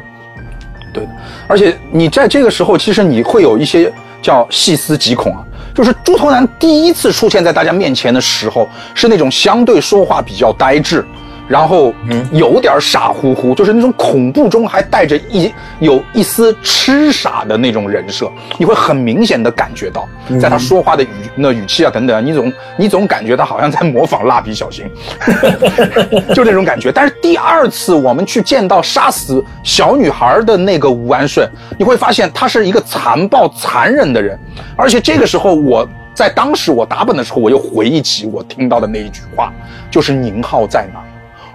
[0.94, 1.06] 对，
[1.48, 5.44] 而且你在这个时候，其实你会有一些叫细思极恐啊，
[5.76, 11.06] 就是猪头男第一次出现在大家面前的时候，是那种相对说话比较呆滞，
[11.48, 11.94] 然后
[12.32, 20.08] 有点傻乎乎，就是那种恐怖中还带着一有一丝痴傻的那种人设，你会很明显的感觉到，
[20.42, 24.86] 在他说话的语那语气啊等等，你总你总感觉他好像在模仿蜡笔小新，
[26.36, 26.92] 就那种感觉。
[26.92, 34.38] 但是第二次我们去见到杀死小女孩的那个吴安顺，你会发现他是一个残暴残忍的人，
[34.76, 39.54] 而且这个时候我在当时我打本的时候，我又回忆起我听到的那一句话，
[39.90, 41.00] 就是宁浩在哪？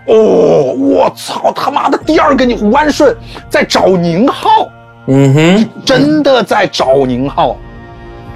[0.07, 1.97] 哦，我操他妈的！
[1.99, 3.17] 第二个你吴安顺
[3.49, 4.69] 在找宁浩，
[5.07, 7.57] 嗯哼，真的在找宁浩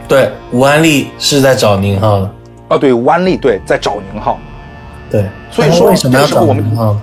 [0.07, 2.31] 对，吴安利是在找宁浩的，
[2.69, 2.79] 啊！
[2.79, 4.39] 对，吴安利对在找宁浩，
[5.11, 6.97] 对，所以说为什么要找这个时候我们宁浩？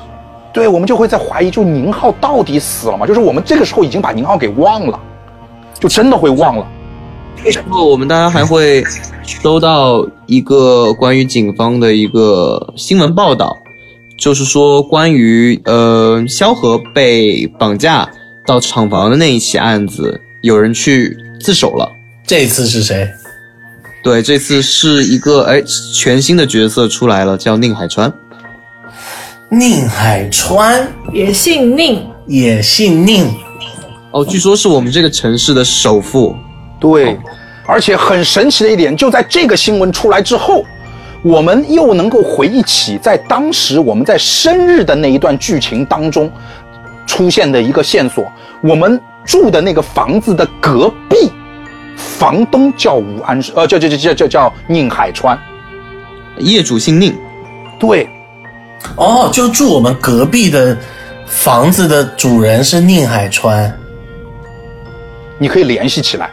[0.54, 3.06] 对我们就会在怀疑，就宁浩到底死了吗？
[3.06, 5.00] 就是我们这个时候已经把宁浩给忘了，
[5.80, 6.66] 就真的会忘了。
[7.44, 8.82] 然后我们大家还会
[9.24, 13.58] 收到一个关于警方的一个新闻报道，
[14.24, 18.10] 就是说关于呃萧何被绑架
[18.46, 21.92] 到厂房的那一起案子，有人去自首了。
[22.26, 23.06] 这次是谁？
[24.02, 25.62] 对，这次是一个哎
[25.94, 28.14] 全新的角色出来了，叫宁海川。
[29.50, 33.30] 宁海川，也姓宁，也姓宁。
[34.12, 36.34] 哦，据说是我们这个城市的首富。
[36.80, 37.20] 对，
[37.68, 40.64] 而且很神奇的一点，就在这个新闻出来之后，
[41.24, 46.30] 我们又能够回忆起在当时我们在生日的那一段剧情当中
[47.08, 48.30] 出现的一个线索。
[48.62, 51.32] 我们住的那个房子的隔壁，
[51.96, 55.38] 房东叫吴安，呃，叫叫叫叫叫叫宁海川。
[56.40, 57.16] 业主姓宁，
[57.80, 58.08] 对，
[58.98, 60.78] 哦，就住我们隔壁的
[61.26, 63.72] 房子的主人是宁海川。
[65.38, 66.30] 你可以联系起来。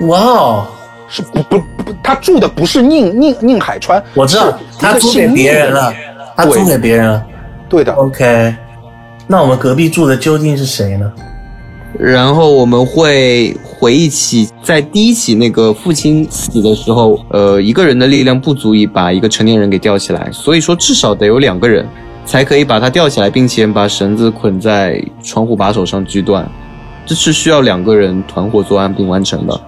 [0.00, 0.66] 哇哦，
[1.08, 5.92] 是不不不，他住的不是宁宁宁海川，我知道他租给别人了，
[6.36, 7.24] 他对租给别人了。
[7.68, 8.54] 对的，OK，
[9.26, 11.12] 那我们隔壁住的究竟是谁呢？
[11.98, 21.86] 然后我们会回忆起在第一起那个父亲死的时候，呃，一个人的力量不足以把一个成年人给吊起来，所以说至少得有两个人
[22.26, 26.46] 才可以把他吊起来，并且把绳子捆在窗户把手上锯断，
[27.06, 29.58] 这是需要两个人团伙作案并完成的。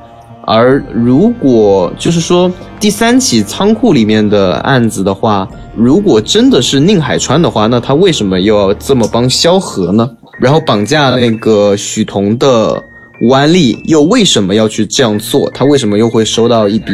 [0.51, 2.51] 而如果就是说
[2.81, 5.47] 第三起仓库里面的案子的话，
[5.77, 10.09] 如果真的是宁海川的话，那他为什么又要这么帮萧何呢？
[10.41, 12.83] 然后绑架那个许彤的
[13.21, 15.51] 吴安利又为什么要去这样做？
[15.51, 16.93] 他为什么又会收到一笔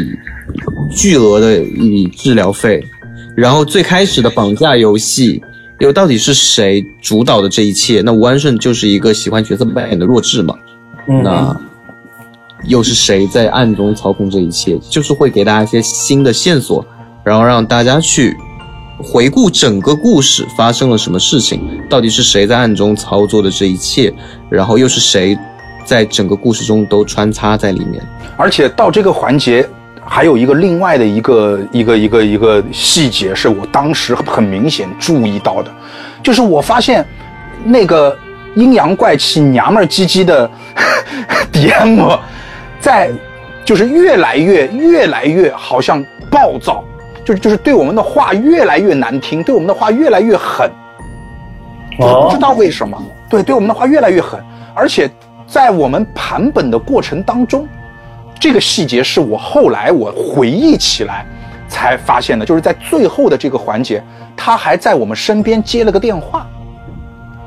[0.90, 2.82] 巨额的一笔治疗费？
[3.36, 5.40] 然后最开始的绑架游戏
[5.78, 8.00] 又到底是谁主导的这一切？
[8.00, 10.56] 那吴安顺就是一个喜欢角色扮演的弱智嘛？
[11.06, 11.60] 嗯那
[12.66, 14.78] 又是谁在暗中操控这一切？
[14.90, 16.84] 就是会给大家一些新的线索，
[17.22, 18.36] 然后让大家去
[19.02, 21.60] 回顾整个故事发生了什么事情，
[21.90, 24.12] 到底是谁在暗中操作的这一切，
[24.48, 25.36] 然后又是谁
[25.84, 28.02] 在整个故事中都穿插在里面。
[28.36, 29.68] 而且到这个环节，
[30.04, 35.70] 还有一个另外的一个一个一个一个细节，是我当时很明显注意到的，
[36.22, 37.04] 就是我发现
[37.64, 38.16] 那个
[38.54, 40.48] 阴阳怪气、娘们唧唧的
[41.52, 42.18] DM，
[42.84, 43.10] 在
[43.64, 46.84] 就是越来越越来越好像暴躁，
[47.24, 50.70] 就就是对我们的话越来越难听，对我们的话越来越狠。
[51.98, 54.38] 就是不知道为什么，对对我们的话越来越狠，
[54.74, 55.08] 而且
[55.46, 57.66] 在我们盘本的过程当中，
[58.38, 61.24] 这个细节是我后来我回忆起来
[61.66, 64.02] 才发现的，就是在最后的这个环节，
[64.36, 66.46] 他还在我们身边接了个电话，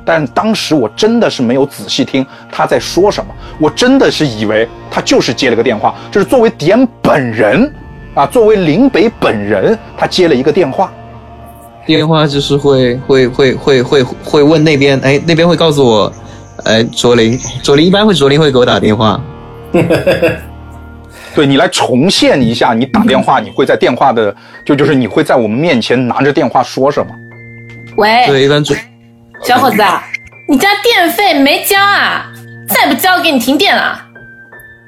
[0.07, 7.69] 但当时我真的是没有仔细听他在说什么，我真的是以为他就是接了个电话，就是作为点本人
[8.15, 10.89] 啊，作为林北本人，他接了一个电话。
[11.85, 16.11] 电话就是会会会会会会问那边，哎，那边会告诉我
[16.63, 19.21] 哎，卓林，卓林一般会卓林会给我打电话，
[21.35, 24.35] 对你来重现一下，你打电话，你会在电话的，
[24.65, 27.11] 就就是你会在我们面前拿着电话说什么？
[27.97, 28.75] 喂，对，一般卓
[29.43, 30.03] 小伙子啊，
[30.47, 32.25] 你家电费没交啊？
[32.67, 33.83] 再不交，给你停电了！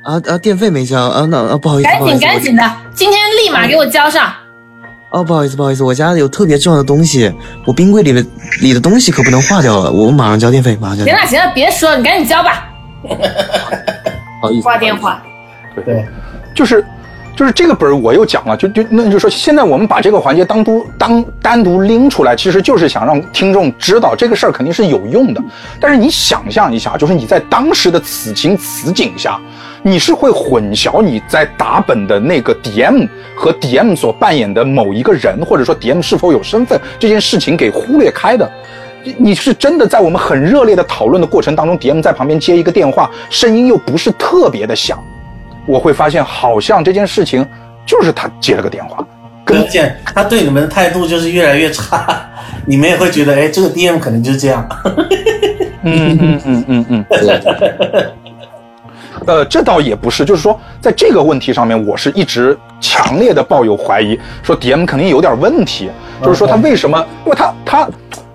[0.03, 2.63] 啊啊，电费没交啊，那啊不好意思，赶紧赶紧的，
[2.93, 4.31] 今天立马给我交上！
[5.11, 7.31] 哦，不好意思，不好意思，我家有特别重要的东西，
[7.65, 8.23] 我冰柜里的
[8.61, 11.05] 里的东西可不能化掉了，我马上交电费，马上交。
[11.05, 12.65] 行了行了，别说了，你赶紧交吧。
[13.01, 13.07] 不
[14.47, 15.21] 好意思，挂电话。
[15.85, 16.05] 对，
[16.53, 16.83] 就是
[17.39, 25.41] 就是这个本儿我又讲了，就就那就是说，现在我们把这个环节单独当单独拎出来，其实就是想让听众知道这个事儿肯定是有用的。
[25.79, 29.39] 但是你想象一下，就是你在当时的此情此景下，
[29.81, 33.07] 你是会混淆你在打本的那个 DM
[33.37, 38.51] 和 DM 所扮演的某一个人，或者说 DM 是否有身份这件事情给忽略开的。
[39.17, 45.01] 你是真的在我们很热烈的讨论的过程当中，DM 在旁边接一个电话，声音又不是特别的响，
[45.65, 47.45] 我会发现好像这件事情
[47.85, 49.05] 就是他接了个电话，
[49.45, 52.21] 而且他对你们的态度就是越来越差，
[52.65, 54.67] 你们也会觉得，哎，这个 DM 可能就是这样。
[55.81, 57.05] 嗯嗯嗯嗯嗯，
[59.25, 65.89] 呃，这倒也不是，就是说，在这个问题上面，我是一直强烈的抱有怀疑，说 DM 肯定有点问题，
[66.21, 66.99] 就是说他为什么？
[67.25, 67.89] 因为他他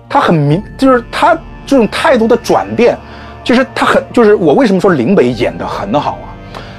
[0.09, 2.97] 他很明，就是他这种态度的转变，
[3.43, 6.34] 其实他很，就是我为什么说林北演的很好啊？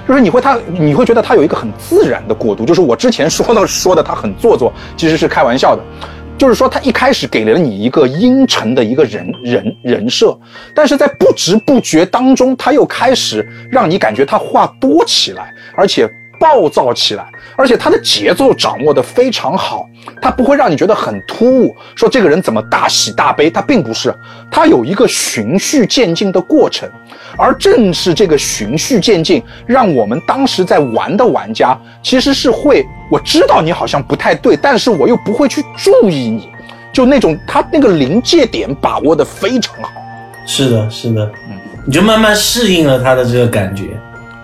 [0.06, 5.82] 就是你会他你会觉得他有一个很自然的过渡，就是我之前说到 说的他很做作，其实是开玩笑的。
[6.38, 10.38] 就是说，他一开始给了你一个阴沉的一个人人人设，
[10.74, 16.06] 但是在不知不觉当中，他又开始让你感觉他话多起来，而且
[16.38, 17.26] 暴躁起来，
[17.56, 19.88] 而且他的节奏掌握的非常好，
[20.20, 21.76] 他不会让你觉得很突兀。
[21.94, 24.14] 说这个人怎么大喜大悲，他并不是，
[24.50, 26.88] 他有一个循序渐进的过程，
[27.36, 36.48] 而正是这个循序渐进，让我们当时在玩的玩家其实是会，我知道你好像不太对，但是我又不会去注意你，
[36.92, 39.90] 就那种他那个临界点把握的非常好。
[40.46, 43.84] 是的，是的，嗯，你就慢慢适应了他的这个感觉。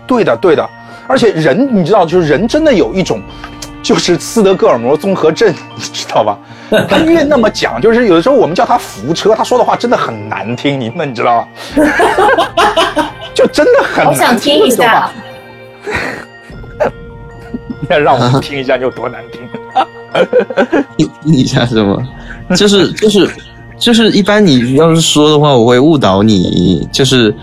[0.05, 0.69] 对的，对的，
[1.13, 3.21] 而且人你知道，就是人真的有一种，
[3.83, 6.39] 就是斯德哥尔摩综合症， 你知道吧？
[6.89, 11.49] 他越那么讲，就是有的时候我们叫他扶车，他说的话真的很难听，你们你知道吗？
[13.35, 15.11] 就真的很想听一下。
[17.91, 19.43] 那 让我们听一下有多难听。
[20.97, 22.03] 听听一下什么？
[22.57, 23.29] 就是就是
[23.79, 27.35] 就是，一般你要是说的话，我会误导你，就是。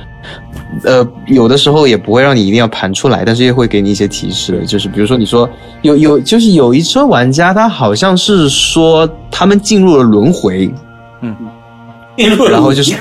[0.83, 5.49] 呃，有的时候也不会让你一定要盘出来，但是也会给你一些提示，就是比如说你说
[5.81, 10.71] 有有，就是有一车玩家，他好像是说他们进入了轮回，
[11.21, 11.35] 嗯
[12.49, 12.93] 然后就是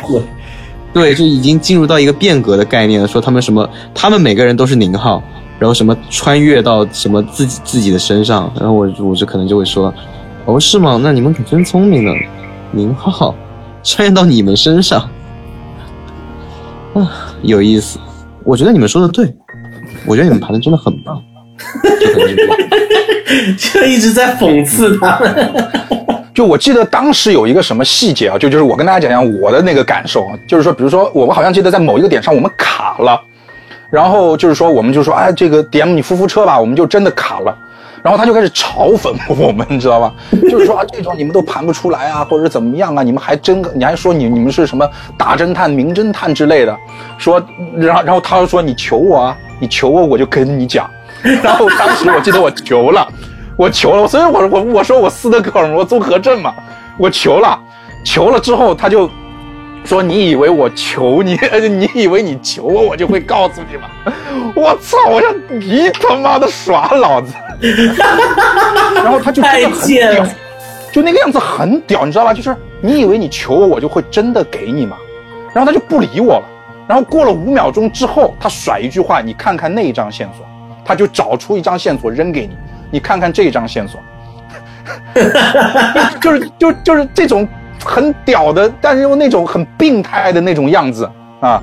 [0.92, 5.22] 对，就已经进入到一个变革的概念了，说他们什么，他们每个人都是宁浩，
[5.58, 9.92] 然后什么穿越到什么自己自己的身上，然后我我就可能就会说，
[10.46, 10.98] 哦是吗？
[11.02, 12.12] 那你们可真聪明呢，
[12.72, 13.34] 宁浩
[13.82, 15.06] 穿越到你们身上，
[16.94, 17.98] 啊，有意思，
[18.44, 19.32] 我觉得你们说的对，
[20.06, 21.22] 我觉得你们盘的真的很棒，
[22.00, 22.56] 就可能是这样
[23.56, 25.54] 就一直在讽刺他们。
[26.34, 33.20] 就我记得当时有一个什么细节啊，就就是我跟大家讲讲我的那个感受啊，就是说，比如说我们好像记得在某一个点上我们卡了，
[33.90, 37.56] 然后就是说我们就说，哎，这个 DM 你扶扶车吧，我们就真的卡了。
[38.02, 40.12] 然后他就开始嘲讽我们，你知道吧？
[40.50, 43.02] 就是说啊，这种你们都盘不出来啊，或者怎么样啊？
[43.02, 46.76] 你们还真，你还说你你们是什么大侦探、名侦探之类的？
[47.18, 47.42] 说，
[47.76, 50.88] 然后然后他说你求我啊，你求我我就跟你讲。
[51.42, 53.06] 然后当时我记得我求了，
[53.56, 56.54] 我求了，所以我我我说我斯德哥尔摩综合症嘛，
[56.96, 57.58] 我求了，
[58.04, 59.10] 求了之后他就
[59.88, 61.34] 说你以为我求你，
[61.70, 63.88] 你以为你求我我就会告诉你吗？
[64.54, 64.98] 我操！
[65.08, 67.32] 我说你他妈的耍老子！
[68.94, 70.26] 然后他就真的很屌，
[70.92, 72.34] 就那个样子很屌，你知道吧？
[72.34, 74.94] 就是你以为你求我，我就会真的给你吗？
[75.54, 76.44] 然后他就不理我了。
[76.86, 80.46] 然后过了五秒钟之后，他甩一句话：“你看看那一张线索。”
[80.84, 82.54] 他就找出一张线索扔给你，
[82.90, 83.98] 你看看这张线索，
[86.20, 87.48] 就是就就是这种
[87.88, 91.08] 很屌的，但是又那种很病态的那种样子
[91.40, 91.58] 啊。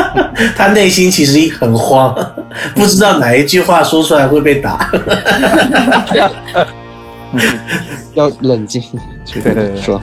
[0.56, 2.16] 他内心其实很慌，
[2.74, 4.90] 不知道哪一句话说出来会被打。
[8.14, 8.82] 要冷静，
[9.34, 10.00] 对对对说。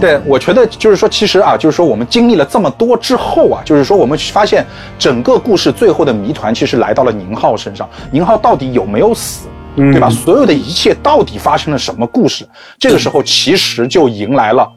[0.00, 4.64] 对，我觉得就是说，其实啊，就是说我们经历了这么多之后啊，就是说我们发现
[4.96, 9.48] 整个故事最后的谜团其实来到了宁浩身上，宁浩到底有没有死？
[9.74, 10.08] 对吧？
[10.08, 12.46] 所有的一切到底发生了什么故事？
[12.78, 14.68] 这个时候其实就迎来了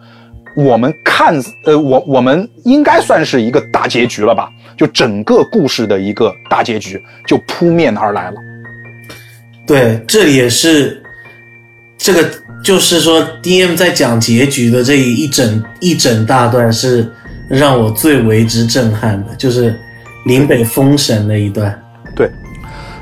[0.56, 4.50] 我们看，呃，我我们应该算是一个大结局了吧？
[4.78, 8.38] 就整个故事的一个大结局就扑面而来了。
[9.66, 11.02] 对，这也是
[11.98, 12.30] 这个，
[12.64, 17.10] 就是说，D.M 在讲结局的这一整一整大段是
[17.48, 19.80] 让我最为之震撼的，就是
[20.26, 21.80] 林北封神那一段。
[22.16, 22.30] 对，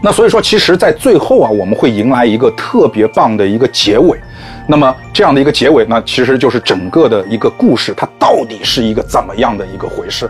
[0.03, 4.19] 那所以说，其实，在最后啊，我们会迎来一个特别棒的一个结尾。
[4.71, 10.29] 那么这样的一个结尾，那其实就是整个的一个故事，它到底是一个怎么样的一个回事？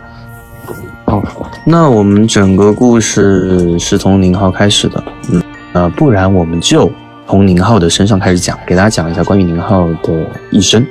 [1.07, 1.21] 哦，
[1.65, 5.43] 那我们整个故事是从宁浩开始的，嗯，
[5.73, 6.89] 呃，不然我们就
[7.27, 10.87] 从宁浩的身上开始讲，给大家讲一下关于宁浩的一生。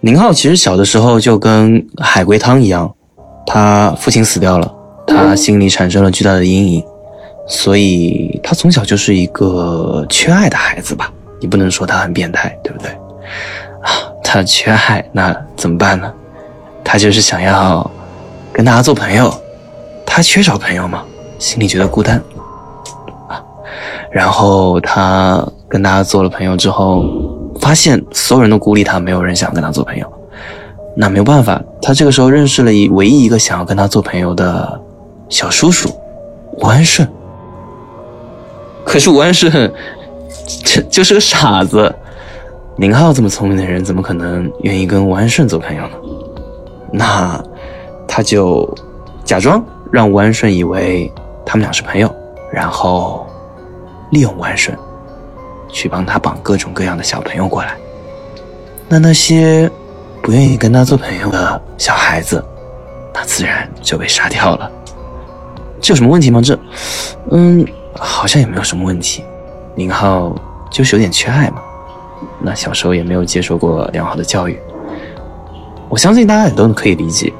[0.00, 2.90] 宁浩其实小的时候就跟海龟汤一样，
[3.46, 4.74] 他父亲死掉了，
[5.06, 6.82] 他心里产生了巨大的阴影。
[7.48, 11.10] 所以他从小就是一个缺爱的孩子吧？
[11.40, 12.90] 你不能说他很变态，对不对？
[13.80, 16.12] 啊，他缺爱，那怎么办呢？
[16.84, 17.90] 他就是想要
[18.52, 19.32] 跟大家做朋友，
[20.04, 21.02] 他缺少朋友嘛，
[21.38, 22.22] 心里觉得孤单
[23.28, 23.42] 啊。
[24.10, 27.04] 然后他跟大家做了朋友之后，
[27.60, 30.12] 发现所有人都孤立他，没有人想跟他做朋友。
[30.96, 34.80] 那没有办法，他这个时候认识了一唯一一个想要跟他做朋友的
[35.28, 35.88] 小叔叔
[36.58, 37.08] 吴安顺。
[38.88, 39.52] 可是吴安顺，
[40.64, 41.94] 这 就是个傻子。
[42.76, 45.90] 宁浩这么聪明的人，怎么可能愿意跟吴安顺做朋友呢？
[46.90, 47.44] 那
[48.06, 48.66] 他就
[49.24, 49.62] 假装
[49.92, 51.12] 让吴安顺以为
[51.44, 52.10] 他们俩是朋友，
[52.50, 53.26] 然后
[54.10, 54.76] 利用吴安顺
[55.68, 57.76] 去帮他绑各种各样的小朋友过来。
[58.88, 59.70] 那那些
[60.22, 62.42] 不愿意跟他做朋友的小孩子，
[63.12, 64.70] 那自然就被杀掉了。
[65.80, 66.40] 这有什么问题吗？
[66.42, 66.58] 这，
[67.30, 67.66] 嗯。
[67.98, 69.24] 好像也没有什么问题，
[69.74, 70.34] 宁浩
[70.70, 71.62] 就是有点缺爱嘛。
[72.40, 74.58] 那小时候也没有接受过良好的教育，
[75.88, 77.32] 我相信大家也都可以理解。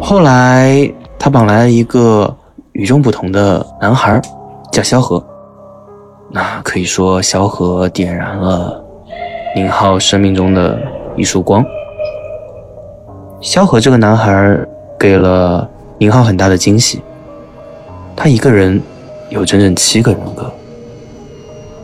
[0.00, 2.36] 后来他绑来了一个
[2.72, 4.20] 与众不同的男孩，
[4.72, 5.24] 叫萧何。
[6.30, 8.84] 那可以说萧何点燃了
[9.54, 10.78] 宁浩生命中的
[11.16, 11.64] 一束光。
[13.40, 14.58] 萧何这个男孩
[14.98, 15.68] 给了
[15.98, 17.00] 宁浩很大的惊喜，
[18.16, 18.82] 他一个人。
[19.28, 20.50] 有整整七个人格。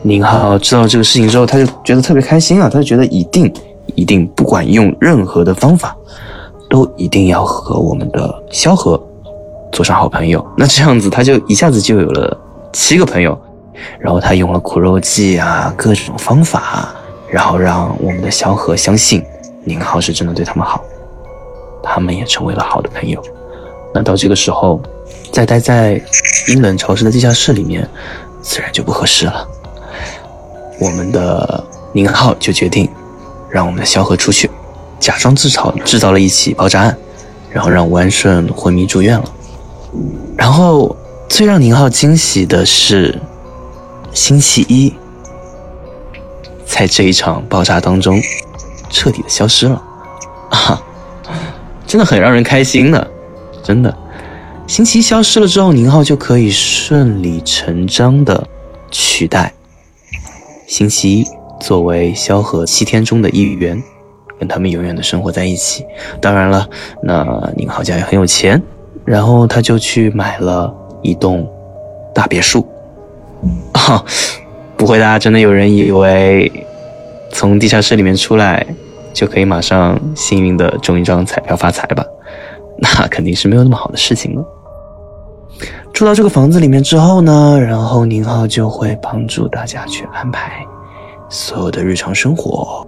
[0.01, 2.69] 宁浩知道这个事情之后，他就觉得特别开心啊！
[2.69, 3.49] 他就觉得一定
[3.95, 5.95] 一定，不管用任何的方法，
[6.69, 9.01] 都一定要和我们的萧何
[9.71, 10.45] 做上好朋友。
[10.57, 12.37] 那这样子，他就一下子就有了
[12.73, 13.37] 七个朋友。
[13.97, 16.93] 然后他用了苦肉计啊，各种方法，
[17.29, 19.23] 然后让我们的萧何相信
[19.63, 20.83] 宁浩是真的对他们好，
[21.81, 23.23] 他们也成为了好的朋友。
[23.93, 24.81] 那到这个时候。
[25.33, 25.99] 再待在
[26.47, 27.89] 阴冷潮湿的地下室里面，
[28.43, 29.47] 自然就不合适了。
[30.79, 32.87] 我们的宁浩就决定
[33.49, 34.47] 让我们的萧何出去，
[34.99, 36.95] 假装制造制造了一起爆炸案，
[37.49, 39.25] 然后让吴安顺昏迷住院了。
[40.37, 40.95] 然后
[41.27, 43.19] 最让宁浩惊喜的是，
[44.13, 44.93] 星期一
[46.63, 48.21] 在这一场爆炸当中
[48.91, 49.81] 彻底的消失了，
[50.51, 50.79] 啊，
[51.87, 53.07] 真的很让人开心的，
[53.63, 53.97] 真的。
[54.73, 58.43] 星期一消失了之后，宁浩就可以顺理成章的
[58.89, 59.53] 取代
[60.65, 61.25] 星期一
[61.59, 63.79] 作为萧何七天中的一员，
[64.39, 65.85] 跟他们永远的生活在一起。
[66.19, 66.67] 当然了，
[67.03, 67.23] 那
[67.55, 68.59] 宁浩家也很有钱，
[69.05, 70.73] 然后他就去买了
[71.03, 71.47] 一栋
[72.11, 72.67] 大别墅。
[73.73, 74.03] 啊，
[74.75, 76.51] 不会，大家真的有人以为
[77.31, 78.65] 从地下室里面出来
[79.13, 82.03] 就可以马上幸运的中一张彩票发财吧？
[82.79, 84.43] 那肯定是没有那么好的事情了。
[85.93, 90.65] 住到这个房子里面之后呢，然后宁浩就会帮助大家去安排
[91.29, 92.85] 所有的日常生活，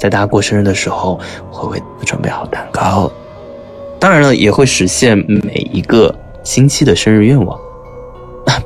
[0.00, 3.12] 在大家过生日的时候会为准备好蛋糕，
[4.00, 7.56] 当然了，也会实现每一个星期的生日愿望。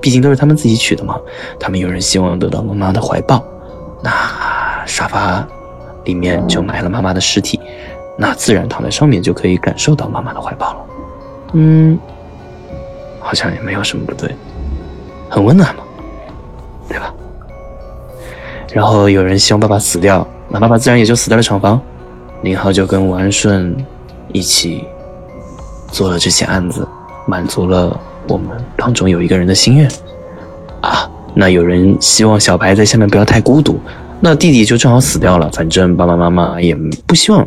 [0.00, 1.18] 毕竟都是他们自己取的嘛，
[1.58, 3.42] 他们有人希望得到妈妈的怀抱，
[4.00, 4.10] 那
[4.86, 5.44] 沙发
[6.04, 7.58] 里面就埋了妈妈的尸体。
[8.16, 10.78] 那自然躺在上面就可以感受到妈妈的怀抱了，
[11.52, 11.98] 嗯，
[13.26, 14.32] 好像也没有什么不对，
[15.28, 15.82] 很温暖嘛，
[16.88, 17.12] 对吧？
[18.72, 21.80] 然后有人希望爸爸死掉，那爸爸自然也就死在了厂房。
[22.42, 23.76] 林浩就跟吴安顺
[24.32, 24.84] 一起
[25.88, 26.86] 做了这些案子，
[27.26, 27.98] 满足了
[28.28, 29.90] 我们当中有一个人的心愿
[30.82, 31.10] 啊。
[31.34, 33.80] 那有人希望小白在下面不要太孤独，
[34.20, 36.76] 那弟弟就正好死掉了，反正爸爸妈妈也
[37.06, 37.44] 不希望。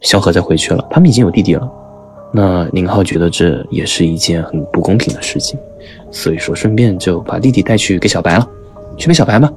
[0.00, 1.70] 萧何再回去了，他们已经有弟弟了。
[2.32, 5.58] 那宁浩觉得这也是一件很不公平的事情，
[6.10, 8.48] 所以说顺便就把弟弟带去给小白了，
[8.96, 9.52] 去陪小白吧。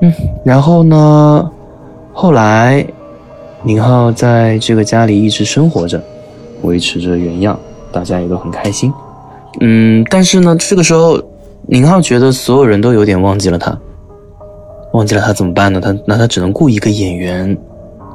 [0.00, 0.12] 嗯，
[0.44, 1.50] 然后呢，
[2.12, 2.84] 后来
[3.62, 6.02] 宁浩在这个家里一直生活着，
[6.62, 7.58] 维持着原样，
[7.92, 8.92] 大家也都很开心。
[9.60, 11.22] 嗯，但是呢，这个时候
[11.66, 13.78] 宁浩觉得所有人都有点忘记了他，
[14.92, 15.80] 忘记了他怎么办呢？
[15.80, 17.56] 他那他只能雇一个演员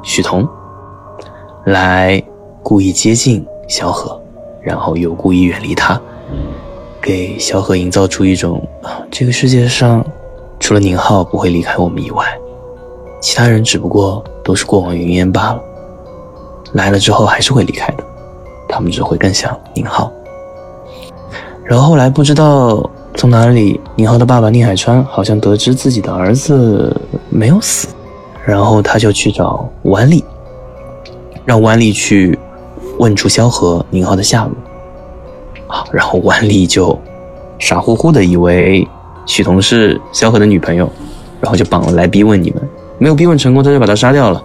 [0.02, 0.46] 许彤
[1.64, 2.22] 来
[2.62, 4.20] 故意接近萧何，
[4.60, 6.00] 然后又故意远离他，
[7.00, 10.04] 给萧何营造出一种啊，这个世界上
[10.58, 12.24] 除了宁浩不会离开我们以外，
[13.20, 15.60] 其他人只不过都是过往云烟罢了。
[16.72, 18.04] 来了之后还是会离开的，
[18.68, 20.12] 他们只会更想宁浩。
[21.64, 26.94] 然后后来不知道从哪里，宁浩的爸爸宁海川好像得知自己的儿子
[27.28, 27.88] 没有死，
[28.44, 30.24] 然后他就去找万历，
[31.44, 32.38] 让万历去
[33.00, 34.54] 问出萧何、宁浩的下落。
[35.66, 36.98] 啊，然后万历就
[37.58, 38.86] 傻乎乎的以为
[39.24, 40.90] 许彤是萧何的女朋友，
[41.40, 42.62] 然后就绑了来逼问你们，
[42.98, 44.42] 没有逼问成功，他就把他杀掉了。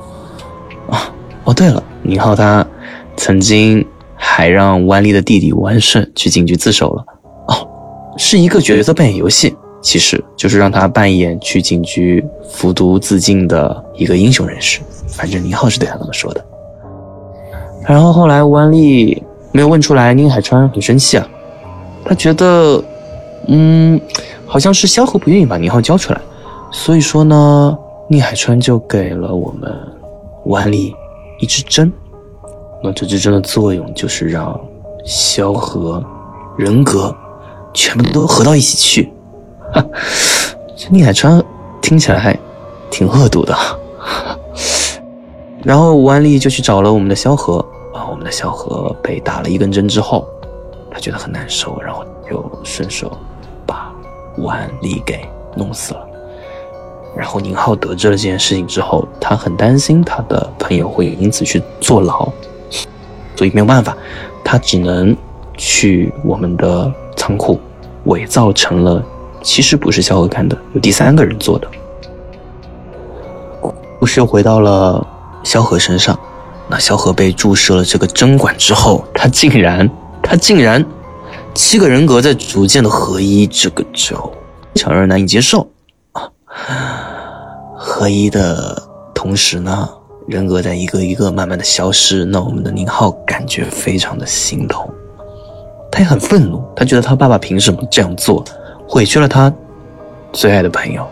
[0.89, 1.11] 啊，
[1.43, 2.65] 哦对了，宁浩他
[3.17, 7.03] 曾经还让万历的弟弟万胜去警局自首了。
[7.47, 7.67] 哦，
[8.17, 14.79] 是一个角色扮演游戏，其实就是让他扮演去警局服毒自尽的一个英雄人士。
[15.07, 16.45] 反正宁浩是对他这么说的。
[17.87, 19.21] 然后后来吴安利
[19.51, 21.27] 没有问出来，宁海川很生气啊，
[22.03, 22.83] 他觉得，
[23.47, 23.99] 嗯，
[24.45, 26.19] 好像是萧何不愿意把宁浩交出来，
[26.71, 29.71] 所以说呢，宁海川就给了我们
[30.45, 30.93] 万历
[31.39, 31.91] 一支针。
[32.83, 34.59] 那这支针的作用就是让
[35.05, 36.03] 萧何
[36.57, 37.15] 人格
[37.73, 39.11] 全部都合到一起去。
[39.73, 39.83] 哈，
[40.75, 41.41] 这宁海川
[41.81, 42.37] 听起来还
[42.89, 43.55] 挺恶毒的。
[45.63, 50.27] 然后吴安利就去找了我们的萧何啊，我们的萧何被打了一根针之后，
[50.91, 53.09] 他觉得很难受，然后就顺手
[53.65, 53.89] 把
[54.39, 56.05] 万历给弄死了。
[57.15, 62.27] 然后宁浩得知了这件事情之后，他很担心他的朋友会因此去坐牢，
[63.37, 63.95] 所以没有办法，
[64.43, 65.15] 他只能
[65.55, 67.57] 去我们的仓库
[68.07, 69.01] 伪造成了
[69.41, 71.67] 其实不是萧何干的，有第三个人做的。
[73.97, 75.07] 故事又回到了
[75.45, 76.19] 萧何身上，
[76.67, 79.89] 那萧何被注射了这个针管之后，他竟然，
[80.23, 80.83] 他竟然
[81.53, 84.15] 七个人格在逐渐的合一，这个就
[84.73, 85.69] 非常让人难以接受
[86.13, 86.27] 啊！
[87.77, 88.81] 合一的
[89.13, 89.87] 同时呢，
[90.27, 94.89] 人格在一个一个慢慢的消失，那我们的宁浩感觉非常的心痛，
[95.91, 98.43] 他也很愤怒，他觉得他爸爸凭什么这样做，
[98.87, 99.53] 毁去了他
[100.33, 101.07] 最爱的朋友，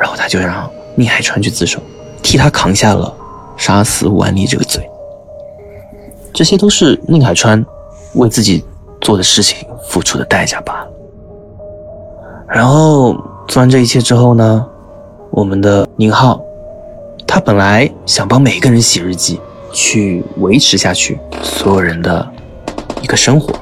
[0.00, 1.80] 然后他就让宁海川去自首，
[2.22, 3.14] 替他扛下了
[3.56, 4.88] 杀死万历这个罪。
[6.32, 7.64] 这些都是宁海川
[8.14, 8.64] 为自己
[9.00, 10.88] 做的事情付出的代价罢了。
[12.48, 13.14] 然后
[13.46, 14.66] 做完这一切之后呢，
[15.30, 16.40] 我们的宁浩，
[17.26, 19.40] 他本来想帮每一个人写日记，
[19.72, 22.28] 去维持下去所有人的
[23.00, 23.52] 一个生活，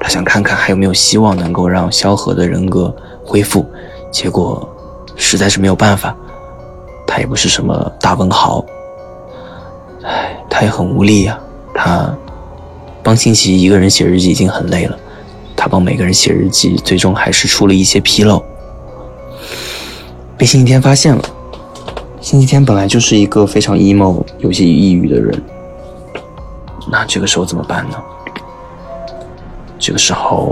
[0.00, 2.94] 他想看看还有没有希望能够让萧何的人格
[3.24, 3.64] 恢复，
[4.10, 4.66] 结果
[5.16, 6.16] 实在是没有办法。
[7.06, 8.64] 他也不是什么大文豪，
[10.04, 11.38] 唉，他也很无力呀、
[11.74, 12.14] 他
[13.02, 14.98] 帮辛弃疾一个人写日记已经很累了，
[15.56, 18.44] 他帮每个人写日记，最终还是出了一些纰漏，
[20.36, 21.24] 被星期天发现了。
[22.20, 25.42] 星期天本来就是一个非常 emo、有些抑郁的人，
[26.90, 27.96] 那这个时候怎么办呢？
[29.78, 30.50] 这个时候，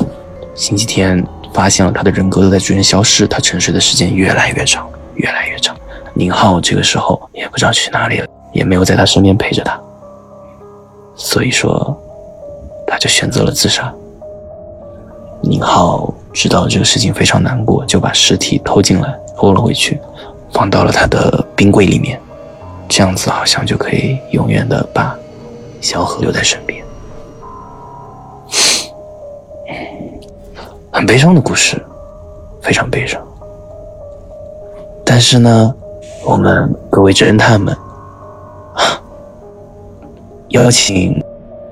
[0.54, 5.74] 星期天发现了他的人格都在逐渐消失，他沉睡的时间越来越长，越来越长。
[6.12, 9.80] 宁浩这个时候也不知道去哪里了，也没有在他身边陪着他，
[11.14, 11.96] 所以说，
[12.86, 13.92] 他就选择了自杀。
[15.40, 20.00] 宁浩知道这个事情非常难过，就把尸体偷进来，偷了回去，
[20.52, 22.20] 放到了他的冰柜里面，
[22.88, 25.18] 这样子好像就可以永远的把
[25.80, 26.82] 萧何留在身边。
[30.92, 31.82] 很悲伤的故事，
[32.60, 33.20] 非常悲伤。
[35.04, 35.74] 但是呢，
[36.24, 37.76] 我们各位侦探们，
[40.52, 41.22] 邀请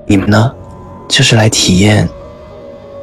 [0.05, 0.51] 你们呢，
[1.07, 2.07] 就是来体验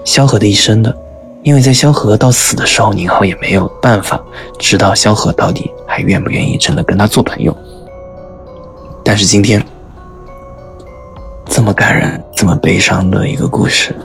[0.05, 0.95] 萧何的一生的，
[1.43, 4.21] 因为在萧何到死的时候，宁浩也没有办法
[4.59, 7.57] 知道萧何到底还愿不愿意真的跟他做朋友。
[9.05, 9.65] 但是今天
[11.47, 13.97] 这么感人、这么悲伤的一个故事，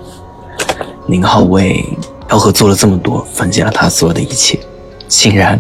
[1.08, 1.84] 宁浩为
[2.30, 4.60] 萧何做了这么多，奉献了他所有的一切，
[5.08, 5.60] 竟然。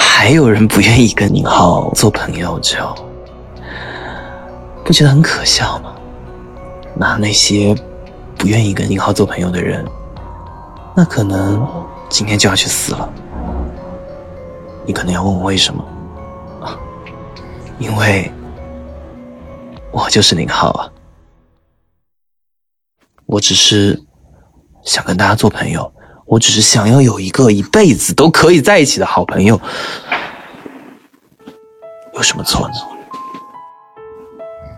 [0.00, 2.76] 还有人不愿意跟宁浩做朋友，就
[4.88, 5.94] 不觉得很可笑吗？
[6.96, 7.76] 那那些
[8.38, 9.84] 不愿意跟宁浩做朋友的人，
[10.96, 11.62] 那可能
[12.08, 13.12] 今天就要去死了。
[14.86, 15.84] 你可能要问我为什么？
[17.78, 18.32] 因为
[19.92, 20.90] 我就是宁浩啊。
[23.26, 24.02] 我只是
[24.84, 25.92] 想跟大家做朋友，
[26.24, 29.60] 我只是想要有一个一辈子都可以在一起的好朋友，
[32.14, 32.74] 有什么错呢？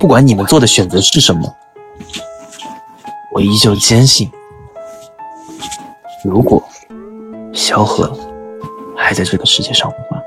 [0.01, 1.55] 不管你们做的选择是什么，
[3.35, 4.31] 我依旧坚信，
[6.25, 6.63] 如果
[7.53, 8.11] 萧何
[8.97, 10.19] 还在这个世界上的话，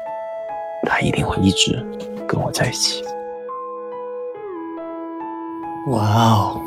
[0.88, 1.84] 他一定会一直
[2.28, 3.04] 跟我在一起。
[5.88, 6.62] 哇哦，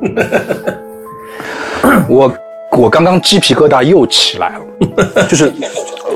[2.08, 2.32] 我
[2.78, 4.64] 我刚刚鸡皮疙瘩又起来了，
[5.28, 5.52] 就是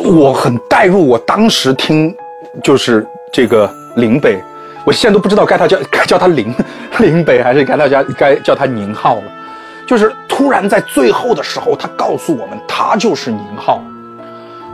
[0.03, 2.17] 我很代入我当时听，
[2.65, 4.43] 就是这个林北，
[4.85, 6.55] 我现在都不知道该他叫该叫他林
[6.99, 9.25] 林北还是该他叫该叫他宁浩了，
[9.87, 13.83] 就是突然在最后的时候，他告诉我们他就是宁浩。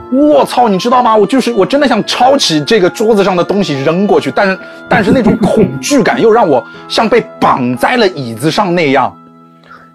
[0.09, 1.13] 我操，你知道吗？
[1.13, 9.13] 我就是我真的想抄起这个桌子上的东西扔过去，但是但是那种恐惧感又让我像被绑在了椅子上那样，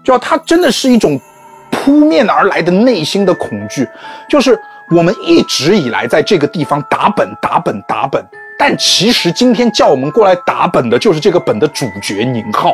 [0.03, 1.19] 就他真的是一种
[1.71, 3.89] 扑面而来的内心的恐惧，
[4.29, 4.55] 就是
[4.91, 8.23] 我们一直以来在这个地方打本打本打本，
[8.65, 12.73] 但其实今天叫我们过来打本的就是这个本的主角宁浩。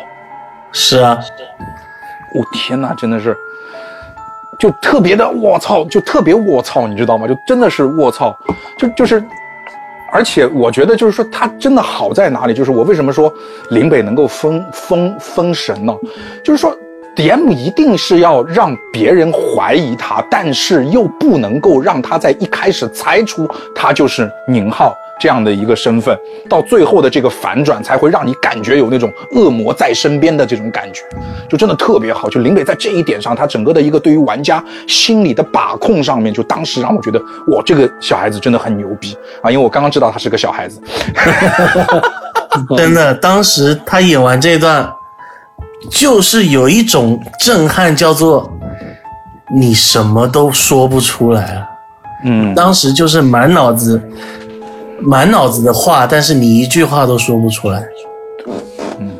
[0.70, 1.18] 是啊，
[2.32, 3.36] 我、天哪，真的是，
[4.56, 7.26] 就特别的我操，就特别我操，你知道吗？
[7.26, 8.38] 就真的是我操，
[8.78, 9.20] 就就是，
[10.12, 12.54] 而且我觉得就是说他真的好在哪里？
[12.54, 13.32] 就是我为什么说
[13.70, 15.92] 林北能够封封封神呢？
[16.44, 16.72] 就是说。
[17.16, 26.16] DM 一定是要让别人怀疑他，但是又不能够让他在一开始猜出他就是宁浩这样的一个身份，
[26.48, 31.02] 到最后的这个反转才会让你感觉有那种恶魔在身边的这种感觉，
[31.48, 32.30] 就真的特别好。
[32.30, 39.50] 就林北在这一点上，他整个的一个对于玩家心理的把控上面，就当时让我觉得，哇，这个小孩子真的很牛逼啊！
[39.50, 40.80] 因为我刚刚知道他是个小孩子，
[42.76, 44.90] 真的，当时他演完这段，
[45.88, 48.50] 就是有一种震撼，叫做
[49.54, 51.66] 你什么都说不出来了。
[52.24, 54.00] 嗯，当时就是满脑子
[55.00, 57.82] 满脑子的话，但是你一句话都说不出来。
[58.98, 59.10] 嗯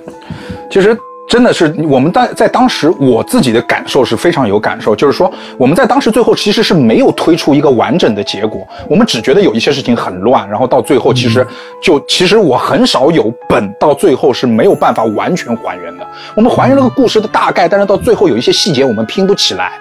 [0.70, 0.96] 其实
[1.30, 11.46] 真的是我们在在当时我自己的感受是非常有感受，就是说我们在当时最后其实是没有推出一个完整的结果，我们只觉得有一些事情很乱，然后到最后其实
[11.80, 19.72] 就其实我很少有本到最后是没有办法完全还原的，我们还原了个故事的大概，但是到最后有一些细节我们拼不起来。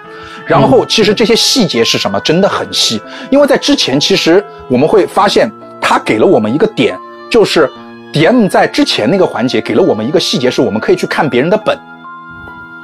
[0.46, 2.18] 然后，其实这些细节是什么？
[2.20, 3.00] 真的很细，
[3.30, 5.50] 因为在之前，其实我们会发现，
[5.80, 6.98] 他给了我们一个点，
[7.30, 7.70] 就是
[8.12, 11.78] DM 在之前那个环节给了我们一个细节，是我们可以去看别人的本。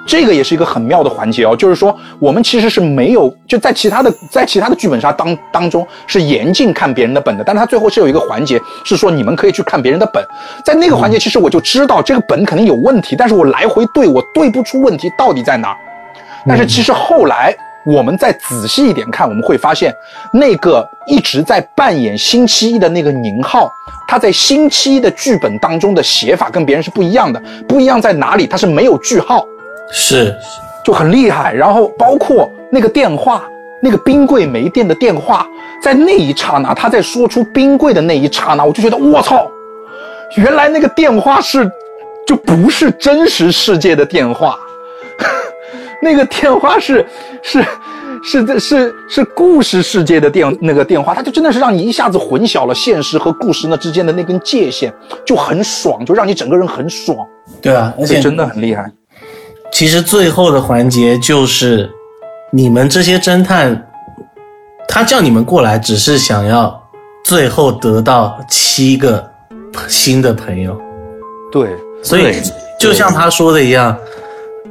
[0.07, 10.25] 这个也是一个很妙的环节哦，就是说我们其实是没有就在其他的在其他的剧本杀当当中是严禁看别人的本的，但是他最后是有一个环节是说你们可以去看别人的本，
[10.65, 15.77] 在那个环节其实我就知道这个本肯定有问题，但是我来回对我对不出问题到底在哪儿。
[16.47, 17.53] 但是其实后来
[17.87, 19.95] 我们再仔细一点看，我们会发现，
[20.33, 23.71] 那个一直在扮演星期一的那个宁浩，
[24.09, 27.41] 他在星期一的剧本当中的写法跟别人是不一样的。
[27.69, 28.45] 不一样在哪里？
[28.45, 29.47] 他是没有句号，
[29.93, 30.35] 是，
[30.85, 31.55] 就很厉害。
[31.55, 33.45] 然后包括那个电话，
[33.81, 35.47] 那个冰柜没电的电话，
[35.81, 39.47] 在那一刹那，他在说出冰柜的那一刹那，我就觉得我操，
[40.37, 41.71] 原来那个电话是
[42.27, 44.59] 就不是真实世界的电话。
[46.03, 47.07] 那个电话是
[47.43, 47.65] 是
[48.23, 54.93] 是是是故事世界的电那个电话，它就真的是让你一下子混淆了现实和故事那之间的那根界限，
[55.25, 57.17] 就很爽，就让你整个人很爽，
[57.61, 58.91] 对啊，而且真的很厉害。
[59.73, 61.91] 其实最后的环节就是，
[62.53, 63.87] 你们这些侦探，
[64.89, 66.83] 他叫你们过来，只是想要
[67.25, 69.29] 最后得到七个
[69.89, 70.81] 新的朋友。
[71.53, 71.69] 对，
[72.03, 72.37] 所以
[72.79, 73.97] 就像他说的一样，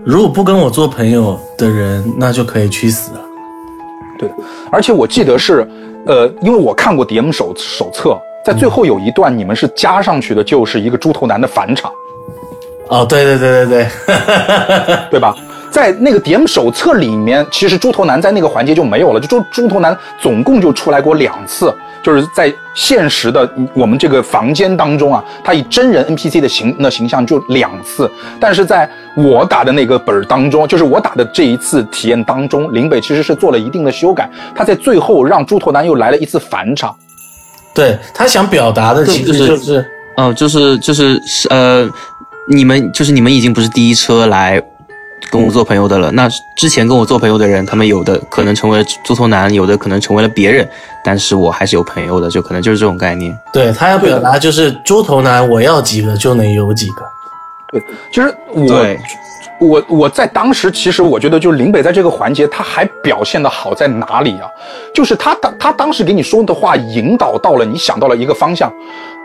[0.06, 3.22] 如果不跟我做朋友的人，那就可以去死了。
[4.19, 4.30] 对，
[4.72, 5.68] 而且我记得是，
[6.06, 8.15] 呃，因为我看过 DM 手手册，
[8.45, 11.91] 在最后有一段你们是加上去的，就是一个猪头男的返场，
[12.90, 13.88] 哦，对对对对对，
[15.10, 15.36] 对吧？
[15.76, 36.95] 在那个 DM 手册里面，其实猪头男在那个环节就没有了，就猪猪头男总共就出来过两次，就是在现实的我们这个房间当中啊，他以真人 NPC 的形那形象就两次，但是在我打的那个本儿当中，就是我打的这一次体验当中，林北其实是做了一定的修改，他在最后让猪头男又来了一次返场。
[37.73, 39.85] 对他想表达的其实就是
[40.15, 41.85] 嗯，就是就是是呃，
[42.47, 44.64] 你们就是你们已经不是第一车来
[45.31, 46.11] 跟我做朋友的了。
[46.11, 50.68] 那之前跟我做朋友的人，他们有的可能成为了猪头男，有的可能成为了别人，
[51.03, 53.38] 但是我还是有朋友的，就可能就是这种概念。
[53.52, 57.06] 对他要表达就是猪头男，我要几个就能有几个。
[57.72, 58.99] 对，其实我对
[59.60, 64.47] 我我在当时，其实我觉得就是林北在这个环节他还表现的好在哪里啊？
[64.93, 68.72] 就是他当他当时给你说的话引导到了你想到了一个方向，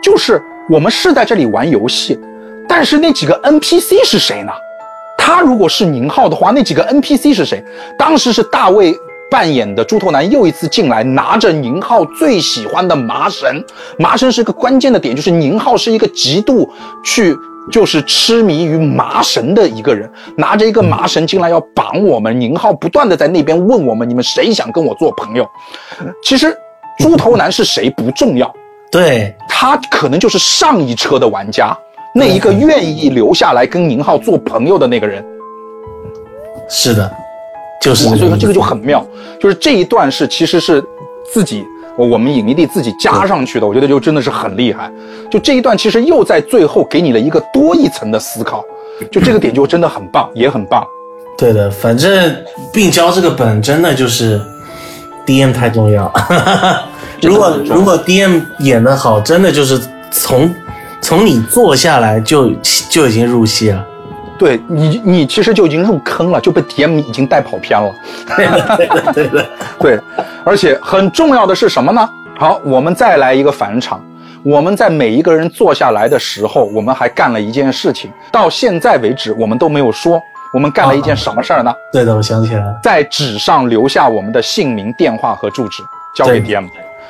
[0.01, 2.19] 就是我们是在这里玩游戏，
[2.67, 4.51] 但是那几个 NPC 是谁呢？
[5.33, 7.63] 他如果是宁浩的话，那几个 NPC 是谁？
[7.97, 8.93] 当时是大卫
[9.29, 13.63] 扮演的猪头男又一次进来，拿着宁浩最喜欢的麻绳。
[13.97, 16.69] 麻绳是一个关键的点，就是宁浩是一个极度
[17.01, 17.33] 去
[17.71, 22.37] 就是痴迷于麻绳的一个人，拿着一个麻绳进来要绑我们。
[22.37, 25.47] 宁浩不断的在那边问我们：你们谁想跟我做朋友？
[26.21, 26.53] 其实
[26.99, 28.53] 猪头男是谁不重要，
[28.91, 31.73] 对，他可能就是上一车的玩家，
[32.13, 35.23] 那一个愿意留下来跟宁浩做朋友的那个人。
[36.69, 37.11] 是的，
[37.81, 39.05] 就是，所以说这个就很妙，
[39.39, 40.83] 就是这一段是其实是
[41.33, 41.65] 自己
[41.97, 44.91] 我们影迷弟自己加上去的，我觉得就真的是很厉害。
[45.29, 48.63] 就这一段其实又在最后给你了一个多一层的思考，
[49.11, 50.85] 就这个点就真的很棒，也很棒。
[51.37, 52.35] 对的，反正
[52.71, 54.39] 病娇这个本真的就是
[55.25, 56.11] DM 太 重要。
[57.21, 59.79] 如果如果 DM 演得好，真的就是
[60.11, 60.53] 从
[61.01, 62.51] 从你坐下来就
[62.89, 63.85] 就已经入戏了。
[64.37, 67.93] 对你，你其实就已经入坑了，就被 DM 已经带跑偏了。
[68.35, 69.49] 对的，对的，
[69.79, 69.99] 对，
[70.43, 72.09] 而且很重要的是什么呢？
[72.37, 74.03] 好，我们再来一个返场。
[74.43, 80.19] 我们在每一个人坐下来的时候，我们还干了一件事情，到现在为止我们都没有说。
[80.53, 81.71] 我们干了一件什么事儿呢？
[81.93, 82.79] 对的，我想起来了。
[82.83, 85.83] 在纸上留下我们的姓名、电话和住址，
[86.15, 86.41] 交给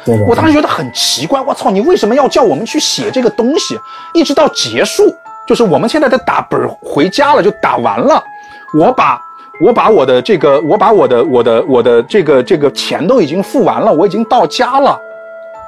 [0.05, 0.17] 对 DM。
[0.19, 3.77] 对，我当时觉得很奇怪，我操，你为什么要叫我们去写这个东西？
[4.13, 5.15] 一直到结束，
[5.47, 8.23] 就是我们现在在打本回家了，就打完了。
[8.73, 9.21] 我把
[9.61, 14.99] 我把我的这个，我把我的我的我的这个这个钱都已经付完了，我已经到家了。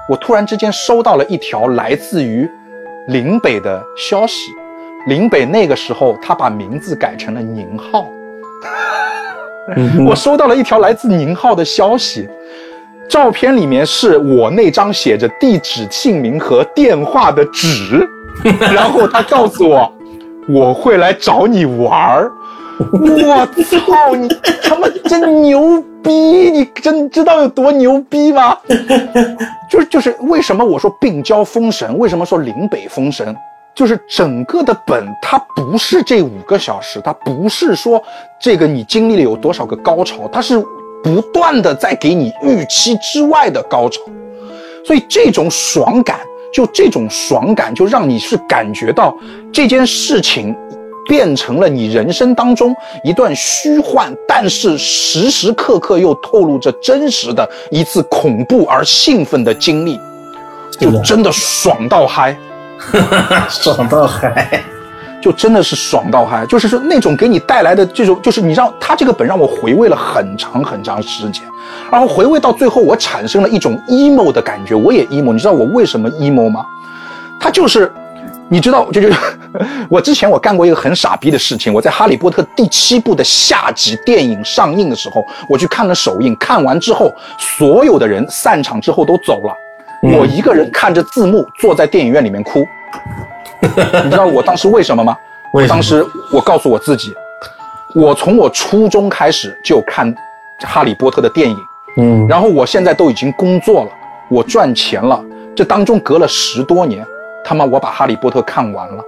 [0.09, 2.49] 我突然之间收到了一条来自于
[3.07, 4.51] 林北的消息，
[5.07, 8.05] 林北那个时候他把名字改成了宁浩。
[10.05, 12.27] 我收到了一条来自宁浩的消息，
[13.09, 18.07] 照片里面是我那张写着地址、姓名和电话的纸，
[18.73, 19.91] 然后他告诉我
[20.49, 22.31] 我会来找你玩儿。
[22.79, 24.15] 我操！
[24.15, 24.27] 你
[24.63, 26.11] 他妈真牛逼！
[26.11, 28.57] 你真知道有多牛逼吗？
[29.69, 31.95] 就是就是为什么我说病娇封神？
[31.99, 33.35] 为什么说岭北封神？
[33.75, 38.01] 就是整个的本，它不是这五个小时，它不是说
[38.41, 40.63] 这个你经历了有多少个高潮，它是
[41.03, 44.01] 不断的在给你预期之外的高潮，
[44.85, 46.19] 所以这种爽感，
[46.53, 49.13] 就这种爽感，就让你是感觉到
[49.51, 50.55] 这件事情
[51.07, 52.73] 变成了你人生当中
[53.03, 59.99] 一段虚幻，但是时时刻刻又透露着真实的一次恐怖而兴奋的经历，
[60.79, 62.35] 就真的爽到嗨。
[63.49, 64.63] 爽到嗨。
[65.23, 71.43] 就真的是爽到嗨，就是说那种给你带来的这种，就是你让他这个本让我回味了很长很长时间，
[71.89, 76.65] 然后回味到最后，我产生了一种 emo 的感觉，我也 emo，你知道我为什么 emo 吗？
[77.39, 77.89] 他就是，
[78.49, 79.07] 你知道，就就
[79.87, 89.55] 我之前我干过一个很傻逼的事情，我在《哈利波特》第七部的下集电影上映的时候，我去看了首映，看完之后，所有的人散场之后都走了，
[90.19, 92.67] 我一个人看着字幕坐在电影院里面哭。
[94.03, 95.13] 你知道我当时为什么吗？
[95.53, 95.61] 么？
[95.61, 97.13] 我当时我告诉我自己，
[97.95, 100.13] 我从我初中开始就看
[100.65, 101.57] 《哈利波特》的电影，
[101.97, 103.91] 嗯，然后我现在都已经工作了，
[104.29, 105.23] 我赚钱了，
[105.55, 107.05] 这当中隔了十多年，
[107.45, 109.03] 他妈我把《哈利波特》看完了，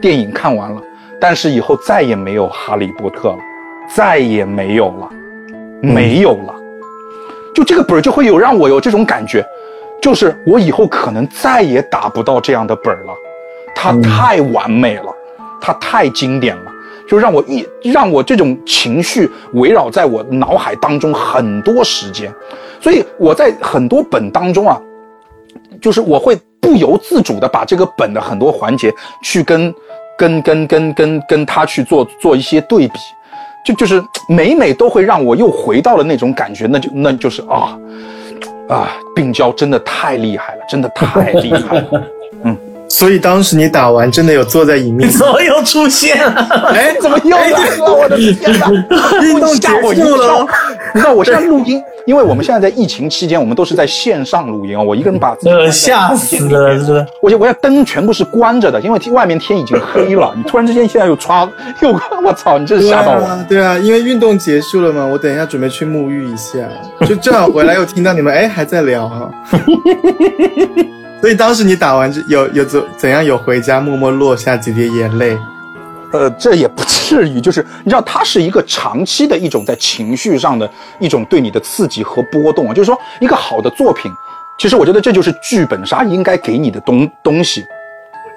[0.00, 0.80] 电影看完了，
[1.20, 3.38] 但是以后再也没有《哈利波特》了，
[3.94, 5.08] 再也没有了，
[5.82, 6.54] 没有了，
[7.52, 9.44] 就这个本儿就会有让我有这种感觉，
[10.00, 13.12] 就是我以后可能再也打不到这样的本儿了，
[13.82, 15.10] 它太完美了，
[15.58, 16.62] 它太经典了。
[17.08, 22.30] 就让我一让我这种情绪围绕在我脑海当中很多时间，
[22.78, 24.78] 所以我在很多本当中啊，
[25.80, 28.92] 就是我会不由自主的把这个本的很多环节
[29.24, 29.74] 去跟
[30.16, 32.98] 跟跟跟跟跟他去做做一些对比，
[33.64, 37.76] 就就是每每都会让我又回到了那种感觉，那就那就是啊
[38.68, 42.04] 啊，病娇真的太厉害了，真的太厉害了。
[42.90, 46.32] 所以当时你打完真的有坐在影面前， 怎么又出现了？
[46.74, 47.94] 哎，怎么又来了？
[47.94, 48.68] 我的天哪！
[49.22, 50.48] 运动结吓我一束了跳。
[50.92, 57.06] 你知道我现在录音，因为我们现在在疫情期间，我们都是在线上录音啊，我一个人把自己呃，吓死了，是吧？
[57.22, 60.34] 我我要灯全部是关着的，因为外面天已经黑了。
[60.36, 61.48] 你突然之间现在又刷
[61.82, 62.58] 又，我操！
[62.58, 63.24] 你真是吓到我。
[63.24, 66.58] 啊，对啊，因为运动结束了嘛，我等一下准备去沐浴一下，
[67.06, 69.30] 就正好回来又听到你们哎还在聊哈，
[71.20, 75.38] 所以当时你打完这有有怎怎样有回家默默落下几滴眼泪？
[76.12, 80.68] 呃，这也不至于，就是你知道，它是一个长期的一种在情绪上的
[80.98, 82.74] 一种对你的刺激和波动啊。
[82.74, 84.10] 就是说，一个好的作品，
[84.58, 87.64] 其实我觉得这就是剧本杀应该给你的东东西。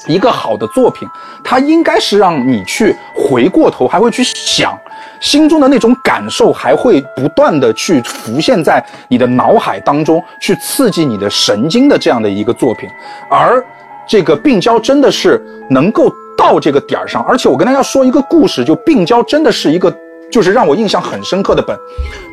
[0.07, 1.07] 一个好的作品，
[1.43, 4.77] 它应该是让你去回过头，还会去想，
[5.19, 12.89] 心中的那种感受还会不断的去浮现在你的脑海当中，去刺激你的神经的这样的一个作品。
[13.29, 13.63] 而
[14.07, 19.93] 这个病娇真的是能够到这个点儿上，而且我跟大家说一个故事，就病娇真的是一个。
[20.33, 21.77] 就是让我印象很深刻的本，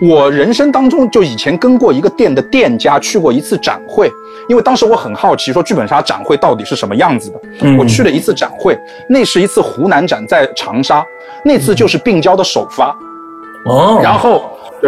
[0.01, 4.11] 我人生当中就以前跟过一个店的店家去过一次展会，
[4.49, 7.41] 因为当时我很好奇，说剧本杀展会到底是什么样子的。
[7.61, 8.75] 嗯我去了一次展会，
[9.07, 11.05] 那是一次湖南展，在长沙，
[11.45, 12.97] 那次就是病娇的首发，
[13.67, 14.43] 哦，然后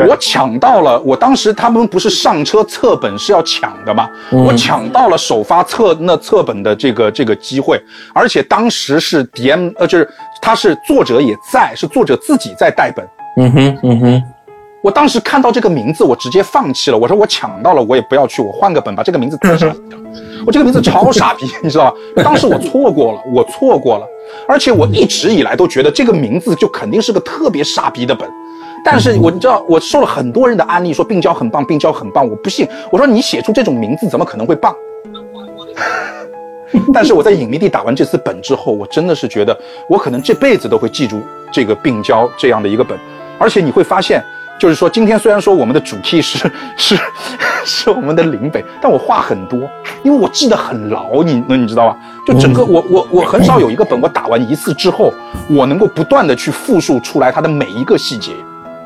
[0.08, 4.08] 我抢到了，我当时他们不是上车测本是要抢的吗？
[4.30, 7.78] 嗯我抢到了首发测那测本的这个这个机会，
[8.14, 10.08] 而且当时是 DM 呃，就是
[10.42, 13.06] 他是作者也在，是作者自己在带本。
[13.36, 14.22] 嗯哼，嗯哼，
[14.82, 16.98] 我当时看到这个名字，我直接放弃了。
[16.98, 19.96] 我说我抢到了，我也不要去，我换个本，把这个名字再删掉。
[20.44, 22.22] 我这个名字超傻逼，你知道吧？
[22.24, 24.06] 当时我错过了，我错过了，
[24.48, 28.28] 而且我一直以来都觉得这个名字就肯定是个特别傻逼的本。
[28.84, 32.66] 但是我你知道，我受了很多人的安利，说病娇很棒，病娇很棒，我不信。
[32.90, 34.74] 我说你写出这种名字，怎么可能会棒？
[36.92, 39.56] 但是我在隐秘地打完这次本之后，我真的是觉得，
[39.88, 41.22] 我可能这辈子都会记住
[41.52, 42.98] 这个病娇这样的一个本。
[43.38, 44.22] 而且你会发现，
[44.58, 46.96] 就是说，今天虽然说我们的主题是是
[47.64, 49.58] 是我们的林北，但我话很多，
[50.02, 51.96] 因为我记得很牢，你你知道吧？
[52.26, 55.12] 就整个我我我很少有一个本，我打完一次之后，
[55.50, 58.32] 我能够不断的去复述出来它的每一个细节，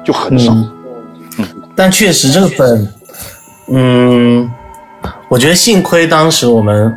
[0.04, 0.52] 就很少。
[0.52, 0.72] 嗯
[1.74, 2.92] 但确实这个本，
[3.68, 4.50] 嗯，
[5.28, 6.96] 我觉得幸亏当时我们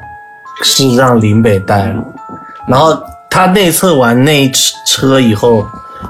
[0.63, 2.03] 是让林北带了，
[2.67, 2.97] 然后
[3.29, 4.51] 他内测完那一
[4.85, 5.65] 车以后，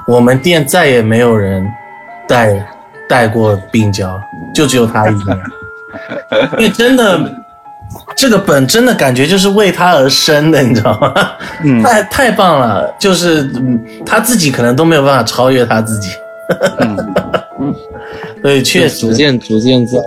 [0.06, 1.66] 我们店再也没有人
[2.28, 2.66] 带
[3.08, 4.20] 带过病娇，
[4.54, 5.44] 就只有他一个人，
[6.58, 7.20] 因为真的。
[8.14, 11.12] 这个本真的感觉就是为他而生的，你知道吗？
[11.64, 16.10] 嗯太太棒了，就是嗯，他自己可能都没有办法超越他自己。
[16.78, 17.74] 嗯，
[18.42, 19.98] 所以确实，逐渐逐渐在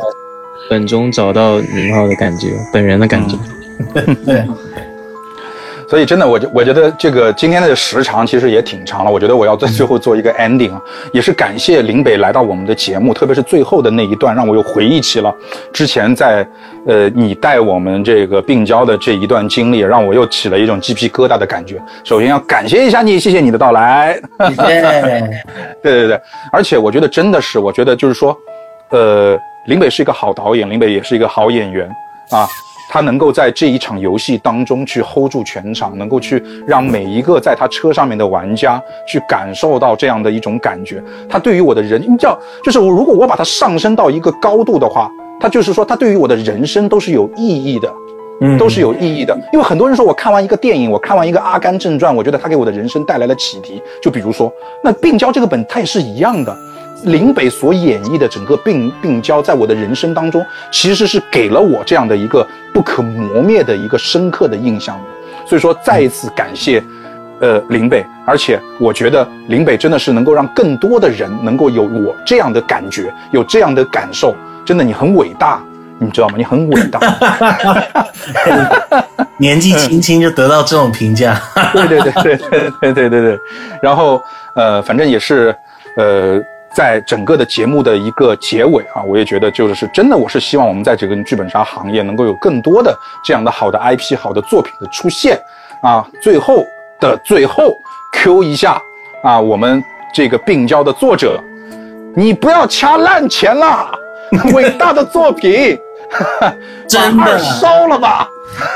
[0.69, 3.35] 本中找到宁浩的感觉，本人的感觉。
[4.25, 4.45] 对，
[5.89, 9.11] 所以真的，我觉我觉得这个今天的时长其实也挺长了。
[9.11, 10.81] 我觉得我要在最后做一个 ending 啊，
[11.11, 15.31] 也是感谢林北来到我们的节目，特别是最后的那一段，让我又回忆起了
[15.71, 16.47] 之前在
[16.87, 21.79] 呃你带我们这个病娇的这一段经历，让我又起了一种鸡皮疙瘩的感觉。
[22.03, 24.19] 首先要感谢一下你，谢谢你的到来。
[24.67, 25.29] 耶，
[25.83, 28.35] 对对对，而且我觉得真的是，我觉得就是说，
[28.89, 29.37] 呃，
[29.67, 31.87] 林北是一个好导演，林北也是一个好演员
[32.31, 32.47] 啊。
[32.93, 41.03] 他能够在这一场游戏当中去 hold 住全场，能够去让每一个在他车上面的玩家去感受到这样的一种感觉。
[41.27, 45.09] 他对于我的人，你知道，就是我如果我把它上升到一个高度的话，
[45.39, 47.91] 他就是说，他对于我的人生都是有意义的。
[48.41, 49.35] 嗯都是有意义的。
[49.53, 53.81] 因为很多人说我看完一个电影，我看完一个《阿甘正传》，我觉得它给我的人生带来了启迪。
[54.03, 54.53] 就比如说，
[54.83, 56.55] 那病娇这个本，它也是一样的。
[57.05, 65.03] 林北所演绎的整个病病娇，在我的人生当中，其实是给了我这样的一个不可磨灭的一个深刻的印象的。
[65.45, 66.81] 所以说，再一次感谢，
[67.39, 68.05] 呃，林北。
[68.25, 74.33] 而且我觉得林北真的是能够让更多的人能够有我这样的感觉，有这样的感受。
[74.65, 75.61] 真的，你很伟大，
[75.99, 76.35] 你知道吗？
[76.37, 77.01] 你很伟大。
[79.37, 81.37] 年纪轻轻就得到这种评价，
[81.73, 83.39] 对对对对对对对对对，
[83.81, 84.23] 然后
[84.55, 85.53] 呃，反正也是
[85.97, 86.39] 呃，
[86.75, 95.39] 在整个的节目的一个结尾啊，我也觉得就是真的，我是希望我们在这个剧本杀行业能够有更多的这样的好的 IP、好的作品的出现
[95.81, 96.05] 啊。
[96.21, 96.65] 最后
[96.99, 97.77] 的最后
[98.13, 98.81] ，Q 一下
[99.23, 99.83] 啊，我们
[100.13, 101.39] 这个病娇的作者，
[102.15, 103.91] 你不要掐烂钱了，
[104.53, 105.77] 伟大的作品，
[106.89, 108.27] 真的把二烧了吧。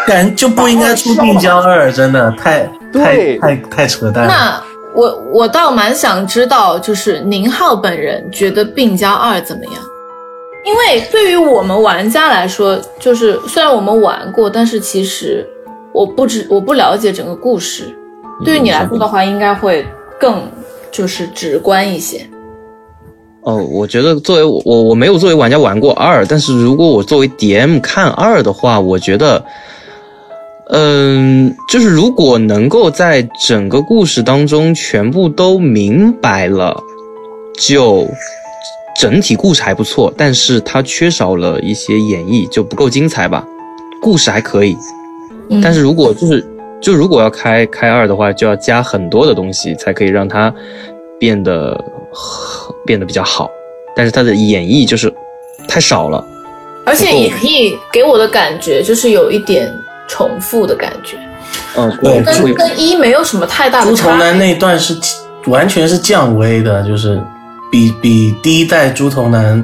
[0.07, 4.33] 感就不应该出病娇二，真的太太太太扯淡了。
[4.33, 4.63] 那
[4.97, 9.73] 我我倒蛮想知道，就是宁浩本人觉得《病娇二》怎么样？
[10.65, 15.47] 因为对于我们玩家来说，就是虽然我们玩过，但是其实
[15.93, 17.95] 我不知我不了解整个故事。
[18.43, 19.85] 对于你来说的话，应该会
[20.19, 20.41] 更
[20.91, 22.27] 就是直观一些。
[23.41, 29.45] 哦，我觉得作为我我我没有作为玩家玩过二，但是如果我作为 DM 看二的话，我觉得，
[30.69, 36.75] 嗯，就是如果能够在整个故事当中全部都明白了，
[37.57, 38.05] 就
[38.99, 43.45] 整体故事还不错，但是它缺少了一些演绎，就不够精彩吧。
[44.01, 44.75] 故事还可以，
[45.49, 46.45] 嗯但是如果就是
[46.81, 50.53] 就如果要开开二的话，就要加很多的东西，才可以让它
[51.17, 51.81] 变得
[52.85, 53.49] 变得比较好。
[53.95, 55.11] 但是它的演绎就是
[55.67, 56.23] 太少了。
[56.85, 59.69] 而且也可以给我的感觉就是有一点
[60.07, 61.17] 重复的感觉，
[61.75, 64.37] 嗯，对跟跟一没有什么太大的差猪头男。
[64.37, 64.97] 那一段是
[65.45, 67.21] 完全是降维的，就是
[67.71, 69.63] 比比第一代猪头男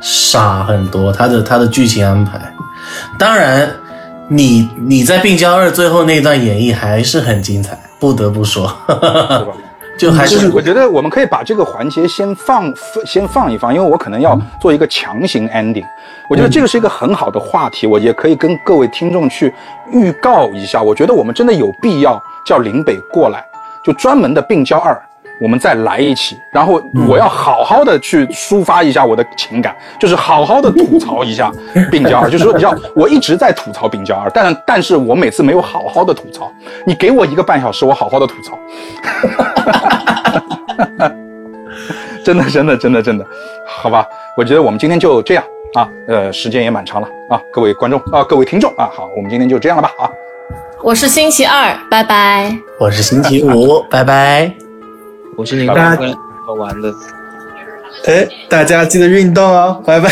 [0.00, 2.52] 傻很多，他的他的剧情安排。
[3.18, 3.70] 当然，
[4.28, 9.46] 你你在病娇二最后那段演绎还是很精彩，不得不说， 对吧？
[9.98, 12.72] 就还是我觉得我们可以把这个环节先放
[13.06, 15.84] 先放一放，因为我可能要做一个强行 ending。
[16.28, 19.52] 我觉得这个是一个很好的话题，我也可以跟各位听众去
[19.92, 20.82] 预告一下。
[20.82, 23.44] 我觉得我们真的有必要叫林北过来，
[23.84, 25.00] 就专门的病娇二，
[25.42, 26.38] 我们再来一起。
[26.52, 31.50] 然后我要好好的去抒发一下我的情感，就是好好的吐槽一下
[31.90, 32.30] 病娇二。
[32.30, 36.50] 就是说，你知道，我一直在吐槽病娇二，但但是我每次没有好好的吐槽。
[36.86, 38.58] 你给我一个半小时，我好好的吐槽。
[42.24, 43.26] 真的，真的，真的，真的，
[43.66, 44.06] 好吧，
[44.36, 45.42] 我觉得我们今天就这样
[45.74, 50.08] 啊，呃，时间也蛮长了啊，各位观众啊，各位听众啊，好，我们今天就这样了吧啊，
[50.82, 52.56] 我是星期二，拜拜。
[52.78, 54.71] 我是星期五， 拜拜。
[55.36, 56.92] 我是你大家好玩的。
[58.06, 60.08] 哎，大家记得运动哦，拜拜。